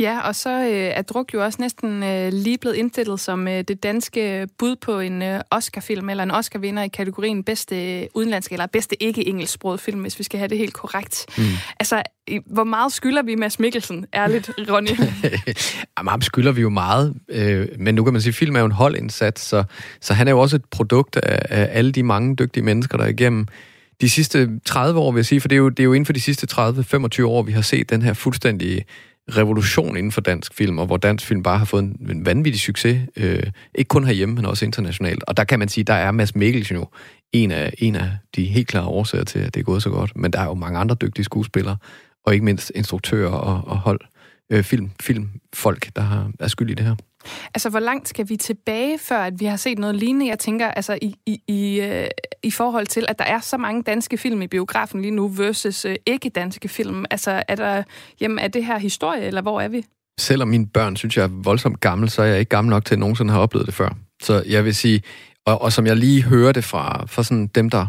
Ja, 0.01 0.21
og 0.21 0.35
så 0.35 0.51
øh, 0.51 0.71
er 0.71 1.03
Druk 1.03 1.35
jo 1.35 1.45
også 1.45 1.59
næsten 1.61 2.03
øh, 2.03 2.33
lige 2.33 2.59
blevet 2.59 2.77
indstillet 2.77 3.21
som 3.21 3.49
øh, 3.49 3.65
det 3.69 3.83
danske 3.83 4.49
bud 4.59 4.77
på 4.77 5.01
en 5.01 5.23
øh, 5.23 5.41
Oscar-film, 5.51 6.09
eller 6.09 6.23
en 6.23 6.31
Oscar-vinder 6.31 6.83
i 6.83 6.89
kategorien 6.89 7.45
bedste 7.45 8.01
øh, 8.01 8.07
udenlandske, 8.15 8.53
eller 8.53 8.67
bedste 8.67 9.03
ikke-engelsksproget 9.03 9.81
film, 9.81 10.01
hvis 10.01 10.19
vi 10.19 10.25
skal 10.25 10.39
have 10.39 10.49
det 10.49 10.59
helt 10.59 10.75
korrekt. 10.75 11.27
Mm. 11.39 11.45
Altså, 11.81 12.03
hvor 12.47 12.65
meget 12.65 12.93
skylder 12.93 13.23
vi 13.23 13.35
Mads 13.35 13.59
Mikkelsen, 13.59 14.07
ærligt, 14.15 14.51
Ronny? 14.71 14.89
Jamen, 15.99 16.11
ham 16.11 16.23
skylder 16.23 16.53
vi 16.53 16.61
jo 16.61 16.69
meget, 16.69 17.15
øh, 17.29 17.69
men 17.79 17.95
nu 17.95 18.05
kan 18.05 18.13
man 18.13 18.23
sige, 18.23 18.31
at 18.31 18.35
film 18.35 18.57
er 18.57 18.61
jo 18.61 18.67
en 18.67 18.73
holdindsats, 18.73 19.43
så, 19.43 19.65
så 20.01 20.15
han 20.15 20.29
er 20.29 20.33
jo 20.33 20.41
også 20.41 20.57
et 20.57 20.65
produkt 20.65 21.17
af, 21.17 21.43
af 21.51 21.79
alle 21.79 21.93
de 21.93 22.03
mange 22.03 22.37
dygtige 22.37 22.65
mennesker, 22.65 22.99
der 22.99 23.05
er 23.05 23.09
igennem 23.09 23.47
de 24.01 24.11
sidste 24.11 24.61
30 24.65 25.01
år, 25.01 25.13
vil 25.13 25.19
jeg 25.19 25.27
sige, 25.27 25.41
for 25.41 25.49
det 25.49 25.57
er 25.57 25.59
jo, 25.59 25.69
det 25.69 25.81
er 25.81 25.85
jo 25.85 25.93
inden 25.93 26.07
for 26.07 26.13
de 26.13 26.21
sidste 26.21 26.47
30-25 26.53 27.25
år, 27.25 27.43
vi 27.43 27.53
har 27.53 27.63
set 27.63 27.91
den 27.91 28.03
her 28.03 28.13
fuldstændige 28.13 28.85
revolution 29.37 29.97
inden 29.97 30.13
for 30.13 30.21
dansk 30.21 30.55
film, 30.55 30.79
og 30.79 30.87
hvor 30.87 30.97
dansk 30.97 31.27
film 31.27 31.43
bare 31.43 31.59
har 31.59 31.65
fået 31.65 31.83
en, 31.83 32.07
en 32.11 32.27
vanvittig 32.27 32.61
succes, 32.61 33.01
øh, 33.17 33.43
ikke 33.75 33.89
kun 33.89 34.05
herhjemme, 34.05 34.35
men 34.35 34.45
også 34.45 34.65
internationalt. 34.65 35.25
Og 35.27 35.37
der 35.37 35.45
kan 35.45 35.59
man 35.59 35.69
sige, 35.69 35.85
der 35.85 35.95
er 35.95 36.11
Mads 36.11 36.35
Mikkelsen 36.35 36.77
jo 36.77 36.87
en 37.33 37.51
af, 37.51 37.75
en 37.79 37.97
af 37.97 38.11
de 38.37 38.45
helt 38.45 38.69
klare 38.69 38.87
årsager 38.87 39.25
til, 39.25 39.39
at 39.39 39.55
det 39.55 39.61
er 39.61 39.65
gået 39.65 39.83
så 39.83 39.91
godt. 39.91 40.17
Men 40.17 40.33
der 40.33 40.41
er 40.41 40.45
jo 40.45 40.55
mange 40.55 40.79
andre 40.79 40.95
dygtige 40.95 41.25
skuespillere, 41.25 41.77
og 42.27 42.33
ikke 42.33 42.45
mindst 42.45 42.73
instruktører 42.75 43.31
og, 43.31 43.63
og 43.67 43.77
hold, 43.77 44.01
øh, 44.51 44.65
film, 44.65 44.91
filmfolk, 45.03 45.89
der 45.97 46.03
har, 46.03 46.31
er 46.41 46.49
skyld 46.49 46.71
i 46.71 46.75
det 46.75 46.87
her. 46.87 46.95
Altså, 47.55 47.71
hvor 47.71 47.81
langt 47.81 48.09
skal 48.09 48.29
vi 48.29 48.37
tilbage, 48.37 48.99
før 48.99 49.19
at 49.19 49.41
vi 49.41 49.45
har 49.45 49.57
set 49.57 49.79
noget 49.79 49.97
lignende? 49.97 50.29
Jeg 50.29 50.39
tænker, 50.39 50.69
altså, 50.69 50.99
i, 51.03 51.15
i, 51.27 51.43
i, 51.49 51.81
øh, 51.81 52.09
i 52.43 52.51
forhold 52.51 52.87
til, 52.87 53.07
at 53.09 53.19
der 53.19 53.25
er 53.25 53.41
så 53.41 53.57
mange 53.57 53.83
danske 53.83 54.19
film 54.19 54.43
i 54.43 54.47
biografen 54.47 55.03
lige 55.03 55.11
nu, 55.11 55.29
versus 55.29 55.85
øh, 55.85 55.97
ikke-danske 56.07 56.69
film. 56.69 57.05
Altså, 57.11 57.43
er, 57.49 57.55
der, 57.55 57.83
jamen, 58.21 58.39
er 58.39 58.49
det 58.49 58.65
her 58.65 58.79
historie, 58.79 59.23
eller 59.23 59.43
hvor 59.43 59.61
er 59.61 59.69
vi? 59.69 59.85
Selvom 60.19 60.49
mine 60.49 60.67
børn 60.67 60.97
synes, 60.97 61.17
jeg 61.17 61.25
er 61.25 61.43
voldsomt 61.43 61.81
gammel, 61.81 62.11
så 62.11 62.23
er 62.23 62.27
jeg 62.27 62.39
ikke 62.39 62.49
gammel 62.49 62.71
nok 62.71 62.85
til, 62.85 62.95
at 62.95 62.99
nogensinde 62.99 63.33
har 63.33 63.41
oplevet 63.41 63.67
det 63.67 63.75
før. 63.75 63.89
Så 64.23 64.43
jeg 64.47 64.65
vil 64.65 64.75
sige, 64.75 65.03
og, 65.47 65.63
og 65.63 65.73
som 65.73 65.87
jeg 65.87 65.97
lige 65.97 66.23
hørte 66.23 66.63
fra, 66.63 67.05
fra 67.07 67.23
sådan 67.23 67.47
dem, 67.47 67.71
der 67.71 67.87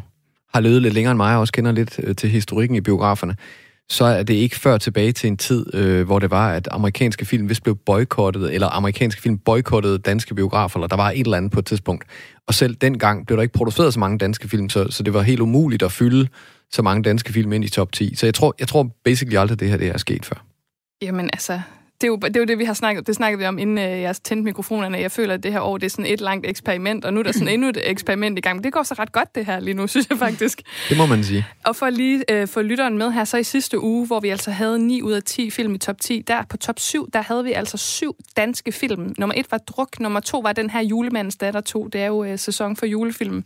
har 0.53 0.61
levet 0.61 0.81
lidt 0.81 0.93
længere 0.93 1.11
end 1.11 1.17
mig, 1.17 1.35
og 1.35 1.39
også 1.39 1.53
kender 1.53 1.71
lidt 1.71 1.99
øh, 2.03 2.15
til 2.15 2.29
historikken 2.29 2.75
i 2.75 2.81
biograferne, 2.81 3.35
så 3.89 4.05
er 4.05 4.23
det 4.23 4.33
ikke 4.33 4.55
før 4.55 4.77
tilbage 4.77 5.11
til 5.11 5.27
en 5.27 5.37
tid, 5.37 5.75
øh, 5.75 6.05
hvor 6.05 6.19
det 6.19 6.31
var, 6.31 6.51
at 6.51 6.67
amerikanske 6.71 7.25
film 7.25 7.49
vist 7.49 7.63
blev 7.63 7.75
boykottet, 7.75 8.53
eller 8.53 8.67
amerikanske 8.67 9.21
film 9.21 9.37
boykottede 9.37 9.99
danske 9.99 10.35
biografer, 10.35 10.79
eller 10.79 10.87
der 10.87 10.95
var 10.95 11.11
et 11.11 11.19
eller 11.19 11.37
andet 11.37 11.51
på 11.51 11.59
et 11.59 11.65
tidspunkt. 11.65 12.03
Og 12.47 12.53
selv 12.53 12.75
dengang 12.75 13.25
blev 13.25 13.37
der 13.37 13.41
ikke 13.41 13.53
produceret 13.53 13.93
så 13.93 13.99
mange 13.99 14.17
danske 14.17 14.49
film, 14.49 14.69
så, 14.69 14.91
så 14.91 15.03
det 15.03 15.13
var 15.13 15.21
helt 15.21 15.39
umuligt 15.39 15.83
at 15.83 15.91
fylde 15.91 16.27
så 16.71 16.81
mange 16.81 17.03
danske 17.03 17.33
film 17.33 17.53
ind 17.53 17.65
i 17.65 17.69
top 17.69 17.91
10. 17.91 18.15
Så 18.15 18.25
jeg 18.25 18.33
tror, 18.33 18.55
jeg 18.59 18.67
tror 18.67 18.95
basically 19.03 19.37
aldrig, 19.37 19.59
det 19.59 19.69
her 19.69 19.77
det 19.77 19.87
er 19.87 19.97
sket 19.97 20.25
før. 20.25 20.45
Jamen 21.01 21.29
altså, 21.33 21.61
det 22.01 22.07
er, 22.07 22.11
jo, 22.11 22.15
det 22.15 22.35
er 22.35 22.39
jo 22.39 22.45
det, 22.45 22.59
vi 22.59 22.63
har 22.63 22.73
snakket 22.73 23.07
Det 23.07 23.15
snakkede 23.15 23.39
vi 23.39 23.45
om, 23.45 23.57
inden 23.57 23.77
øh, 23.77 24.01
jeg 24.01 24.15
tændte 24.15 24.43
mikrofonerne. 24.43 24.97
Jeg 24.97 25.11
føler, 25.11 25.33
at 25.33 25.43
det 25.43 25.51
her 25.51 25.59
år 25.59 25.77
det 25.77 25.85
er 25.85 25.89
sådan 25.89 26.05
et 26.05 26.21
langt 26.21 26.47
eksperiment, 26.47 27.05
og 27.05 27.13
nu 27.13 27.19
er 27.19 27.23
der 27.23 27.31
sådan 27.31 27.47
endnu 27.53 27.69
et 27.69 27.77
eksperiment 27.83 28.37
i 28.37 28.41
gang. 28.41 28.55
Men 28.55 28.63
det 28.63 28.73
går 28.73 28.83
så 28.83 28.95
ret 28.99 29.11
godt, 29.11 29.35
det 29.35 29.45
her 29.45 29.59
lige 29.59 29.73
nu, 29.73 29.87
synes 29.93 30.09
jeg 30.09 30.17
faktisk. 30.17 30.61
Det 30.89 30.97
må 30.97 31.05
man 31.05 31.23
sige. 31.23 31.45
Og 31.65 31.75
for 31.75 31.89
lige 31.89 32.23
øh, 32.29 32.47
få 32.47 32.61
lytteren 32.61 32.97
med 32.97 33.11
her, 33.11 33.23
så 33.23 33.37
i 33.37 33.43
sidste 33.43 33.79
uge, 33.79 34.07
hvor 34.07 34.19
vi 34.19 34.29
altså 34.29 34.51
havde 34.51 34.79
9 34.87 35.01
ud 35.01 35.11
af 35.11 35.23
10 35.23 35.49
film 35.49 35.75
i 35.75 35.77
top 35.77 36.01
10, 36.01 36.23
der 36.27 36.43
på 36.49 36.57
top 36.57 36.79
7, 36.79 37.09
der 37.13 37.21
havde 37.21 37.43
vi 37.43 37.51
altså 37.51 37.77
syv 37.77 38.15
danske 38.37 38.71
film. 38.71 39.13
Nummer 39.17 39.33
1 39.37 39.51
var 39.51 39.57
Druk, 39.57 39.99
nummer 39.99 40.19
2 40.19 40.39
var 40.39 40.53
den 40.53 40.69
her 40.69 40.81
Julemandens 40.81 41.35
datter 41.35 41.61
2. 41.61 41.87
Det 41.87 42.01
er 42.01 42.07
jo 42.07 42.23
øh, 42.23 42.39
sæson 42.39 42.75
for 42.75 42.85
julefilm. 42.85 43.43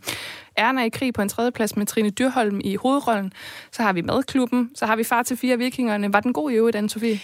Erna 0.56 0.84
i 0.84 0.88
krig 0.88 1.14
på 1.14 1.22
en 1.22 1.28
tredjeplads 1.28 1.76
med 1.76 1.86
Trine 1.86 2.10
Dyrholm 2.10 2.60
i 2.64 2.76
hovedrollen. 2.76 3.32
Så 3.72 3.82
har 3.82 3.92
vi 3.92 4.00
Madklubben, 4.00 4.70
så 4.74 4.86
har 4.86 4.96
vi 4.96 5.04
Far 5.04 5.22
til 5.22 5.36
fire 5.36 5.58
vikingerne. 5.58 6.12
Var 6.12 6.20
den 6.20 6.32
god 6.32 6.50
i 6.50 6.54
øvrigt, 6.54 6.76
Anne-Sophie? 6.76 7.18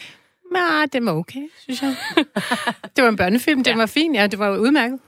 Nej, 0.53 0.87
det 0.93 1.05
var 1.05 1.13
okay, 1.13 1.41
synes 1.63 1.83
jeg. 1.83 1.95
det 2.97 3.05
var 3.05 3.09
en 3.09 3.17
børnefilm, 3.17 3.65
det 3.65 3.71
ja. 3.71 3.77
var 3.77 3.87
fint, 3.87 4.17
ja, 4.17 4.27
det 4.27 4.39
var 4.39 4.57
udmærket. 4.57 4.99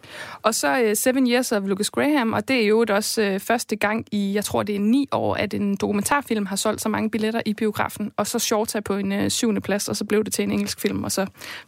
Og 0.43 0.55
så 0.55 0.85
uh, 0.85 0.97
Seven 0.97 1.31
Years 1.31 1.53
of 1.53 1.63
Lucas 1.67 1.91
Graham, 1.91 2.33
og 2.33 2.49
det 2.49 2.63
er 2.63 2.67
jo 2.67 2.85
også 2.89 3.33
uh, 3.35 3.41
første 3.41 3.77
gang 3.77 4.07
i, 4.13 4.35
jeg 4.35 4.45
tror 4.45 4.63
det 4.63 4.75
er 4.75 4.81
ni 4.81 5.09
år, 5.13 5.35
at 5.35 5.55
en 5.55 5.77
dokumentarfilm 5.77 6.47
har 6.47 6.57
solgt 6.57 6.83
så 6.83 6.89
mange 6.89 7.11
billetter 7.11 7.41
i 7.47 7.55
biografen, 7.55 8.13
og 8.17 8.27
så 8.27 8.39
Shorta 8.39 8.81
på 8.81 8.97
en 8.97 9.13
uh, 9.13 9.29
syvende 9.29 9.61
plads, 9.61 9.89
og 9.89 9.97
så 9.97 10.05
blev 10.05 10.25
det 10.25 10.33
til 10.33 10.43
en 10.43 10.51
engelsk 10.51 10.81
film, 10.81 11.05
og 11.05 11.13
så 11.13 11.21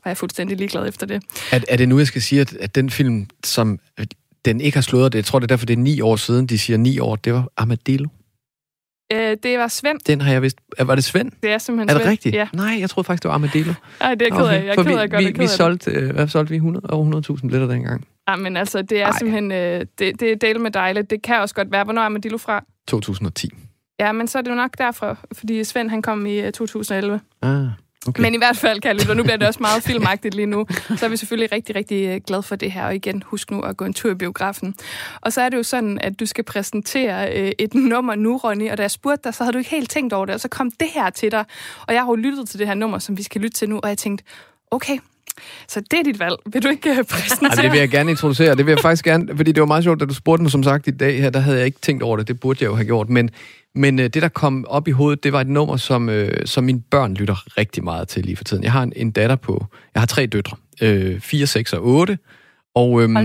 var 0.04 0.10
jeg 0.10 0.16
fuldstændig 0.16 0.56
ligeglad 0.56 0.88
efter 0.88 1.06
det. 1.06 1.22
Er, 1.52 1.60
er 1.68 1.76
det 1.76 1.88
nu, 1.88 1.98
jeg 1.98 2.06
skal 2.06 2.22
sige, 2.22 2.40
at, 2.40 2.52
at 2.56 2.74
den 2.74 2.90
film, 2.90 3.26
som 3.44 3.78
den 4.44 4.60
ikke 4.60 4.76
har 4.76 4.82
slået 4.82 5.12
det, 5.12 5.18
jeg 5.18 5.24
tror 5.24 5.38
det 5.38 5.44
er 5.44 5.48
derfor, 5.48 5.66
det 5.66 5.74
er 5.74 5.78
ni 5.78 6.00
år 6.00 6.16
siden, 6.16 6.46
de 6.46 6.58
siger 6.58 6.76
ni 6.76 6.98
år, 6.98 7.16
det 7.16 7.32
var 7.32 7.48
Armadillo. 7.56 8.08
Øh, 9.14 9.36
det 9.42 9.58
var 9.58 9.68
Svend. 9.68 9.98
Den 10.06 10.20
har 10.20 10.32
jeg 10.32 10.42
vist... 10.42 10.58
Var 10.78 10.94
det 10.94 11.04
Svend? 11.04 11.32
Det 11.42 11.50
er 11.50 11.58
simpelthen 11.58 11.88
Er 11.88 11.94
det 11.94 12.02
Svend. 12.02 12.10
rigtigt? 12.12 12.34
Ja. 12.34 12.48
Nej, 12.52 12.76
jeg 12.80 12.90
troede 12.90 13.06
faktisk, 13.06 13.22
det 13.22 13.28
var 13.28 13.34
Armadillo. 13.34 13.72
Ej, 14.00 14.14
det 14.14 14.22
er 14.22 14.26
jeg 14.30 14.38
ked 14.38 14.46
af. 14.48 14.64
Jeg 14.64 14.76
er 14.78 14.82
ked 14.82 14.98
af 14.98 15.04
vi, 15.04 15.08
godt, 15.08 15.38
vi, 15.38 15.42
vi 15.42 15.46
solgte, 15.46 15.90
øh, 15.90 16.10
hvad 16.10 16.28
solgte 16.28 16.50
vi? 16.50 16.56
100, 16.56 16.86
over 16.90 17.36
100.000 17.36 17.40
billetter 17.40 17.68
dengang. 17.68 18.06
Ja, 18.28 18.36
men 18.36 18.56
altså, 18.56 18.82
det 18.82 19.00
er 19.00 19.06
Ej. 19.06 19.12
Simpelthen... 19.18 19.52
Øh, 19.52 19.86
det, 19.98 20.20
det 20.20 20.32
er 20.32 20.36
del 20.36 20.60
med 20.60 20.70
dejligt. 20.70 21.10
Det 21.10 21.22
kan 21.22 21.40
også 21.40 21.54
godt 21.54 21.72
være. 21.72 21.84
Hvornår 21.84 22.02
er 22.02 22.06
Armadillo 22.06 22.38
fra? 22.38 22.64
2010. 22.88 23.50
Ja, 24.00 24.12
men 24.12 24.28
så 24.28 24.38
er 24.38 24.42
det 24.42 24.50
jo 24.50 24.54
nok 24.54 24.78
derfra, 24.78 25.16
fordi 25.32 25.64
Svend 25.64 25.90
han 25.90 26.02
kom 26.02 26.26
i 26.26 26.40
øh, 26.40 26.52
2011. 26.52 27.20
Ah, 27.42 27.66
okay. 28.08 28.22
Men 28.22 28.34
i 28.34 28.36
hvert 28.36 28.56
fald, 28.56 28.80
kan 28.80 28.98
jeg 28.98 29.10
og 29.10 29.16
nu 29.16 29.22
bliver 29.22 29.36
det 29.36 29.48
også 29.48 29.60
meget 29.60 29.82
filmagtigt 29.82 30.34
lige 30.34 30.46
nu, 30.46 30.66
så 30.96 31.04
er 31.06 31.08
vi 31.08 31.16
selvfølgelig 31.16 31.52
rigtig, 31.52 31.76
rigtig 31.76 32.08
øh, 32.08 32.20
glade 32.26 32.42
for 32.42 32.56
det 32.56 32.72
her. 32.72 32.86
Og 32.86 32.94
igen, 32.94 33.22
husk 33.26 33.50
nu 33.50 33.60
at 33.60 33.76
gå 33.76 33.84
en 33.84 33.94
tur 33.94 34.10
i 34.10 34.14
biografen. 34.14 34.74
Og 35.20 35.32
så 35.32 35.40
er 35.40 35.48
det 35.48 35.56
jo 35.56 35.62
sådan, 35.62 35.98
at 36.00 36.20
du 36.20 36.26
skal 36.26 36.44
præsentere 36.44 37.36
øh, 37.36 37.52
et 37.58 37.74
nummer 37.74 38.14
nu, 38.14 38.36
Ronny, 38.36 38.70
og 38.70 38.76
da 38.76 38.82
jeg 38.82 38.90
spurgte 38.90 39.20
dig, 39.24 39.34
så 39.34 39.44
havde 39.44 39.52
du 39.52 39.58
ikke 39.58 39.70
helt 39.70 39.90
tænkt 39.90 40.12
over 40.12 40.26
det, 40.26 40.34
og 40.34 40.40
så 40.40 40.48
kom 40.48 40.70
det 40.70 40.88
her 40.94 41.10
til 41.10 41.30
dig. 41.30 41.44
Og 41.86 41.94
jeg 41.94 42.02
har 42.02 42.08
jo 42.08 42.14
lyttet 42.14 42.48
til 42.48 42.58
det 42.58 42.66
her 42.66 42.74
nummer, 42.74 42.98
som 42.98 43.16
vi 43.16 43.22
skal 43.22 43.40
lytte 43.40 43.56
til 43.56 43.68
nu, 43.68 43.80
og 43.82 43.88
jeg 43.88 43.98
tænkte, 43.98 44.24
okay, 44.70 44.98
så 45.68 45.80
det 45.80 45.98
er 45.98 46.02
dit 46.02 46.18
valg. 46.18 46.36
Vil 46.46 46.62
du 46.62 46.68
ikke 46.68 46.90
øh, 46.90 47.04
præsentere? 47.04 47.50
Ej, 47.50 47.62
det 47.62 47.72
vil 47.72 47.78
jeg 47.78 47.88
gerne 47.88 48.10
introducere. 48.10 48.54
Det 48.54 48.66
vil 48.66 48.72
jeg 48.72 48.80
faktisk 48.80 49.04
gerne, 49.04 49.36
fordi 49.36 49.52
det 49.52 49.60
var 49.60 49.66
meget 49.66 49.84
sjovt, 49.84 50.00
da 50.00 50.04
du 50.04 50.14
spurgte 50.14 50.42
mig, 50.42 50.50
som 50.50 50.62
sagt, 50.62 50.86
i 50.86 50.90
dag 50.90 51.20
her, 51.20 51.30
der 51.30 51.40
havde 51.40 51.56
jeg 51.56 51.66
ikke 51.66 51.80
tænkt 51.80 52.02
over 52.02 52.16
det. 52.16 52.28
Det 52.28 52.40
burde 52.40 52.58
jeg 52.60 52.68
jo 52.68 52.74
have 52.74 52.86
gjort. 52.86 53.08
Men, 53.08 53.30
men 53.74 53.98
øh, 53.98 54.04
det, 54.04 54.22
der 54.22 54.28
kom 54.28 54.64
op 54.68 54.88
i 54.88 54.90
hovedet, 54.90 55.24
det 55.24 55.32
var 55.32 55.40
et 55.40 55.48
nummer, 55.48 55.76
som, 55.76 56.08
øh, 56.08 56.46
som 56.46 56.64
mine 56.64 56.80
børn 56.80 57.14
lytter 57.14 57.58
rigtig 57.58 57.84
meget 57.84 58.08
til 58.08 58.24
lige 58.24 58.36
for 58.36 58.44
tiden. 58.44 58.64
Jeg 58.64 58.72
har 58.72 58.82
en, 58.82 58.92
en 58.96 59.10
datter 59.10 59.36
på, 59.36 59.66
jeg 59.94 60.00
har 60.00 60.06
tre 60.06 60.26
døtre, 60.26 60.56
øh, 60.82 61.20
4, 61.20 61.46
6 61.46 61.72
og 61.72 61.86
8. 61.86 62.18
Og, 62.74 63.02
øhm, 63.02 63.16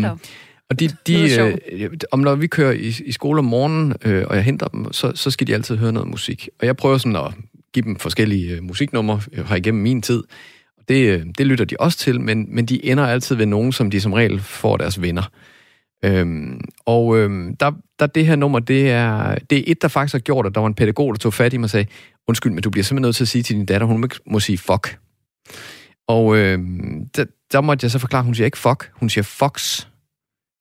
og 0.70 0.80
de, 0.80 0.90
de 1.08 1.42
øh, 1.72 1.90
om 2.12 2.20
når 2.20 2.36
vi 2.36 2.48
kører 2.48 2.72
i, 2.72 2.94
i 3.06 3.12
skole 3.12 3.40
om 3.40 3.46
morgenen, 3.46 3.94
øh, 4.06 4.26
og 4.28 4.36
jeg 4.36 4.44
henter 4.44 4.68
dem, 4.68 4.94
så, 4.94 5.12
så 5.16 5.32
skal 5.32 5.48
de 5.48 5.54
altid 5.54 5.78
høre 5.78 5.92
noget 5.92 6.10
musik. 6.10 6.50
Og 6.60 6.66
jeg 6.66 6.78
prøver 6.78 6.98
sådan 6.98 7.16
at 7.16 7.34
give 7.74 7.84
dem 7.84 7.96
forskellige 7.96 8.56
øh, 8.56 8.64
musiknumre 8.64 9.22
her 9.48 9.56
igennem 9.56 9.84
min 9.84 10.02
tid. 10.02 10.24
Det, 10.90 11.10
øh, 11.10 11.26
det 11.38 11.48
lytter 11.48 11.66
de 11.66 11.76
også 11.80 11.98
til, 11.98 12.22
men, 12.22 12.56
men 12.56 12.66
de 12.66 12.86
ender 12.86 13.06
altid 13.06 13.36
ved 13.36 13.46
nogen, 13.46 13.72
som 13.72 13.92
de 13.92 14.02
som 14.02 14.14
regel 14.14 14.40
får 14.40 14.78
deres 14.78 15.02
venner. 15.02 15.24
Øhm, 16.04 16.62
og 16.86 17.18
øhm, 17.18 17.56
der, 17.56 17.72
der 18.00 18.08
det 18.08 18.26
her 18.26 18.36
nummer, 18.36 18.60
det 18.60 18.92
er, 18.92 19.36
det 19.50 19.58
er 19.58 19.64
et, 19.68 19.82
der 19.82 19.88
faktisk 19.88 20.14
har 20.14 20.20
gjort, 20.20 20.46
at 20.46 20.56
der 20.56 20.62
var 20.62 20.68
en 20.68 20.74
pædagog, 20.74 21.14
der 21.14 21.18
tog 21.20 21.34
fat 21.34 21.54
i 21.54 21.58
mig 21.58 21.64
og 21.64 21.70
sagde, 21.70 21.86
undskyld, 22.28 22.52
men 22.52 22.64
du 22.64 22.70
bliver 22.70 22.84
simpelthen 22.84 23.08
nødt 23.08 23.16
til 23.16 23.24
at 23.24 23.28
sige 23.28 23.44
til 23.44 23.56
din 23.56 23.66
datter, 23.66 23.88
hun 23.88 24.02
må, 24.02 24.08
må 24.26 24.40
sige 24.40 24.58
fuck. 24.58 25.00
Og 26.08 26.38
øhm, 26.38 27.10
der, 27.16 27.26
der 27.52 27.62
måtte 27.62 27.84
jeg 27.84 27.92
så 27.92 28.00
forklare, 28.00 28.24
hun 28.24 28.36
siger 28.36 28.46
ikke 28.46 28.58
fuck, 28.58 28.92
hun 28.94 29.10
siger 29.10 29.24
fox. 29.24 29.86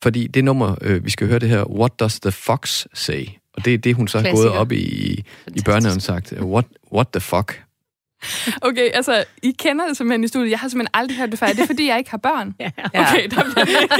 Fordi 0.02 0.26
det 0.26 0.44
nummer, 0.44 0.76
øh, 0.80 1.04
vi 1.04 1.10
skal 1.10 1.26
høre 1.26 1.38
det 1.38 1.48
her, 1.48 1.64
What 1.64 2.00
Does 2.00 2.20
the 2.20 2.32
Fox 2.32 2.86
Say? 2.94 3.26
Og 3.54 3.64
det 3.64 3.74
er 3.74 3.78
det, 3.78 3.94
hun 3.94 4.08
så 4.08 4.18
har 4.18 4.24
gået 4.24 4.32
Klassiker. 4.32 4.58
op 4.58 4.72
i, 4.72 5.24
i 5.54 5.62
børnehaven 5.64 6.00
sagt. 6.00 6.32
What, 6.32 6.64
what 6.92 7.08
the 7.12 7.20
fuck? 7.20 7.67
Okay, 8.62 8.90
altså, 8.94 9.24
I 9.42 9.54
kender 9.58 9.86
det 9.86 9.96
simpelthen 9.96 10.24
i 10.24 10.28
studiet. 10.28 10.50
Jeg 10.50 10.58
har 10.58 10.68
simpelthen 10.68 10.90
aldrig 10.94 11.18
hørt 11.18 11.30
det 11.30 11.38
før. 11.38 11.46
Er 11.46 11.52
det, 11.52 11.66
fordi 11.66 11.88
jeg 11.88 11.98
ikke 11.98 12.10
har 12.10 12.18
børn? 12.18 12.54
Ja. 12.60 12.70
Okay, 13.00 13.28
der 13.28 13.42
bliver 13.42 13.64
det 13.64 13.82
ikke. 13.82 13.94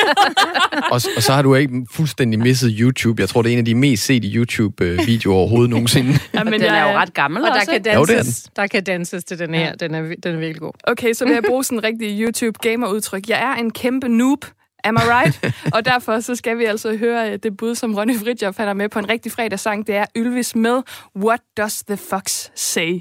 Og, 0.92 1.00
og 1.16 1.22
så 1.22 1.32
har 1.32 1.42
du 1.42 1.54
ikke 1.54 1.86
fuldstændig 1.90 2.38
misset 2.38 2.76
YouTube. 2.78 3.20
Jeg 3.20 3.28
tror, 3.28 3.42
det 3.42 3.48
er 3.48 3.52
en 3.52 3.58
af 3.58 3.64
de 3.64 3.74
mest 3.74 4.04
sete 4.04 4.28
YouTube-videoer 4.28 5.36
overhovedet 5.36 5.70
nogensinde. 5.70 6.18
Ja, 6.34 6.44
men 6.44 6.52
Den 6.52 6.62
jeg, 6.62 6.78
er 6.78 6.92
jo 6.92 6.98
ret 6.98 7.14
gammel 7.14 7.42
Og 7.42 7.48
der 7.48 7.54
også, 7.54 7.66
kan, 7.66 7.74
ikke? 7.74 7.94
Jo, 7.94 8.04
det 8.04 8.10
er 8.10 8.16
danses, 8.16 8.50
der 8.56 8.66
kan 8.66 8.84
danses 8.84 9.24
til 9.24 9.38
den 9.38 9.54
her. 9.54 9.74
Den 9.74 9.94
er, 9.94 10.00
den 10.22 10.34
er 10.34 10.38
virkelig 10.38 10.60
god. 10.60 10.72
Okay, 10.84 11.12
så 11.12 11.24
vil 11.24 11.34
jeg 11.34 11.42
bruge 11.42 11.64
sådan 11.64 11.78
en 11.78 11.84
rigtig 11.84 12.20
YouTube-gamer-udtryk. 12.20 13.28
Jeg 13.28 13.42
er 13.42 13.54
en 13.54 13.70
kæmpe 13.70 14.08
noob. 14.08 14.44
Am 14.84 14.96
I 14.96 14.98
right? 14.98 15.54
og 15.74 15.84
derfor 15.84 16.20
så 16.20 16.34
skal 16.34 16.58
vi 16.58 16.64
altså 16.64 16.96
høre 16.96 17.32
øh, 17.32 17.38
det 17.42 17.56
bud, 17.56 17.74
som 17.74 17.94
Ronny 17.94 18.18
Fridtjof 18.18 18.56
han 18.56 18.68
er 18.68 18.72
med 18.72 18.88
på 18.88 18.98
en 18.98 19.08
rigtig 19.08 19.32
fredagssang. 19.32 19.86
Det 19.86 19.94
er 19.96 20.04
Ylvis 20.16 20.56
med 20.56 20.82
What 21.16 21.40
Does 21.56 21.82
the 21.88 21.96
Fox 21.96 22.48
Say? 22.54 22.92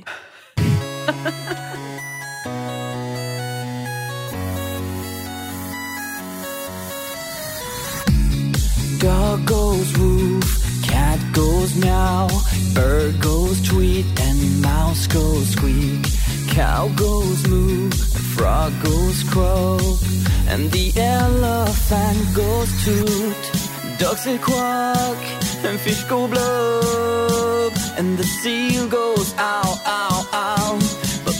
Dog 8.99 9.45
goes 9.45 9.97
woof, 9.97 10.83
cat 10.83 11.17
goes 11.31 11.77
meow, 11.77 12.27
bird 12.73 13.21
goes 13.21 13.61
tweet, 13.61 14.05
and 14.19 14.61
mouse 14.61 15.07
goes 15.07 15.51
squeak. 15.51 16.05
Cow 16.49 16.89
goes 16.97 17.47
moo, 17.47 17.89
frog 18.35 18.73
goes 18.83 19.23
croak, 19.29 20.01
and 20.49 20.69
the 20.71 20.91
elephant 20.97 22.35
goes 22.35 22.83
toot. 22.83 23.51
Ducks 23.97 24.25
say 24.25 24.37
quack, 24.39 25.17
and 25.63 25.79
fish 25.79 26.03
go 26.03 26.27
blub, 26.27 27.71
and 27.97 28.17
the 28.17 28.25
seal 28.25 28.89
goes 28.89 29.33
ow, 29.37 29.81
ow, 29.85 30.27
ow. 30.33 30.86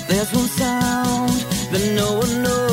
There's 0.08 0.34
one 0.34 0.47
sound 0.47 1.32
that 1.72 1.93
no 1.95 2.20
one 2.20 2.43
knows. 2.43 2.66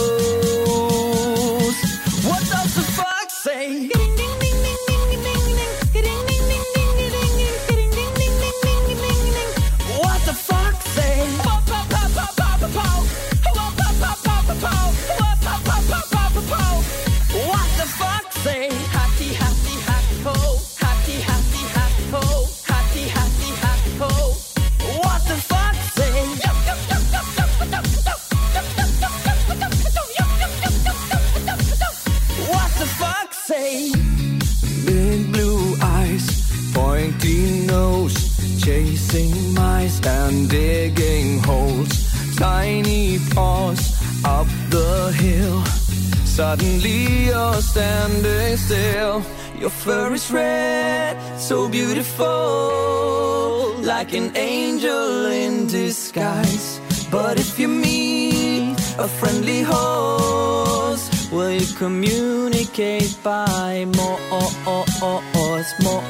Suddenly 46.55 47.31
you're 47.31 47.63
standing 47.63 48.57
still. 48.57 49.25
Your 49.59 49.71
fur 49.71 50.15
is 50.15 50.31
red, 50.31 51.19
so 51.37 51.69
beautiful, 51.69 53.75
like 53.83 54.15
an 54.15 54.37
angel 54.37 55.27
in 55.27 55.67
disguise. 55.67 56.79
But 57.11 57.41
if 57.41 57.59
you 57.59 57.67
meet 57.67 58.79
a 58.99 59.09
friendly 59.09 59.63
horse, 59.63 61.11
will 61.33 61.51
you 61.51 61.67
communicate 61.75 63.17
by 63.25 63.87
more? 63.97 64.21
Oh 64.31 64.55
oh 64.65 64.85
oh 65.03 65.21
ohs 65.35 65.75
More? 65.83 66.03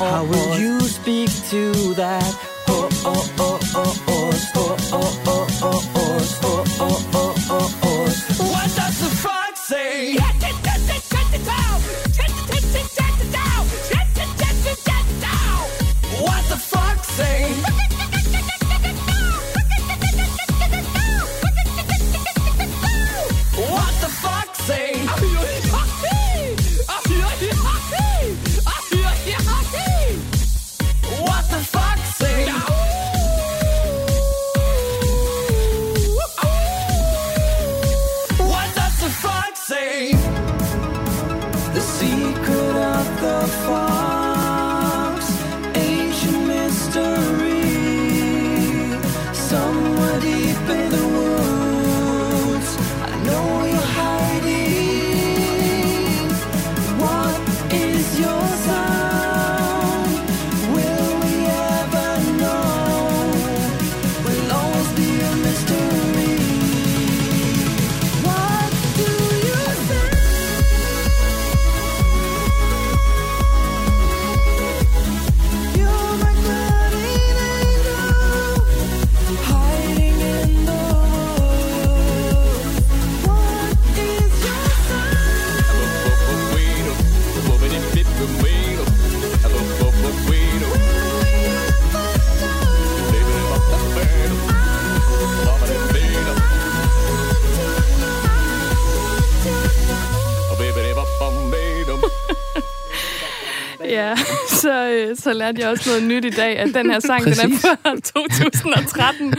How 0.00 0.24
will 0.24 0.58
you 0.58 0.80
speak 0.80 1.30
to 1.50 1.94
that 1.94 2.34
What 4.90 5.17
så, 105.18 105.28
øh, 105.30 105.34
så 105.34 105.38
lærte 105.38 105.60
jeg 105.60 105.68
også 105.70 105.90
noget 105.90 106.02
nyt 106.08 106.24
i 106.24 106.30
dag, 106.30 106.58
at 106.58 106.74
den 106.74 106.90
her 106.90 107.00
sang, 107.00 107.24
den 107.24 107.32
er 107.32 107.36
Præcis. 107.36 107.60
fra 107.60 107.94
2013, 108.20 109.34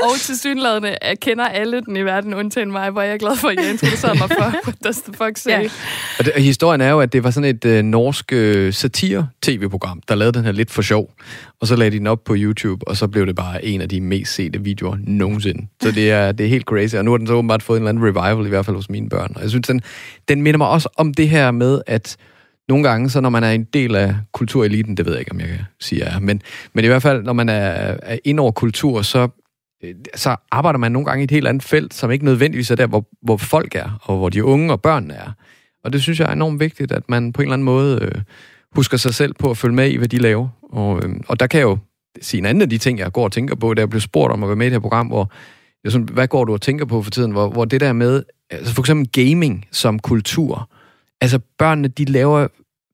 og 0.00 0.18
til 0.18 0.38
synlædende 0.38 0.96
kender 1.20 1.44
alle 1.44 1.80
den 1.80 1.96
i 1.96 2.02
verden, 2.02 2.34
undtagen 2.34 2.72
mig, 2.72 2.90
hvor 2.90 3.02
jeg 3.02 3.12
er 3.12 3.18
glad 3.18 3.36
for, 3.36 3.48
at 3.48 3.56
jeg 3.56 3.70
introducerede 3.70 4.18
mig 4.18 4.28
for 4.28 4.54
What 4.66 4.84
Does 4.84 5.00
the 5.00 5.12
Fuck 5.12 5.36
Say? 5.36 5.50
Ja. 5.50 5.68
Og, 6.18 6.24
det, 6.24 6.32
og 6.32 6.40
historien 6.40 6.80
er 6.80 6.90
jo, 6.90 7.00
at 7.00 7.12
det 7.12 7.24
var 7.24 7.30
sådan 7.30 7.50
et 7.50 7.64
øh, 7.64 7.82
norsk 7.82 8.32
øh, 8.32 8.72
satire-tv-program, 8.72 10.02
der 10.08 10.14
lavede 10.14 10.38
den 10.38 10.44
her 10.44 10.52
lidt 10.52 10.70
for 10.70 10.82
sjov. 10.82 11.10
Og 11.60 11.66
så 11.66 11.76
lagde 11.76 11.90
de 11.90 11.98
den 11.98 12.06
op 12.06 12.24
på 12.24 12.34
YouTube, 12.36 12.88
og 12.88 12.96
så 12.96 13.08
blev 13.08 13.26
det 13.26 13.36
bare 13.36 13.64
en 13.64 13.80
af 13.80 13.88
de 13.88 14.00
mest 14.00 14.34
sete 14.34 14.60
videoer 14.60 14.96
nogensinde. 15.00 15.66
Så 15.82 15.90
det 15.90 16.10
er, 16.10 16.32
det 16.32 16.46
er 16.46 16.50
helt 16.50 16.64
crazy, 16.64 16.94
og 16.94 17.04
nu 17.04 17.10
har 17.10 17.18
den 17.18 17.26
så 17.26 17.32
åbenbart 17.32 17.62
fået 17.62 17.76
en 17.76 17.82
eller 17.82 17.88
anden 17.88 18.18
revival, 18.18 18.46
i 18.46 18.48
hvert 18.48 18.66
fald 18.66 18.76
hos 18.76 18.90
mine 18.90 19.08
børn. 19.08 19.32
Og 19.36 19.42
jeg 19.42 19.50
synes, 19.50 19.66
den, 19.66 19.80
den 20.28 20.42
minder 20.42 20.58
mig 20.58 20.68
også 20.68 20.88
om 20.96 21.14
det 21.14 21.28
her 21.28 21.50
med, 21.50 21.80
at 21.86 22.16
nogle 22.68 22.88
gange, 22.88 23.10
så 23.10 23.20
når 23.20 23.30
man 23.30 23.44
er 23.44 23.50
en 23.50 23.64
del 23.64 23.94
af 23.94 24.16
kultureliten, 24.32 24.96
det 24.96 25.06
ved 25.06 25.12
jeg 25.12 25.20
ikke, 25.20 25.32
om 25.32 25.40
jeg 25.40 25.48
kan 25.48 25.58
sige, 25.80 26.02
er, 26.02 26.20
men, 26.20 26.42
men 26.72 26.84
i 26.84 26.88
hvert 26.88 27.02
fald, 27.02 27.22
når 27.22 27.32
man 27.32 27.48
er, 27.48 27.96
er 28.02 28.18
ind 28.24 28.40
over 28.40 28.52
kultur, 28.52 29.02
så, 29.02 29.28
øh, 29.84 29.94
så 30.14 30.36
arbejder 30.50 30.78
man 30.78 30.92
nogle 30.92 31.06
gange 31.06 31.22
i 31.22 31.24
et 31.24 31.30
helt 31.30 31.48
andet 31.48 31.62
felt, 31.62 31.94
som 31.94 32.10
ikke 32.10 32.24
nødvendigvis 32.24 32.70
er 32.70 32.74
der, 32.74 32.86
hvor, 32.86 33.08
hvor 33.22 33.36
folk 33.36 33.74
er, 33.74 33.98
og 34.02 34.16
hvor 34.16 34.28
de 34.28 34.44
unge 34.44 34.72
og 34.72 34.82
børnene 34.82 35.14
er. 35.14 35.32
Og 35.84 35.92
det 35.92 36.02
synes 36.02 36.20
jeg 36.20 36.28
er 36.28 36.32
enormt 36.32 36.60
vigtigt, 36.60 36.92
at 36.92 37.02
man 37.08 37.32
på 37.32 37.42
en 37.42 37.46
eller 37.46 37.52
anden 37.52 37.64
måde 37.64 37.98
øh, 38.02 38.22
husker 38.76 38.96
sig 38.96 39.14
selv 39.14 39.34
på 39.34 39.50
at 39.50 39.56
følge 39.56 39.74
med 39.74 39.90
i, 39.90 39.96
hvad 39.96 40.08
de 40.08 40.18
laver. 40.18 40.48
Og, 40.72 41.02
øh, 41.04 41.14
og 41.28 41.40
der 41.40 41.46
kan 41.46 41.58
jeg 41.58 41.64
jo 41.64 41.78
sige 42.22 42.38
en 42.38 42.46
anden 42.46 42.62
af 42.62 42.70
de 42.70 42.78
ting, 42.78 42.98
jeg 42.98 43.12
går 43.12 43.24
og 43.24 43.32
tænker 43.32 43.54
på, 43.54 43.74
da 43.74 43.80
jeg 43.80 43.90
blev 43.90 44.00
spurgt 44.00 44.32
om 44.32 44.42
at 44.42 44.48
være 44.48 44.56
med 44.56 44.66
i 44.66 44.70
det 44.70 44.74
her 44.74 44.80
program, 44.80 45.06
hvor 45.06 45.32
jeg 45.84 45.92
sådan, 45.92 46.08
hvad 46.12 46.28
går 46.28 46.44
du 46.44 46.52
og 46.52 46.60
tænker 46.60 46.84
på 46.84 47.02
for 47.02 47.10
tiden, 47.10 47.30
hvor, 47.30 47.48
hvor 47.48 47.64
det 47.64 47.80
der 47.80 47.92
med, 47.92 48.22
altså 48.50 48.74
for 48.74 48.82
eksempel 48.82 49.26
gaming 49.26 49.66
som 49.72 49.98
kultur, 49.98 50.70
altså 51.20 51.38
børnene, 51.58 51.88
de 51.88 52.04
laver 52.04 52.48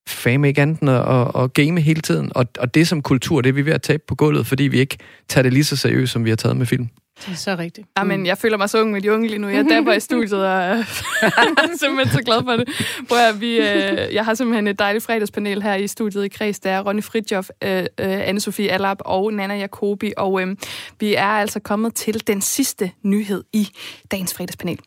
fame 0.08 0.48
ikke 0.48 0.62
andet 0.62 0.80
end 0.80 0.90
at, 0.90 1.08
at, 1.08 1.42
at 1.42 1.54
game 1.54 1.80
hele 1.80 2.00
tiden, 2.00 2.32
og, 2.34 2.46
og 2.58 2.74
det 2.74 2.88
som 2.88 3.02
kultur, 3.02 3.40
det 3.40 3.48
er 3.48 3.52
vi 3.52 3.66
ved 3.66 3.72
at 3.72 3.82
tabe 3.82 4.02
på 4.08 4.14
gulvet, 4.14 4.46
fordi 4.46 4.62
vi 4.64 4.78
ikke 4.78 4.98
tager 5.28 5.42
det 5.42 5.52
lige 5.52 5.64
så 5.64 5.76
seriøst, 5.76 6.12
som 6.12 6.24
vi 6.24 6.30
har 6.30 6.36
taget 6.36 6.56
med 6.56 6.66
film. 6.66 6.88
Det 7.26 7.32
er 7.32 7.36
så 7.36 7.56
rigtigt. 7.58 7.86
Jamen, 7.98 8.26
jeg 8.26 8.38
føler 8.38 8.56
mig 8.56 8.70
så 8.70 8.80
ung 8.80 8.90
med 8.90 9.00
de 9.00 9.12
unge 9.12 9.28
lige 9.28 9.38
nu. 9.38 9.48
Jeg 9.48 9.66
dapper 9.70 9.92
i 9.92 10.00
studiet, 10.00 10.46
og 10.46 10.50
jeg 10.50 10.78
er 10.78 11.76
simpelthen 11.80 12.18
så 12.18 12.22
glad 12.24 12.42
for 12.44 12.56
det. 12.56 12.68
Prøv 13.08 13.18
at, 13.18 13.40
vi, 13.40 13.56
øh, 13.56 14.14
jeg 14.14 14.24
har 14.24 14.34
simpelthen 14.34 14.66
et 14.66 14.78
dejligt 14.78 15.04
fredagspanel 15.04 15.62
her 15.62 15.74
i 15.74 15.86
studiet 15.86 16.24
i 16.24 16.28
Kreds. 16.28 16.60
Der 16.60 16.70
er 16.70 16.80
Ronny 16.80 17.02
Fridjof, 17.02 17.48
øh, 17.64 17.84
øh, 18.00 18.28
Anne-Sophie 18.28 18.68
Allap 18.70 18.98
og 19.00 19.32
Nana 19.32 19.54
Jacobi. 19.54 20.12
Og 20.16 20.42
øh, 20.42 20.56
vi 21.00 21.14
er 21.14 21.26
altså 21.26 21.60
kommet 21.60 21.94
til 21.94 22.26
den 22.26 22.40
sidste 22.40 22.90
nyhed 23.02 23.44
i 23.52 23.68
dagens 24.10 24.34
fredagspanel. 24.34 24.78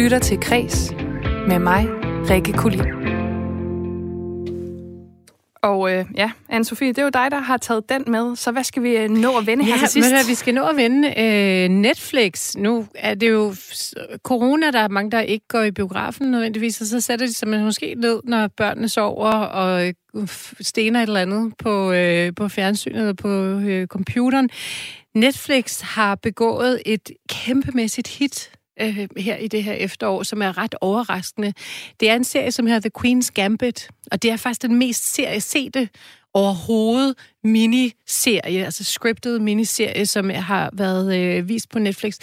Lytter 0.00 0.18
til 0.18 0.40
Kreds 0.40 0.90
med 1.48 1.58
mig, 1.58 1.86
Rikke 2.30 2.52
Kulin. 2.52 2.80
Og 5.62 5.92
øh, 5.92 6.04
ja, 6.16 6.30
Anne-Sophie, 6.52 6.86
det 6.86 6.98
er 6.98 7.02
jo 7.02 7.08
dig, 7.08 7.30
der 7.30 7.38
har 7.38 7.56
taget 7.56 7.88
den 7.88 8.04
med. 8.06 8.36
Så 8.36 8.52
hvad 8.52 8.64
skal 8.64 8.82
vi 8.82 8.96
øh, 8.96 9.10
nå 9.10 9.38
at 9.38 9.46
vende 9.46 9.64
her 9.64 9.78
til 9.78 9.88
sidst? 9.88 10.10
men 10.10 10.28
vi 10.28 10.34
skal 10.34 10.54
nå 10.54 10.64
at 10.64 10.76
vende 10.76 11.20
øh, 11.20 11.68
Netflix. 11.68 12.54
Nu 12.56 12.86
er 12.94 13.14
det 13.14 13.30
jo 13.30 13.54
corona, 14.22 14.70
der 14.70 14.78
er 14.78 14.88
mange, 14.88 15.10
der 15.10 15.20
ikke 15.20 15.48
går 15.48 15.62
i 15.62 15.70
biografen 15.70 16.30
nødvendigvis, 16.30 16.80
og 16.80 16.86
så 16.86 17.00
sætter 17.00 17.26
de 17.26 17.34
sig 17.34 17.48
måske 17.48 17.94
ned, 17.94 18.20
når 18.24 18.46
børnene 18.56 18.88
sover 18.88 19.32
og 19.32 19.86
øh, 19.86 20.28
stener 20.60 21.02
et 21.02 21.06
eller 21.06 21.20
andet 21.20 21.52
på, 21.58 21.92
øh, 21.92 22.34
på 22.36 22.48
fjernsynet 22.48 23.00
eller 23.00 23.14
på 23.14 23.28
øh, 23.68 23.86
computeren. 23.86 24.50
Netflix 25.14 25.80
har 25.80 26.14
begået 26.14 26.82
et 26.86 27.10
kæmpemæssigt 27.28 28.08
hit 28.08 28.50
øh, 28.80 29.08
her 29.16 29.36
i 29.36 29.48
det 29.48 29.64
her 29.64 29.72
efterår, 29.72 30.22
som 30.22 30.42
er 30.42 30.58
ret 30.58 30.74
overraskende. 30.80 31.52
Det 32.00 32.10
er 32.10 32.14
en 32.14 32.24
serie, 32.24 32.52
som 32.52 32.66
hedder 32.66 32.90
The 32.90 32.90
Queen's 32.98 33.30
Gambit, 33.34 33.88
og 34.12 34.22
det 34.22 34.30
er 34.30 34.36
faktisk 34.36 34.62
den 34.62 34.74
mest 34.74 35.14
serie 35.14 35.40
sete 35.40 35.88
overhovedet 36.34 37.14
miniserie, 37.44 38.64
altså 38.64 38.84
scripted 38.84 39.38
miniserie, 39.38 40.06
som 40.06 40.30
har 40.30 40.70
været 40.72 41.16
øh, 41.18 41.48
vist 41.48 41.70
på 41.70 41.78
Netflix. 41.78 42.18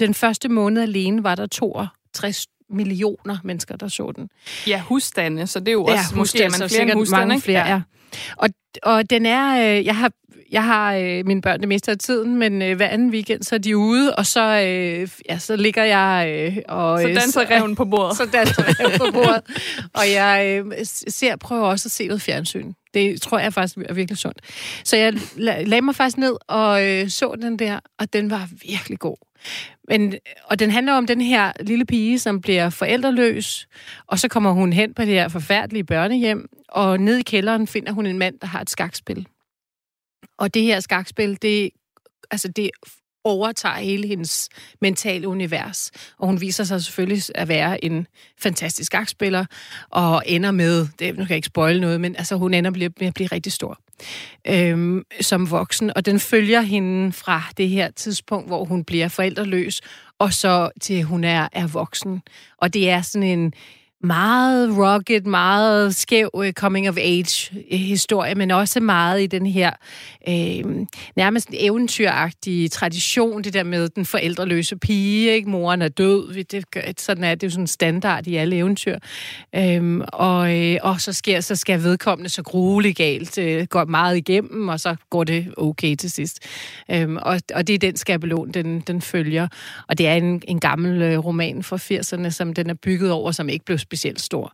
Den 0.00 0.14
første 0.14 0.48
måned 0.48 0.82
alene 0.82 1.24
var 1.24 1.34
der 1.34 1.46
62 1.46 2.46
millioner 2.70 3.38
mennesker, 3.44 3.76
der 3.76 3.88
så 3.88 4.12
den. 4.16 4.30
Ja, 4.66 4.80
husstande, 4.80 5.46
så 5.46 5.60
det 5.60 5.68
er 5.68 5.72
jo 5.72 5.84
også, 5.84 5.94
Ja, 5.94 6.16
måske 6.16 6.38
man 6.38 6.50
husstande, 6.50 6.68
så 6.68 6.76
flere 6.76 6.94
husstande, 6.94 7.20
mange 7.20 7.34
ikke? 7.34 7.44
flere, 7.44 7.68
ja. 7.68 7.82
Og, 8.36 8.48
og 8.82 9.10
den 9.10 9.26
er, 9.26 9.76
øh, 9.78 9.86
jeg 9.86 9.96
har, 9.96 10.12
jeg 10.50 10.64
har 10.64 10.94
øh, 10.94 11.26
mine 11.26 11.42
børn 11.42 11.60
det 11.60 11.68
meste 11.68 11.90
af 11.90 11.98
tiden, 11.98 12.36
men 12.36 12.62
øh, 12.62 12.76
hver 12.76 12.88
anden 12.88 13.10
weekend, 13.10 13.42
så 13.42 13.54
er 13.54 13.58
de 13.58 13.76
ude, 13.76 14.14
og 14.14 14.26
så, 14.26 14.40
øh, 14.40 15.08
ja, 15.28 15.38
så 15.38 15.56
ligger 15.56 15.84
jeg 15.84 16.28
øh, 16.28 16.56
og... 16.68 17.00
Så 17.00 17.08
øh, 17.08 17.14
danser 17.14 17.50
reven 17.50 17.76
på 17.76 17.84
bordet. 17.84 18.16
så 18.20 18.26
danser 18.32 18.64
jeg 18.66 18.92
på 18.98 19.06
bordet. 19.12 19.42
Og 19.94 20.12
jeg 20.12 20.62
øh, 20.66 20.86
ser, 21.08 21.36
prøver 21.36 21.66
også 21.66 21.86
at 21.86 21.92
se 21.92 22.06
noget 22.06 22.22
fjernsyn. 22.22 22.72
Det 22.94 23.22
tror 23.22 23.38
jeg 23.38 23.52
faktisk 23.52 23.78
er 23.88 23.94
virkelig 23.94 24.18
sundt. 24.18 24.40
Så 24.84 24.96
jeg 24.96 25.12
la- 25.14 25.62
lagde 25.62 25.82
mig 25.82 25.94
faktisk 25.94 26.18
ned 26.18 26.36
og 26.48 26.86
øh, 26.86 27.08
så 27.08 27.34
den 27.42 27.58
der, 27.58 27.80
og 27.98 28.12
den 28.12 28.30
var 28.30 28.48
virkelig 28.68 28.98
god. 28.98 29.16
Men, 29.88 30.14
og 30.44 30.58
den 30.58 30.70
handler 30.70 30.92
om 30.92 31.06
den 31.06 31.20
her 31.20 31.52
lille 31.60 31.86
pige, 31.86 32.18
som 32.18 32.40
bliver 32.40 32.70
forældreløs, 32.70 33.68
og 34.06 34.18
så 34.18 34.28
kommer 34.28 34.50
hun 34.50 34.72
hen 34.72 34.94
på 34.94 35.02
det 35.02 35.14
her 35.14 35.28
forfærdelige 35.28 35.84
børnehjem, 35.84 36.48
og 36.68 37.00
ned 37.00 37.16
i 37.16 37.22
kælderen 37.22 37.66
finder 37.66 37.92
hun 37.92 38.06
en 38.06 38.18
mand, 38.18 38.38
der 38.40 38.46
har 38.46 38.60
et 38.60 38.70
skakspil. 38.70 39.26
Og 40.38 40.54
det 40.54 40.62
her 40.62 40.80
skakspil, 40.80 41.38
det, 41.42 41.70
altså 42.30 42.48
det 42.48 42.70
overtager 43.24 43.74
hele 43.74 44.08
hendes 44.08 44.48
mentale 44.80 45.28
univers. 45.28 45.90
Og 46.18 46.26
hun 46.26 46.40
viser 46.40 46.64
sig 46.64 46.82
selvfølgelig 46.84 47.22
at 47.34 47.48
være 47.48 47.84
en 47.84 48.06
fantastisk 48.40 48.86
skakspiller, 48.86 49.44
og 49.90 50.22
ender 50.26 50.50
med, 50.50 50.86
det, 50.98 51.18
nu 51.18 51.24
kan 51.24 51.28
jeg 51.28 51.36
ikke 51.36 51.46
spoile 51.46 51.80
noget, 51.80 52.00
men 52.00 52.16
altså, 52.16 52.36
hun 52.36 52.54
ender 52.54 52.70
med 52.70 53.06
at 53.06 53.14
blive 53.14 53.28
rigtig 53.32 53.52
stor 53.52 53.80
øhm, 54.48 55.04
som 55.20 55.50
voksen. 55.50 55.92
Og 55.96 56.06
den 56.06 56.20
følger 56.20 56.60
hende 56.60 57.12
fra 57.12 57.42
det 57.56 57.68
her 57.68 57.90
tidspunkt, 57.90 58.48
hvor 58.48 58.64
hun 58.64 58.84
bliver 58.84 59.08
forældreløs, 59.08 59.80
og 60.18 60.32
så 60.32 60.70
til 60.80 61.02
hun 61.02 61.24
er, 61.24 61.48
er 61.52 61.66
voksen. 61.66 62.22
Og 62.58 62.74
det 62.74 62.90
er 62.90 63.02
sådan 63.02 63.38
en 63.38 63.52
meget 64.02 64.76
rocket, 64.78 65.26
meget 65.26 65.94
skæv 65.94 66.30
øh, 66.34 66.40
uh, 66.40 66.50
coming-of-age-historie, 66.52 68.30
øh, 68.30 68.36
men 68.36 68.50
også 68.50 68.80
meget 68.80 69.22
i 69.22 69.26
den 69.26 69.46
her 69.46 69.70
øh, 70.28 70.86
nærmest 71.16 71.48
eventyragtige 71.52 72.68
tradition, 72.68 73.42
det 73.42 73.54
der 73.54 73.62
med 73.62 73.88
den 73.88 74.06
forældreløse 74.06 74.76
pige, 74.76 75.32
ikke? 75.32 75.50
Moren 75.50 75.82
er 75.82 75.88
død, 75.88 76.44
det, 76.44 77.00
sådan 77.00 77.24
er 77.24 77.34
det 77.34 77.46
jo 77.46 77.50
sådan 77.50 77.66
standard 77.66 78.26
i 78.26 78.36
alle 78.36 78.56
eventyr. 78.56 78.98
Um, 79.58 80.04
og, 80.12 80.56
øh, 80.56 80.78
og 80.82 81.00
så 81.00 81.12
sker 81.12 81.40
så 81.40 81.56
skal 81.56 81.82
vedkommende 81.82 82.30
så 82.30 82.42
grueligt 82.42 82.96
galt, 82.96 83.38
øh, 83.38 83.66
går 83.66 83.84
meget 83.84 84.16
igennem, 84.16 84.68
og 84.68 84.80
så 84.80 84.96
går 85.10 85.24
det 85.24 85.54
okay 85.56 85.96
til 85.96 86.10
sidst. 86.10 86.46
Um, 86.94 87.16
og, 87.22 87.40
og 87.54 87.66
det 87.66 87.74
er 87.74 87.78
den 87.78 87.96
skabelon, 87.96 88.50
den, 88.50 88.80
den 88.80 89.02
følger. 89.02 89.48
Og 89.88 89.98
det 89.98 90.08
er 90.08 90.14
en, 90.14 90.42
en 90.48 90.60
gammel 90.60 91.02
øh, 91.02 91.18
roman 91.18 91.62
fra 91.62 91.76
80'erne, 91.76 92.30
som 92.30 92.54
den 92.54 92.70
er 92.70 92.74
bygget 92.74 93.10
over, 93.10 93.32
som 93.32 93.48
ikke 93.48 93.64
blev 93.64 93.78
specielt 93.88 94.20
stor. 94.20 94.52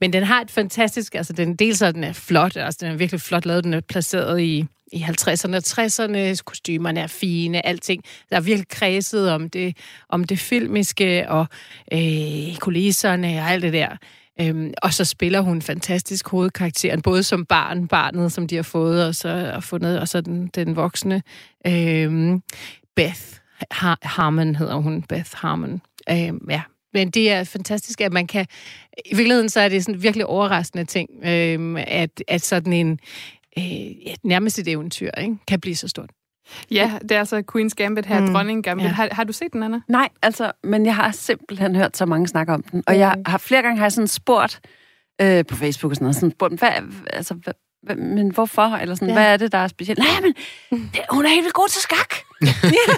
Men 0.00 0.12
den 0.12 0.22
har 0.22 0.40
et 0.40 0.50
fantastisk, 0.50 1.14
altså 1.14 1.32
den 1.32 1.56
dels 1.56 1.82
er 1.82 1.92
den 1.92 2.04
er 2.04 2.12
flot, 2.12 2.56
altså 2.56 2.78
den 2.80 2.92
er 2.92 2.96
virkelig 2.96 3.20
flot 3.20 3.46
lavet, 3.46 3.64
den 3.64 3.74
er 3.74 3.80
placeret 3.80 4.40
i 4.40 4.66
i 4.92 5.02
50'erne 5.02 5.56
og 5.56 5.62
60'erne, 5.66 6.42
kostymerne 6.44 7.00
er 7.00 7.06
fine, 7.06 7.66
alting. 7.66 8.04
Der 8.30 8.36
er 8.36 8.40
virkelig 8.40 8.68
kredset 8.68 9.30
om 9.30 9.50
det, 9.50 9.76
om 10.08 10.24
det 10.24 10.38
filmiske 10.38 11.28
og 11.28 11.46
øh, 11.92 12.56
kulisserne 12.56 13.28
og 13.28 13.50
alt 13.50 13.62
det 13.62 13.72
der. 13.72 13.96
Øhm, 14.40 14.74
og 14.82 14.94
så 14.94 15.04
spiller 15.04 15.40
hun 15.40 15.62
fantastisk 15.62 16.28
hovedkarakteren, 16.28 17.02
både 17.02 17.22
som 17.22 17.46
barn, 17.46 17.88
barnet, 17.88 18.32
som 18.32 18.48
de 18.48 18.56
har 18.56 18.62
fået, 18.62 19.06
og 19.06 19.14
så 19.14 19.52
og 19.54 19.64
fundet, 19.64 20.00
og 20.00 20.08
så 20.08 20.20
den, 20.20 20.46
den 20.46 20.76
voksne 20.76 21.22
øhm, 21.66 22.42
Beth 22.96 23.22
Harmon 24.02 24.56
hedder 24.56 24.74
hun, 24.74 25.02
Beth 25.02 25.30
Harmon. 25.34 25.82
Øhm, 26.10 26.46
ja, 26.50 26.62
men 26.94 27.10
det 27.10 27.30
er 27.30 27.44
fantastisk, 27.44 28.00
at 28.00 28.12
man 28.12 28.26
kan... 28.26 28.46
I 29.06 29.14
virkeligheden 29.14 29.48
så 29.48 29.60
er 29.60 29.68
det 29.68 29.84
sådan 29.84 30.02
virkelig 30.02 30.26
overraskende 30.26 30.84
ting, 30.84 31.10
øh, 31.24 31.84
at, 31.86 32.22
at 32.28 32.42
sådan 32.42 32.72
en... 32.72 32.98
Øh, 33.58 34.06
ja, 34.06 34.14
nærmest 34.22 34.58
et 34.58 34.68
eventyr 34.68 35.10
ikke, 35.20 35.36
kan 35.48 35.60
blive 35.60 35.76
så 35.76 35.88
stort. 35.88 36.10
Ja, 36.70 36.92
det 37.02 37.12
er 37.12 37.18
altså 37.18 37.42
Queen's 37.52 37.74
Gambit 37.76 38.06
her, 38.06 38.20
mm. 38.20 38.32
Dronning 38.32 38.64
Gambit. 38.64 38.84
Ja. 38.84 38.90
Har, 38.90 39.08
har 39.12 39.24
du 39.24 39.32
set 39.32 39.52
den, 39.52 39.62
Anna? 39.62 39.80
Nej, 39.88 40.08
altså, 40.22 40.52
men 40.64 40.86
jeg 40.86 40.96
har 40.96 41.10
simpelthen 41.10 41.76
hørt 41.76 41.96
så 41.96 42.06
mange 42.06 42.28
snakke 42.28 42.52
om 42.52 42.62
den. 42.62 42.82
Og 42.86 42.98
jeg 42.98 43.16
har 43.26 43.38
flere 43.38 43.62
gange 43.62 43.78
har 43.78 43.84
jeg 43.84 43.92
sådan 43.92 44.08
spurgt 44.08 44.60
øh, 45.20 45.44
på 45.46 45.56
Facebook 45.56 45.90
og 45.90 45.96
sådan 45.96 46.04
noget, 46.04 46.16
sådan 46.16 46.30
spurgt, 46.30 46.58
hvad, 46.58 46.70
altså, 47.12 47.34
hvad, 47.82 47.96
men 47.96 48.30
hvorfor? 48.30 48.62
Eller 48.62 48.94
sådan, 48.94 49.08
ja. 49.08 49.14
hvad 49.14 49.32
er 49.32 49.36
det, 49.36 49.52
der 49.52 49.58
er 49.58 49.68
specielt? 49.68 49.98
Nej, 49.98 50.20
men 50.22 50.34
det, 50.70 51.00
hun 51.10 51.24
er 51.24 51.28
helt 51.28 51.44
vildt 51.44 51.54
god 51.54 51.68
til 51.68 51.82
skak. 51.82 52.14
ja, 52.78 52.92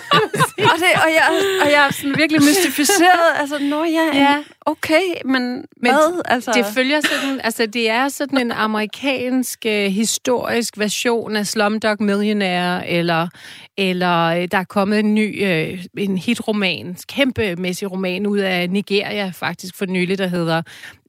og, 0.72 0.78
det, 0.78 0.90
og, 1.04 1.10
jeg, 1.10 1.22
og 1.64 1.70
jeg 1.72 1.86
er 1.86 1.92
sådan 1.92 2.14
virkelig 2.16 2.42
mystificeret. 2.42 3.30
Altså, 3.36 3.58
nå 3.58 3.84
ja, 3.84 4.06
ja. 4.14 4.42
okay, 4.60 5.02
men, 5.24 5.42
men 5.42 5.64
hvad? 5.76 6.22
Altså... 6.24 6.52
Det 6.54 6.66
følger 6.74 7.00
sådan, 7.00 7.40
altså 7.44 7.66
det 7.66 7.90
er 7.90 8.08
sådan 8.08 8.38
en 8.38 8.52
amerikansk 8.52 9.66
uh, 9.66 9.72
historisk 9.72 10.78
version 10.78 11.36
af 11.36 11.46
Slumdog 11.46 11.96
Millionaire, 12.00 12.88
eller, 12.88 13.28
eller 13.76 14.24
øh, 14.26 14.48
der 14.50 14.58
er 14.58 14.64
kommet 14.64 14.98
en 14.98 15.14
ny 15.14 15.42
uh, 15.42 15.78
en 15.96 16.18
hitroman, 16.18 16.96
kæmpemæssig 17.08 17.92
roman 17.92 18.26
ud 18.26 18.38
af 18.38 18.70
Nigeria 18.70 19.32
faktisk 19.34 19.76
for 19.76 19.86
nylig, 19.86 20.18
der 20.18 20.26
hedder 20.26 20.62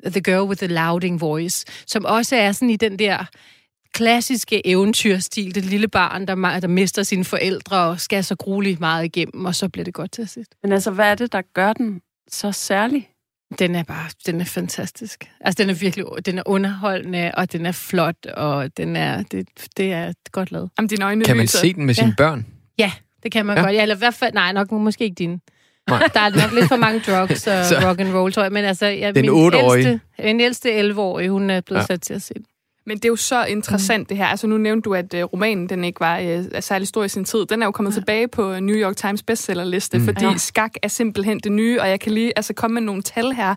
The 0.06 0.22
Girl 0.22 0.48
with 0.48 0.60
the 0.60 0.74
Louding 0.74 1.22
Voice, 1.22 1.66
som 1.88 2.06
også 2.06 2.36
er 2.36 2.52
sådan 2.52 2.70
i 2.70 2.76
den 2.76 3.00
der 3.00 3.26
klassiske 3.96 4.68
eventyrstil. 4.68 5.56
Det 5.56 5.66
lille 5.66 5.88
barn, 5.88 6.28
der, 6.28 6.60
der 6.60 6.68
mister 6.68 7.04
sine 7.04 7.26
forældre 7.26 7.78
og 7.78 8.00
skal 8.00 8.24
så 8.24 8.36
grueligt 8.36 8.80
meget 8.80 9.06
igennem, 9.06 9.46
og 9.46 9.56
så 9.56 9.70
bliver 9.70 9.86
det 9.86 9.94
godt 9.94 10.12
til 10.12 10.28
sidst. 10.28 10.56
Men 10.64 10.72
altså, 10.72 10.92
hvad 10.92 11.12
er 11.12 11.16
det, 11.16 11.32
der 11.32 11.42
gør 11.54 11.74
den 11.74 12.02
så 12.30 12.52
særlig? 12.52 13.10
Den 13.60 13.76
er 13.76 13.84
bare, 13.84 14.10
den 14.26 14.42
er 14.42 14.46
fantastisk. 14.46 15.30
Altså, 15.42 15.64
den 15.64 15.70
er 15.70 15.74
virkelig, 15.74 16.06
den 16.26 16.38
er 16.38 16.44
underholdende, 16.46 17.32
og 17.34 17.52
den 17.52 17.66
er 17.66 17.72
flot, 17.72 18.26
og 18.26 18.78
den 18.78 18.96
er, 18.96 19.24
det, 19.24 19.48
det 19.78 19.92
er 19.92 20.14
godt 20.32 20.52
lavet. 20.52 20.70
Jamen, 20.78 20.90
dine 20.90 21.06
øjne 21.06 21.26
kan 21.26 21.38
man 21.38 21.44
lyser. 21.44 21.60
se 21.60 21.74
den 21.74 21.86
med 21.86 21.94
sine 21.94 22.08
ja. 22.08 22.14
børn? 22.18 22.46
Ja, 22.78 22.92
det 23.24 23.32
kan 23.32 23.46
man 23.46 23.58
ja. 23.58 23.64
godt. 23.64 23.76
Ja, 23.76 23.82
eller 23.82 23.96
i 23.96 23.98
hvert 23.98 24.14
fald, 24.14 24.34
nej, 24.34 24.52
nok 24.52 24.72
måske 24.72 25.04
ikke 25.04 25.16
dine. 25.16 25.40
Nej. 25.90 26.10
Der 26.14 26.20
er 26.20 26.30
nok 26.30 26.54
lidt 26.54 26.68
for 26.68 26.76
mange 26.76 27.00
drugs 27.08 27.48
og 27.48 27.66
så, 27.66 27.80
rock 27.90 28.00
and 28.00 28.14
roll, 28.14 28.34
tror 28.34 28.44
jeg. 28.44 28.52
Men 28.52 28.66
altså, 28.66 28.86
jeg, 28.86 29.16
den 29.16 29.26
min 29.26 29.54
ældste, 29.54 30.00
min 30.20 30.40
ældste 30.40 30.90
11-årige, 30.90 31.30
hun 31.30 31.50
er 31.50 31.62
blevet 31.62 31.82
ja. 31.82 31.86
sat 31.86 32.02
til 32.02 32.14
at 32.14 32.22
se 32.22 32.34
den. 32.34 32.46
Men 32.86 32.98
det 32.98 33.06
er 33.06 33.10
jo 33.10 33.16
så 33.16 33.46
interessant 33.46 34.02
mm. 34.02 34.06
det 34.06 34.18
her. 34.18 34.26
Altså 34.26 34.48
nu 34.48 34.58
nævnte 34.58 34.82
du, 34.90 34.94
at 34.94 35.14
uh, 35.14 35.20
romanen 35.22 35.70
den 35.70 35.84
ikke 35.84 36.00
var 36.00 36.22
uh, 36.22 36.46
særlig 36.60 36.88
stor 36.88 37.04
i 37.04 37.10
sin 37.10 37.26
tid. 37.26 37.46
Den 37.46 37.62
er 37.62 37.66
jo 37.66 37.72
kommet 37.72 37.92
ja. 37.92 37.96
tilbage 38.00 38.28
på 38.28 38.60
New 38.60 38.76
York 38.76 38.96
Times 38.96 39.24
bestsellerliste, 39.24 39.98
mm. 39.98 40.06
fordi 40.06 40.26
ja. 40.26 40.38
skak 40.38 40.72
er 40.84 40.88
simpelthen 40.88 41.40
det 41.40 41.52
nye, 41.52 41.82
og 41.82 41.90
jeg 41.90 42.00
kan 42.00 42.12
lige 42.12 42.34
altså, 42.36 42.54
komme 42.54 42.74
med 42.74 42.82
nogle 42.82 43.02
tal 43.02 43.32
her. 43.32 43.56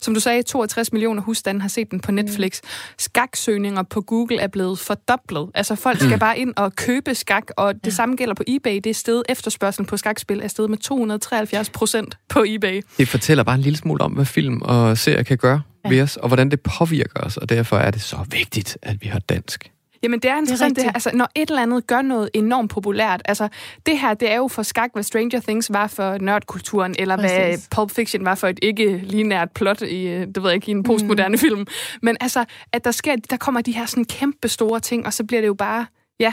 Som 0.00 0.14
du 0.14 0.20
sagde, 0.20 0.42
62 0.42 0.92
millioner 0.92 1.22
husstande 1.22 1.60
har 1.60 1.68
set 1.68 1.90
den 1.90 2.00
på 2.00 2.12
Netflix. 2.12 2.60
Mm. 2.62 2.68
Skaksøgninger 2.98 3.82
på 3.82 4.00
Google 4.00 4.40
er 4.40 4.48
blevet 4.48 4.78
fordoblet. 4.78 5.50
Altså 5.54 5.74
folk 5.74 5.98
skal 5.98 6.12
mm. 6.12 6.18
bare 6.18 6.38
ind 6.38 6.52
og 6.56 6.76
købe 6.76 7.14
skak, 7.14 7.44
og 7.56 7.74
det 7.74 7.86
ja. 7.86 7.90
samme 7.90 8.16
gælder 8.16 8.34
på 8.34 8.42
eBay. 8.46 8.74
Det 8.74 8.86
er 8.86 8.94
sted 8.94 9.22
efterspørgselen 9.28 9.86
på 9.86 9.96
skakspil 9.96 10.40
er 10.42 10.48
steget 10.48 10.70
med 10.70 10.78
273 10.78 11.70
procent 11.70 12.18
på 12.28 12.44
eBay. 12.46 12.82
Det 12.98 13.08
fortæller 13.08 13.44
bare 13.44 13.54
en 13.54 13.60
lille 13.60 13.76
smule 13.76 14.00
om, 14.00 14.12
hvad 14.12 14.24
film 14.24 14.62
og 14.62 14.98
serier 14.98 15.22
kan 15.22 15.38
gøre 15.38 15.62
ja. 15.86 15.94
ved 15.94 16.02
os, 16.02 16.16
og 16.16 16.28
hvordan 16.28 16.50
det 16.50 16.60
påvirker 16.60 17.20
os, 17.20 17.36
og 17.36 17.48
derfor 17.48 17.76
er 17.76 17.90
det 17.90 18.02
så 18.02 18.16
vigtigt, 18.30 18.78
at 18.82 18.96
vi 19.02 19.06
har 19.06 19.18
dansk. 19.18 19.70
Jamen, 20.02 20.20
det 20.20 20.30
er 20.30 20.36
interessant, 20.38 20.76
det, 20.76 20.82
er 20.82 20.82
det 20.82 20.90
her. 20.90 20.94
Altså, 20.94 21.10
når 21.14 21.28
et 21.34 21.50
eller 21.50 21.62
andet 21.62 21.86
gør 21.86 22.02
noget 22.02 22.30
enormt 22.34 22.70
populært, 22.70 23.22
altså, 23.24 23.48
det 23.86 23.98
her, 23.98 24.14
det 24.14 24.30
er 24.30 24.36
jo 24.36 24.48
for 24.48 24.62
skak, 24.62 24.90
hvad 24.92 25.02
Stranger 25.02 25.40
Things 25.40 25.72
var 25.72 25.86
for 25.86 26.18
nørdkulturen, 26.18 26.94
eller 26.98 27.16
Præcis. 27.16 27.36
hvad 27.36 27.58
Pulp 27.70 27.90
Fiction 27.90 28.24
var 28.24 28.34
for 28.34 28.48
et 28.48 28.58
ikke-linært 28.62 29.50
plot 29.50 29.82
i, 29.82 30.06
øh, 30.06 30.26
det 30.26 30.42
ved 30.42 30.50
jeg 30.50 30.54
ikke, 30.54 30.68
i 30.68 30.70
en 30.70 30.82
postmoderne 30.82 31.34
mm. 31.34 31.38
film. 31.38 31.66
Men 32.02 32.16
altså, 32.20 32.44
at 32.72 32.84
der 32.84 32.90
sker, 32.90 33.16
der 33.30 33.36
kommer 33.36 33.60
de 33.60 33.72
her 33.72 33.86
sådan 33.86 34.04
kæmpe 34.04 34.48
store 34.48 34.80
ting, 34.80 35.06
og 35.06 35.12
så 35.12 35.24
bliver 35.24 35.40
det 35.40 35.46
jo 35.46 35.54
bare, 35.54 35.86
ja, 36.20 36.32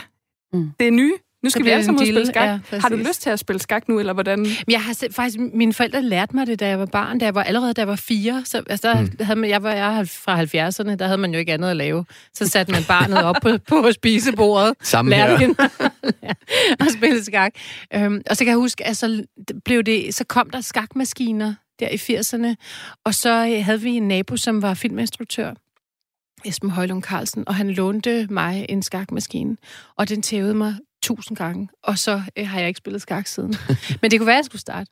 mm. 0.54 0.72
det 0.80 0.88
er 0.88 0.92
nye, 0.92 1.14
nu 1.44 1.50
skal 1.50 1.66
vi 1.66 1.70
alle 1.70 1.86
sammen 1.86 2.06
spille 2.06 2.26
skak. 2.26 2.60
Ja, 2.72 2.80
har 2.80 2.90
du 2.90 2.96
lyst 2.96 3.22
til 3.22 3.30
at 3.30 3.40
spille 3.40 3.62
skak 3.62 3.90
nu, 3.90 4.00
eller 4.00 4.14
hvordan? 4.14 4.48
Jeg 4.68 4.84
har 4.84 4.94
set, 4.94 5.14
faktisk, 5.14 5.40
mine 5.54 5.74
forældre 5.74 6.02
lærte 6.02 6.36
mig 6.36 6.48
det, 6.48 6.60
da 6.60 6.68
jeg 6.68 6.80
var 6.80 6.86
barn. 6.86 7.20
Da 7.20 7.26
jeg 7.26 7.36
var, 7.36 7.44
allerede 7.44 7.74
da 7.74 7.82
jeg 7.82 7.88
var 7.88 7.96
fire. 7.96 8.42
Så, 8.46 8.64
altså, 8.70 8.88
der, 8.88 9.02
mm. 9.02 9.10
havde 9.20 9.40
man, 9.40 9.50
jeg 9.50 9.64
var 9.64 9.72
jeg 9.72 10.08
fra 10.10 10.42
70'erne, 10.44 10.96
der 10.96 11.06
havde 11.06 11.18
man 11.18 11.34
jo 11.34 11.40
ikke 11.40 11.54
andet 11.54 11.70
at 11.70 11.76
lave. 11.76 12.06
Så 12.34 12.48
satte 12.48 12.72
man 12.72 12.84
barnet 12.88 13.24
op 13.24 13.36
på, 13.42 13.58
på 13.68 13.92
spisebordet. 13.92 14.74
Sammen 14.82 15.14
her. 15.14 15.38
Hende, 15.38 15.56
og 16.80 16.88
spille 16.98 17.24
skak. 17.24 17.54
Øhm, 17.94 18.22
og 18.30 18.38
så 18.38 18.44
kan 18.44 18.52
jeg 18.52 18.58
huske, 18.58 18.88
at 18.88 18.98
så, 18.98 19.24
blev 19.66 19.84
det, 19.84 20.16
så 20.16 20.24
kom 20.24 20.50
der 20.50 20.62
skakmaskiner 20.62 21.54
der 21.80 21.90
i 21.90 21.96
80'erne. 21.96 22.56
Og 23.06 23.14
så 23.14 23.30
øh, 23.30 23.66
havde 23.66 23.82
vi 23.82 23.90
en 23.90 24.08
nabo, 24.08 24.38
som 24.38 24.62
var 24.62 24.74
filminstruktør. 24.74 25.54
Esben 26.46 26.70
Højlund 26.70 27.04
Carlsen, 27.04 27.44
og 27.48 27.56
han 27.56 27.70
lånte 27.70 28.28
mig 28.30 28.66
en 28.70 28.82
skakmaskine, 28.82 29.58
og 29.98 30.10
den 30.10 30.22
tævede 30.22 30.54
mig 30.54 30.76
tusind 31.04 31.38
gange, 31.38 31.70
og 31.84 31.98
så 31.98 32.22
øh, 32.38 32.48
har 32.48 32.60
jeg 32.60 32.68
ikke 32.68 32.78
spillet 32.78 33.02
skak 33.02 33.28
siden. 33.28 33.56
Men 34.02 34.12
det 34.12 34.20
kunne 34.20 34.28
være, 34.28 34.36
at 34.36 34.38
jeg 34.38 34.46
skulle 34.46 34.62
starte. 34.62 34.92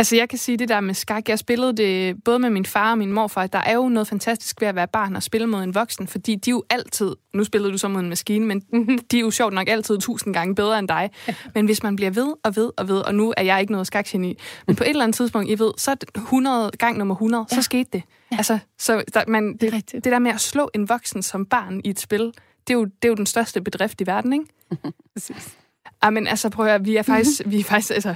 Altså, 0.00 0.16
jeg 0.16 0.28
kan 0.28 0.38
sige 0.38 0.58
det 0.58 0.68
der 0.68 0.80
med 0.80 0.94
skak. 0.94 1.28
Jeg 1.28 1.38
spillede 1.38 1.76
det 1.76 2.24
både 2.24 2.38
med 2.38 2.50
min 2.50 2.66
far 2.66 2.90
og 2.90 2.98
min 2.98 3.12
morfar. 3.12 3.46
Der 3.46 3.58
er 3.58 3.74
jo 3.74 3.88
noget 3.88 4.08
fantastisk 4.08 4.60
ved 4.60 4.68
at 4.68 4.74
være 4.74 4.88
barn 4.88 5.16
og 5.16 5.22
spille 5.22 5.46
mod 5.46 5.62
en 5.62 5.74
voksen, 5.74 6.08
fordi 6.08 6.34
de 6.34 6.50
er 6.50 6.52
jo 6.52 6.64
altid, 6.70 7.16
nu 7.34 7.44
spillede 7.44 7.72
du 7.72 7.78
så 7.78 7.88
mod 7.88 8.00
en 8.00 8.08
maskine, 8.08 8.46
men 8.46 8.60
de 9.10 9.16
er 9.16 9.20
jo 9.20 9.30
sjovt 9.30 9.52
nok 9.54 9.68
altid 9.68 9.98
tusind 9.98 10.34
gange 10.34 10.54
bedre 10.54 10.78
end 10.78 10.88
dig. 10.88 11.10
Men 11.54 11.66
hvis 11.66 11.82
man 11.82 11.96
bliver 11.96 12.10
ved 12.10 12.34
og 12.44 12.56
ved 12.56 12.70
og 12.76 12.88
ved, 12.88 13.00
og 13.00 13.14
nu 13.14 13.34
er 13.36 13.42
jeg 13.42 13.60
ikke 13.60 13.72
noget 13.72 13.86
skakgeni, 13.86 14.38
men 14.66 14.76
på 14.76 14.84
et 14.84 14.90
eller 14.90 15.04
andet 15.04 15.16
tidspunkt, 15.16 15.50
I 15.50 15.58
ved, 15.58 15.72
så 15.76 15.90
er 15.90 15.94
det 15.94 16.08
100 16.16 16.70
gang 16.78 16.98
nummer 16.98 17.14
100, 17.14 17.46
ja. 17.50 17.56
så 17.56 17.62
skete 17.62 17.90
det. 17.92 18.02
Ja. 18.32 18.36
Altså, 18.36 18.58
så 18.78 19.02
der, 19.14 19.22
man, 19.28 19.56
det, 19.56 19.72
det, 19.72 19.92
det 19.92 20.04
der 20.04 20.18
med 20.18 20.30
at 20.30 20.40
slå 20.40 20.70
en 20.74 20.88
voksen 20.88 21.22
som 21.22 21.46
barn 21.46 21.80
i 21.84 21.90
et 21.90 22.00
spil, 22.00 22.32
det 22.68 22.74
er 22.74 22.78
jo, 22.78 22.84
det 22.84 23.04
er 23.04 23.08
jo 23.08 23.14
den 23.14 23.26
største 23.26 23.60
bedrift 23.60 24.00
i 24.00 24.06
verden, 24.06 24.32
ikke? 24.32 24.46
Præcis. 25.14 25.56
Ja, 26.04 26.10
men 26.10 26.26
altså, 26.26 26.48
prøv 26.48 26.66
at 26.66 26.72
høre, 26.72 26.84
vi 26.84 26.96
er 26.96 27.02
faktisk, 27.02 27.42
vi 27.52 27.60
er 27.60 27.64
faktisk 27.64 27.90
altså, 27.90 28.14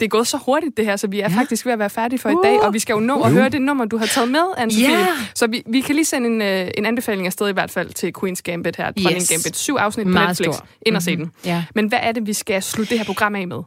det 0.00 0.06
er 0.06 0.08
gået 0.08 0.26
så 0.26 0.36
hurtigt 0.36 0.76
det 0.76 0.84
her, 0.84 0.96
så 0.96 1.06
vi 1.06 1.20
er 1.20 1.30
ja. 1.30 1.36
faktisk 1.36 1.66
ved 1.66 1.72
at 1.72 1.78
være 1.78 1.90
færdige 1.90 2.18
for 2.18 2.28
uh. 2.28 2.32
i 2.32 2.38
dag, 2.44 2.60
og 2.60 2.74
vi 2.74 2.78
skal 2.78 2.92
jo 2.92 3.00
nå 3.00 3.22
at 3.22 3.30
uh. 3.30 3.36
høre 3.36 3.48
det 3.48 3.62
nummer, 3.62 3.84
du 3.84 3.96
har 3.96 4.06
taget 4.06 4.30
med, 4.30 4.44
anne 4.56 4.74
yeah. 4.74 5.08
Så 5.34 5.46
vi, 5.46 5.62
vi 5.66 5.80
kan 5.80 5.94
lige 5.94 6.04
sende 6.04 6.26
en, 6.26 6.64
uh, 6.64 6.70
en 6.78 6.86
anbefaling 6.86 7.26
afsted 7.26 7.48
i 7.48 7.52
hvert 7.52 7.70
fald 7.70 7.90
til 7.90 8.12
Queen's 8.18 8.40
Gambit 8.44 8.76
her, 8.76 8.90
Dronning 8.90 9.16
yes. 9.16 9.28
Gambit. 9.28 9.56
Syv 9.56 9.74
afsnit 9.74 10.06
på 10.06 10.12
Netflix. 10.12 10.54
Stor. 10.54 10.66
Ind 10.86 10.96
og 10.96 11.02
se 11.02 11.16
mm-hmm. 11.16 11.30
den. 11.30 11.50
Yeah. 11.50 11.62
Men 11.74 11.86
hvad 11.86 11.98
er 12.02 12.12
det, 12.12 12.26
vi 12.26 12.32
skal 12.32 12.62
slutte 12.62 12.90
det 12.90 12.98
her 12.98 13.04
program 13.04 13.34
af 13.34 13.48
med? 13.48 13.62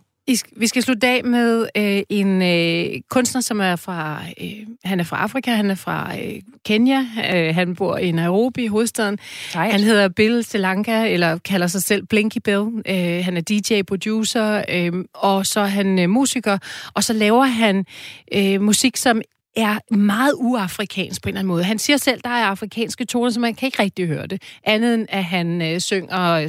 Vi 0.58 0.68
skal 0.68 0.84
slutte 0.84 1.08
af 1.08 1.24
med 1.24 1.68
øh, 1.78 2.02
en 2.10 2.42
øh, 2.42 3.02
kunstner, 3.10 3.42
som 3.42 3.62
er 3.62 3.76
fra, 3.76 4.22
øh, 4.42 4.68
han 4.84 5.00
er 5.00 5.04
fra 5.04 5.18
Afrika, 5.18 5.52
han 5.52 5.72
er 5.72 5.76
fra 5.76 6.18
øh, 6.20 6.42
Kenya, 6.66 7.06
øh, 7.34 7.56
han 7.56 7.76
bor 7.76 7.98
i 7.98 8.12
Nairobi, 8.12 8.68
hovedstaden. 8.68 9.20
Sejt. 9.50 9.72
Han 9.72 9.82
hedder 9.82 10.10
Bill 10.10 10.44
Selanka, 10.44 11.08
eller 11.08 11.38
kalder 11.38 11.68
sig 11.68 11.84
selv 11.84 12.06
Blinky 12.06 12.38
Bill. 12.44 12.68
Øh, 12.88 13.26
han 13.26 13.38
er 13.38 13.42
DJ, 13.42 13.82
producer, 13.82 14.64
øh, 14.70 14.94
og 15.14 15.46
så 15.46 15.60
er 15.60 15.66
han 15.66 16.00
øh, 16.00 16.10
musiker, 16.10 16.58
og 16.94 17.04
så 17.04 17.14
laver 17.14 17.46
han 17.46 17.86
øh, 18.34 18.62
musik, 18.62 18.98
som 18.98 19.22
er 19.56 19.94
meget 19.96 20.34
uafrikansk 20.36 21.22
på 21.22 21.30
en 21.30 21.32
eller 21.32 21.40
anden 21.40 21.48
måde. 21.48 21.64
Han 21.64 21.80
siger 21.80 21.98
selv, 21.98 22.22
der 22.24 22.30
er 22.30 22.46
afrikanske 22.46 23.06
toner, 23.06 23.30
så 23.30 23.40
man 23.40 23.56
kan 23.56 23.66
ikke 23.68 23.84
rigtig 23.84 24.08
høre 24.08 24.28
det. 24.28 24.42
Andet 24.64 24.94
end, 24.94 25.06
at 25.10 25.24
han 25.24 25.62
øh, 25.62 25.80
synger 25.80 26.18
og 26.18 26.44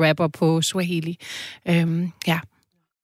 rapper 0.00 0.28
på 0.28 0.62
Swahili. 0.62 1.18
Øhm, 1.68 2.12
ja. 2.26 2.38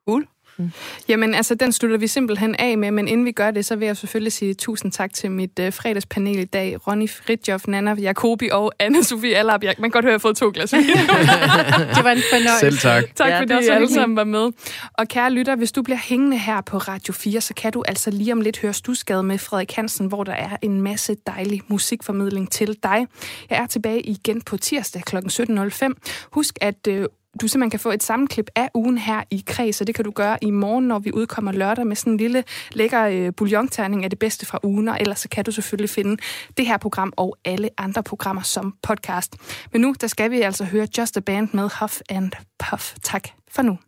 Cool. 0.09 0.27
aften? 0.61 0.73
Jamen, 1.09 1.35
altså, 1.35 1.55
den 1.55 1.73
slutter 1.73 1.99
vi 1.99 2.07
simpelthen 2.07 2.55
af 2.59 2.79
med, 2.79 2.91
men 2.91 3.09
inden 3.09 3.27
vi 3.27 3.33
gør 3.33 3.51
det, 3.51 3.65
så 3.65 3.77
vil 3.77 3.87
jeg 3.87 3.97
selvfølgelig 3.97 4.33
sige 4.33 4.55
tusind 4.55 4.93
tak 4.93 5.13
til 5.13 5.31
mit 5.31 5.59
øh, 5.61 5.73
fredagspanel 5.73 6.39
i 6.39 6.45
dag. 6.45 6.87
Ronny 6.87 7.11
Fridtjof, 7.11 7.67
Nana 7.67 7.95
Jacobi 7.95 8.49
og 8.53 8.73
Anne-Sophie 8.83 9.35
Allap. 9.35 9.65
Jeg 9.65 9.75
man 9.79 9.91
kan 9.91 10.03
godt 10.03 10.05
høre, 10.05 10.11
at 10.11 10.13
jeg 10.13 10.15
har 10.15 10.19
fået 10.19 10.37
to 10.37 10.51
glas 10.55 10.73
vin. 10.73 10.83
Det 11.97 12.05
var 12.05 12.11
en 12.11 12.23
fornøjelse. 12.31 12.61
Selv 12.61 12.79
tak. 12.79 13.05
Tak 13.15 13.29
Ja, 13.29 13.41
fordi 13.41 13.53
I 13.53 13.69
alle 13.69 13.89
sammen 13.89 14.17
var 14.17 14.25
med. 14.25 14.51
Og 14.93 15.09
kære 15.09 15.31
lytter, 15.31 15.57
hvis 15.57 15.73
du 15.73 15.83
bliver 15.83 15.99
hængende 15.99 16.39
her 16.39 16.61
på 16.61 16.79
Radio 16.79 17.13
4, 17.13 17.41
så 17.41 17.55
kan 17.55 17.73
du 17.73 17.83
altså 17.89 18.11
lige 18.11 18.33
om 18.33 18.41
lidt 18.41 18.59
høre 18.59 18.73
Stusgade 18.73 19.23
med 19.23 19.39
Frederik 19.39 19.73
Hansen, 19.73 20.07
hvor 20.07 20.25
der 20.25 20.33
er 20.33 20.57
en 20.63 20.83
masse 20.83 21.17
dejlig 21.27 21.63
musikformidling 21.69 22.53
til 22.53 22.77
dig. 22.83 23.07
Jeg 23.51 23.59
er 23.59 23.67
tilbage 23.67 24.01
igen 24.01 24.41
på 24.43 24.57
tirsdag 24.57 25.03
kl. 25.03 25.17
17.05. 25.17 26.29
Husk, 26.33 26.59
at 26.61 26.87
øh, 26.89 27.07
du 27.41 27.49
simpelthen 27.49 27.71
kan 27.71 27.81
få 27.81 27.91
et 27.91 28.03
sammenklip 28.03 28.51
af 28.57 28.69
ugen 28.75 28.99
her 28.99 29.23
i 29.31 29.45
Kreds, 29.47 29.81
og 29.81 29.87
det 29.87 29.95
kan 29.95 30.05
du 30.05 30.11
gøre 30.11 30.39
i 30.43 30.51
morgen, 30.51 30.89
når 30.89 30.99
vi 30.99 31.13
udkommer 31.13 31.53
lørdag 31.53 31.87
med 31.87 31.97
sådan 31.97 32.13
en 32.13 32.17
lille 32.17 32.45
lækker 32.73 33.05
øh, 33.05 33.33
bouillonterning 33.37 34.05
af 34.05 34.11
det 34.11 34.19
bedste 34.19 34.47
fra 34.47 34.59
ugen, 34.63 34.89
og 34.89 34.97
ellers 35.01 35.19
så 35.19 35.29
kan 35.29 35.45
du 35.45 35.53
selvfølgelig 35.53 35.91
finde 35.91 36.23
det 36.57 36.67
her 36.67 36.77
program 36.77 37.13
og 37.17 37.37
alle 37.45 37.71
andre 37.79 38.03
programmer 38.03 38.43
som 38.43 38.75
podcast. 38.83 39.37
Men 39.73 39.81
nu, 39.81 39.95
der 40.01 40.07
skal 40.07 40.31
vi 40.31 40.41
altså 40.41 40.65
høre 40.65 40.87
Just 40.99 41.17
a 41.17 41.21
Band 41.21 41.49
med 41.53 41.71
Huff 41.81 42.01
and 42.09 42.33
Puff. 42.59 42.95
Tak 43.03 43.29
for 43.51 43.63
nu. 43.63 43.79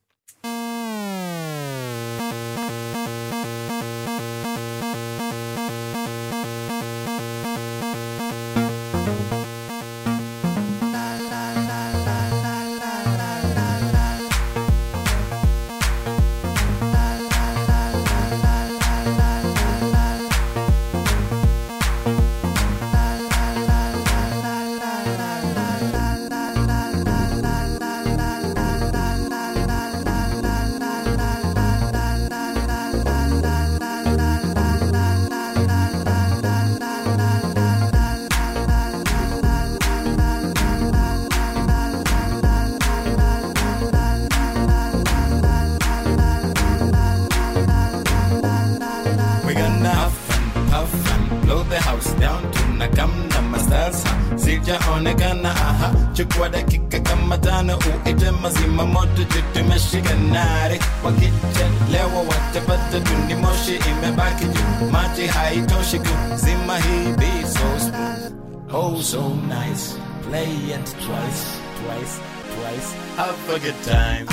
Down 52.22 52.42
tunakamna 52.52 53.42
masasa 53.50 54.08
sijaonekana 54.36 55.50
aha. 55.50 55.92
Chukua 56.12 56.48
dakika 56.48 57.00
kama 57.00 57.38
tano 57.38 57.78
uite 58.06 58.30
mazima 58.30 58.86
moto 58.86 59.24
tutumeshika 59.24 60.14
nare 60.14 60.80
wakichelewa 61.04 62.20
watapata 62.28 63.00
tuni 63.00 63.34
moshi 63.34 63.74
imebaki 63.90 64.44
juu. 64.44 64.90
Maji 64.92 65.26
haitoshi 65.26 65.98
kuzima 65.98 66.78
hii 66.78 67.12
beat 67.18 67.46
so 67.46 67.78
smooth. 67.80 68.32
Oh 68.74 69.02
so 69.02 69.28
nice. 69.48 69.94
Play 70.30 70.52
it 70.74 70.84
twice 70.84 71.42
twice 71.78 72.14
twice. 72.54 72.88
Have 73.16 73.54
a 73.54 73.58
good 73.58 73.82
time. 73.84 74.26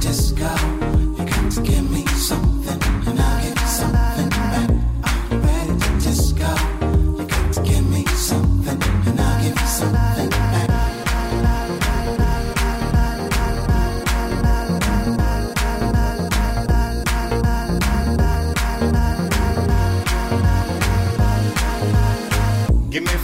Just 0.00 0.36
go. 0.36 0.50
You 1.18 1.24
got 1.24 1.52
to 1.54 1.60
give 1.62 1.90
me 1.90 2.04
something, 2.06 2.82
and 3.08 3.20
I'll 3.20 3.42
give 3.42 3.60
you 3.60 3.66
something 3.66 4.30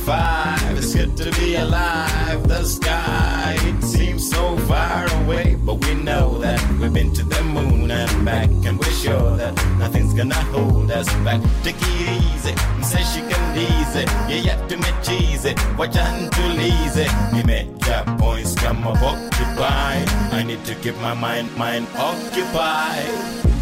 five, 0.04 0.76
it's 0.76 0.94
good 0.94 1.16
to 1.16 1.30
be 1.40 1.56
alive. 1.56 2.46
The 2.46 2.62
sky, 2.64 3.56
it 3.60 3.82
seems 3.82 4.28
so 4.28 4.56
far 4.68 5.06
away, 5.22 5.56
but 5.64 5.76
we 5.84 5.94
know 5.94 6.38
that 6.38 6.60
we've 6.78 6.92
been 6.92 7.12
to 7.14 7.24
the 7.24 7.42
moon 7.42 7.90
and 7.90 8.24
back, 8.24 8.50
and 8.66 8.78
we're 8.78 8.98
sure 9.04 9.36
that 9.36 9.54
nothing's 9.78 10.12
gonna 10.12 10.42
hold 10.52 10.90
us 10.90 11.08
back. 11.24 11.40
Take 11.62 11.76
it 11.80 12.08
easy, 12.22 12.52
and 12.52 12.84
say 12.84 13.02
she 13.12 13.20
can 13.20 13.44
easy, 13.56 14.04
yeah, 14.28 14.42
yeah, 14.48 14.66
to 14.66 14.76
me 14.76 14.90
cheesy, 15.02 15.54
watch 15.78 15.96
and 15.96 16.30
to 16.32 16.44
easy. 16.60 17.08
We 17.32 17.42
make 17.44 17.68
your 17.86 18.04
points 18.18 18.54
come 18.54 18.86
up 18.86 19.00
occupy. 19.02 20.04
I 20.36 20.42
need 20.46 20.64
to 20.66 20.74
keep 20.74 20.96
my 20.98 21.14
mind, 21.14 21.56
mind 21.56 21.86
occupied. 21.96 23.53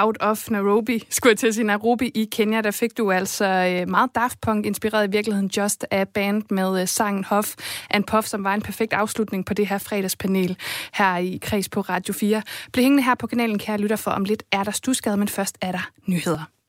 Out 0.00 0.16
of 0.20 0.50
Nairobi, 0.50 1.06
skulle 1.10 1.30
jeg 1.30 1.38
til 1.38 1.46
at 1.46 1.54
sige 1.54 1.64
Nairobi 1.64 2.08
i 2.14 2.24
Kenya, 2.32 2.60
der 2.60 2.70
fik 2.70 2.98
du 2.98 3.10
altså 3.10 3.44
øh, 3.44 3.88
meget 3.88 4.10
Daft 4.14 4.40
Punk 4.40 4.66
inspireret 4.66 5.08
i 5.08 5.10
virkeligheden 5.10 5.50
Just 5.56 5.86
a 5.90 6.04
Band 6.04 6.42
med 6.50 6.80
øh, 6.80 6.88
sangen 6.88 7.24
Hof 7.24 7.54
and 7.90 8.04
Puff, 8.04 8.26
som 8.26 8.44
var 8.44 8.54
en 8.54 8.62
perfekt 8.62 8.92
afslutning 8.92 9.46
på 9.46 9.54
det 9.54 9.66
her 9.66 9.78
fredagspanel 9.78 10.56
her 10.94 11.16
i 11.16 11.38
Kreds 11.42 11.68
på 11.68 11.80
Radio 11.80 12.14
4. 12.14 12.42
Bliv 12.72 12.82
hængende 12.82 13.02
her 13.02 13.14
på 13.14 13.26
kanalen, 13.26 13.58
kære 13.58 13.78
lytter, 13.78 13.96
for 13.96 14.10
om 14.10 14.24
lidt 14.24 14.42
er 14.52 14.64
der 14.64 14.70
stusgade, 14.70 15.16
men 15.16 15.28
først 15.28 15.58
er 15.60 15.72
der 15.72 15.90
nyheder. 16.06 16.59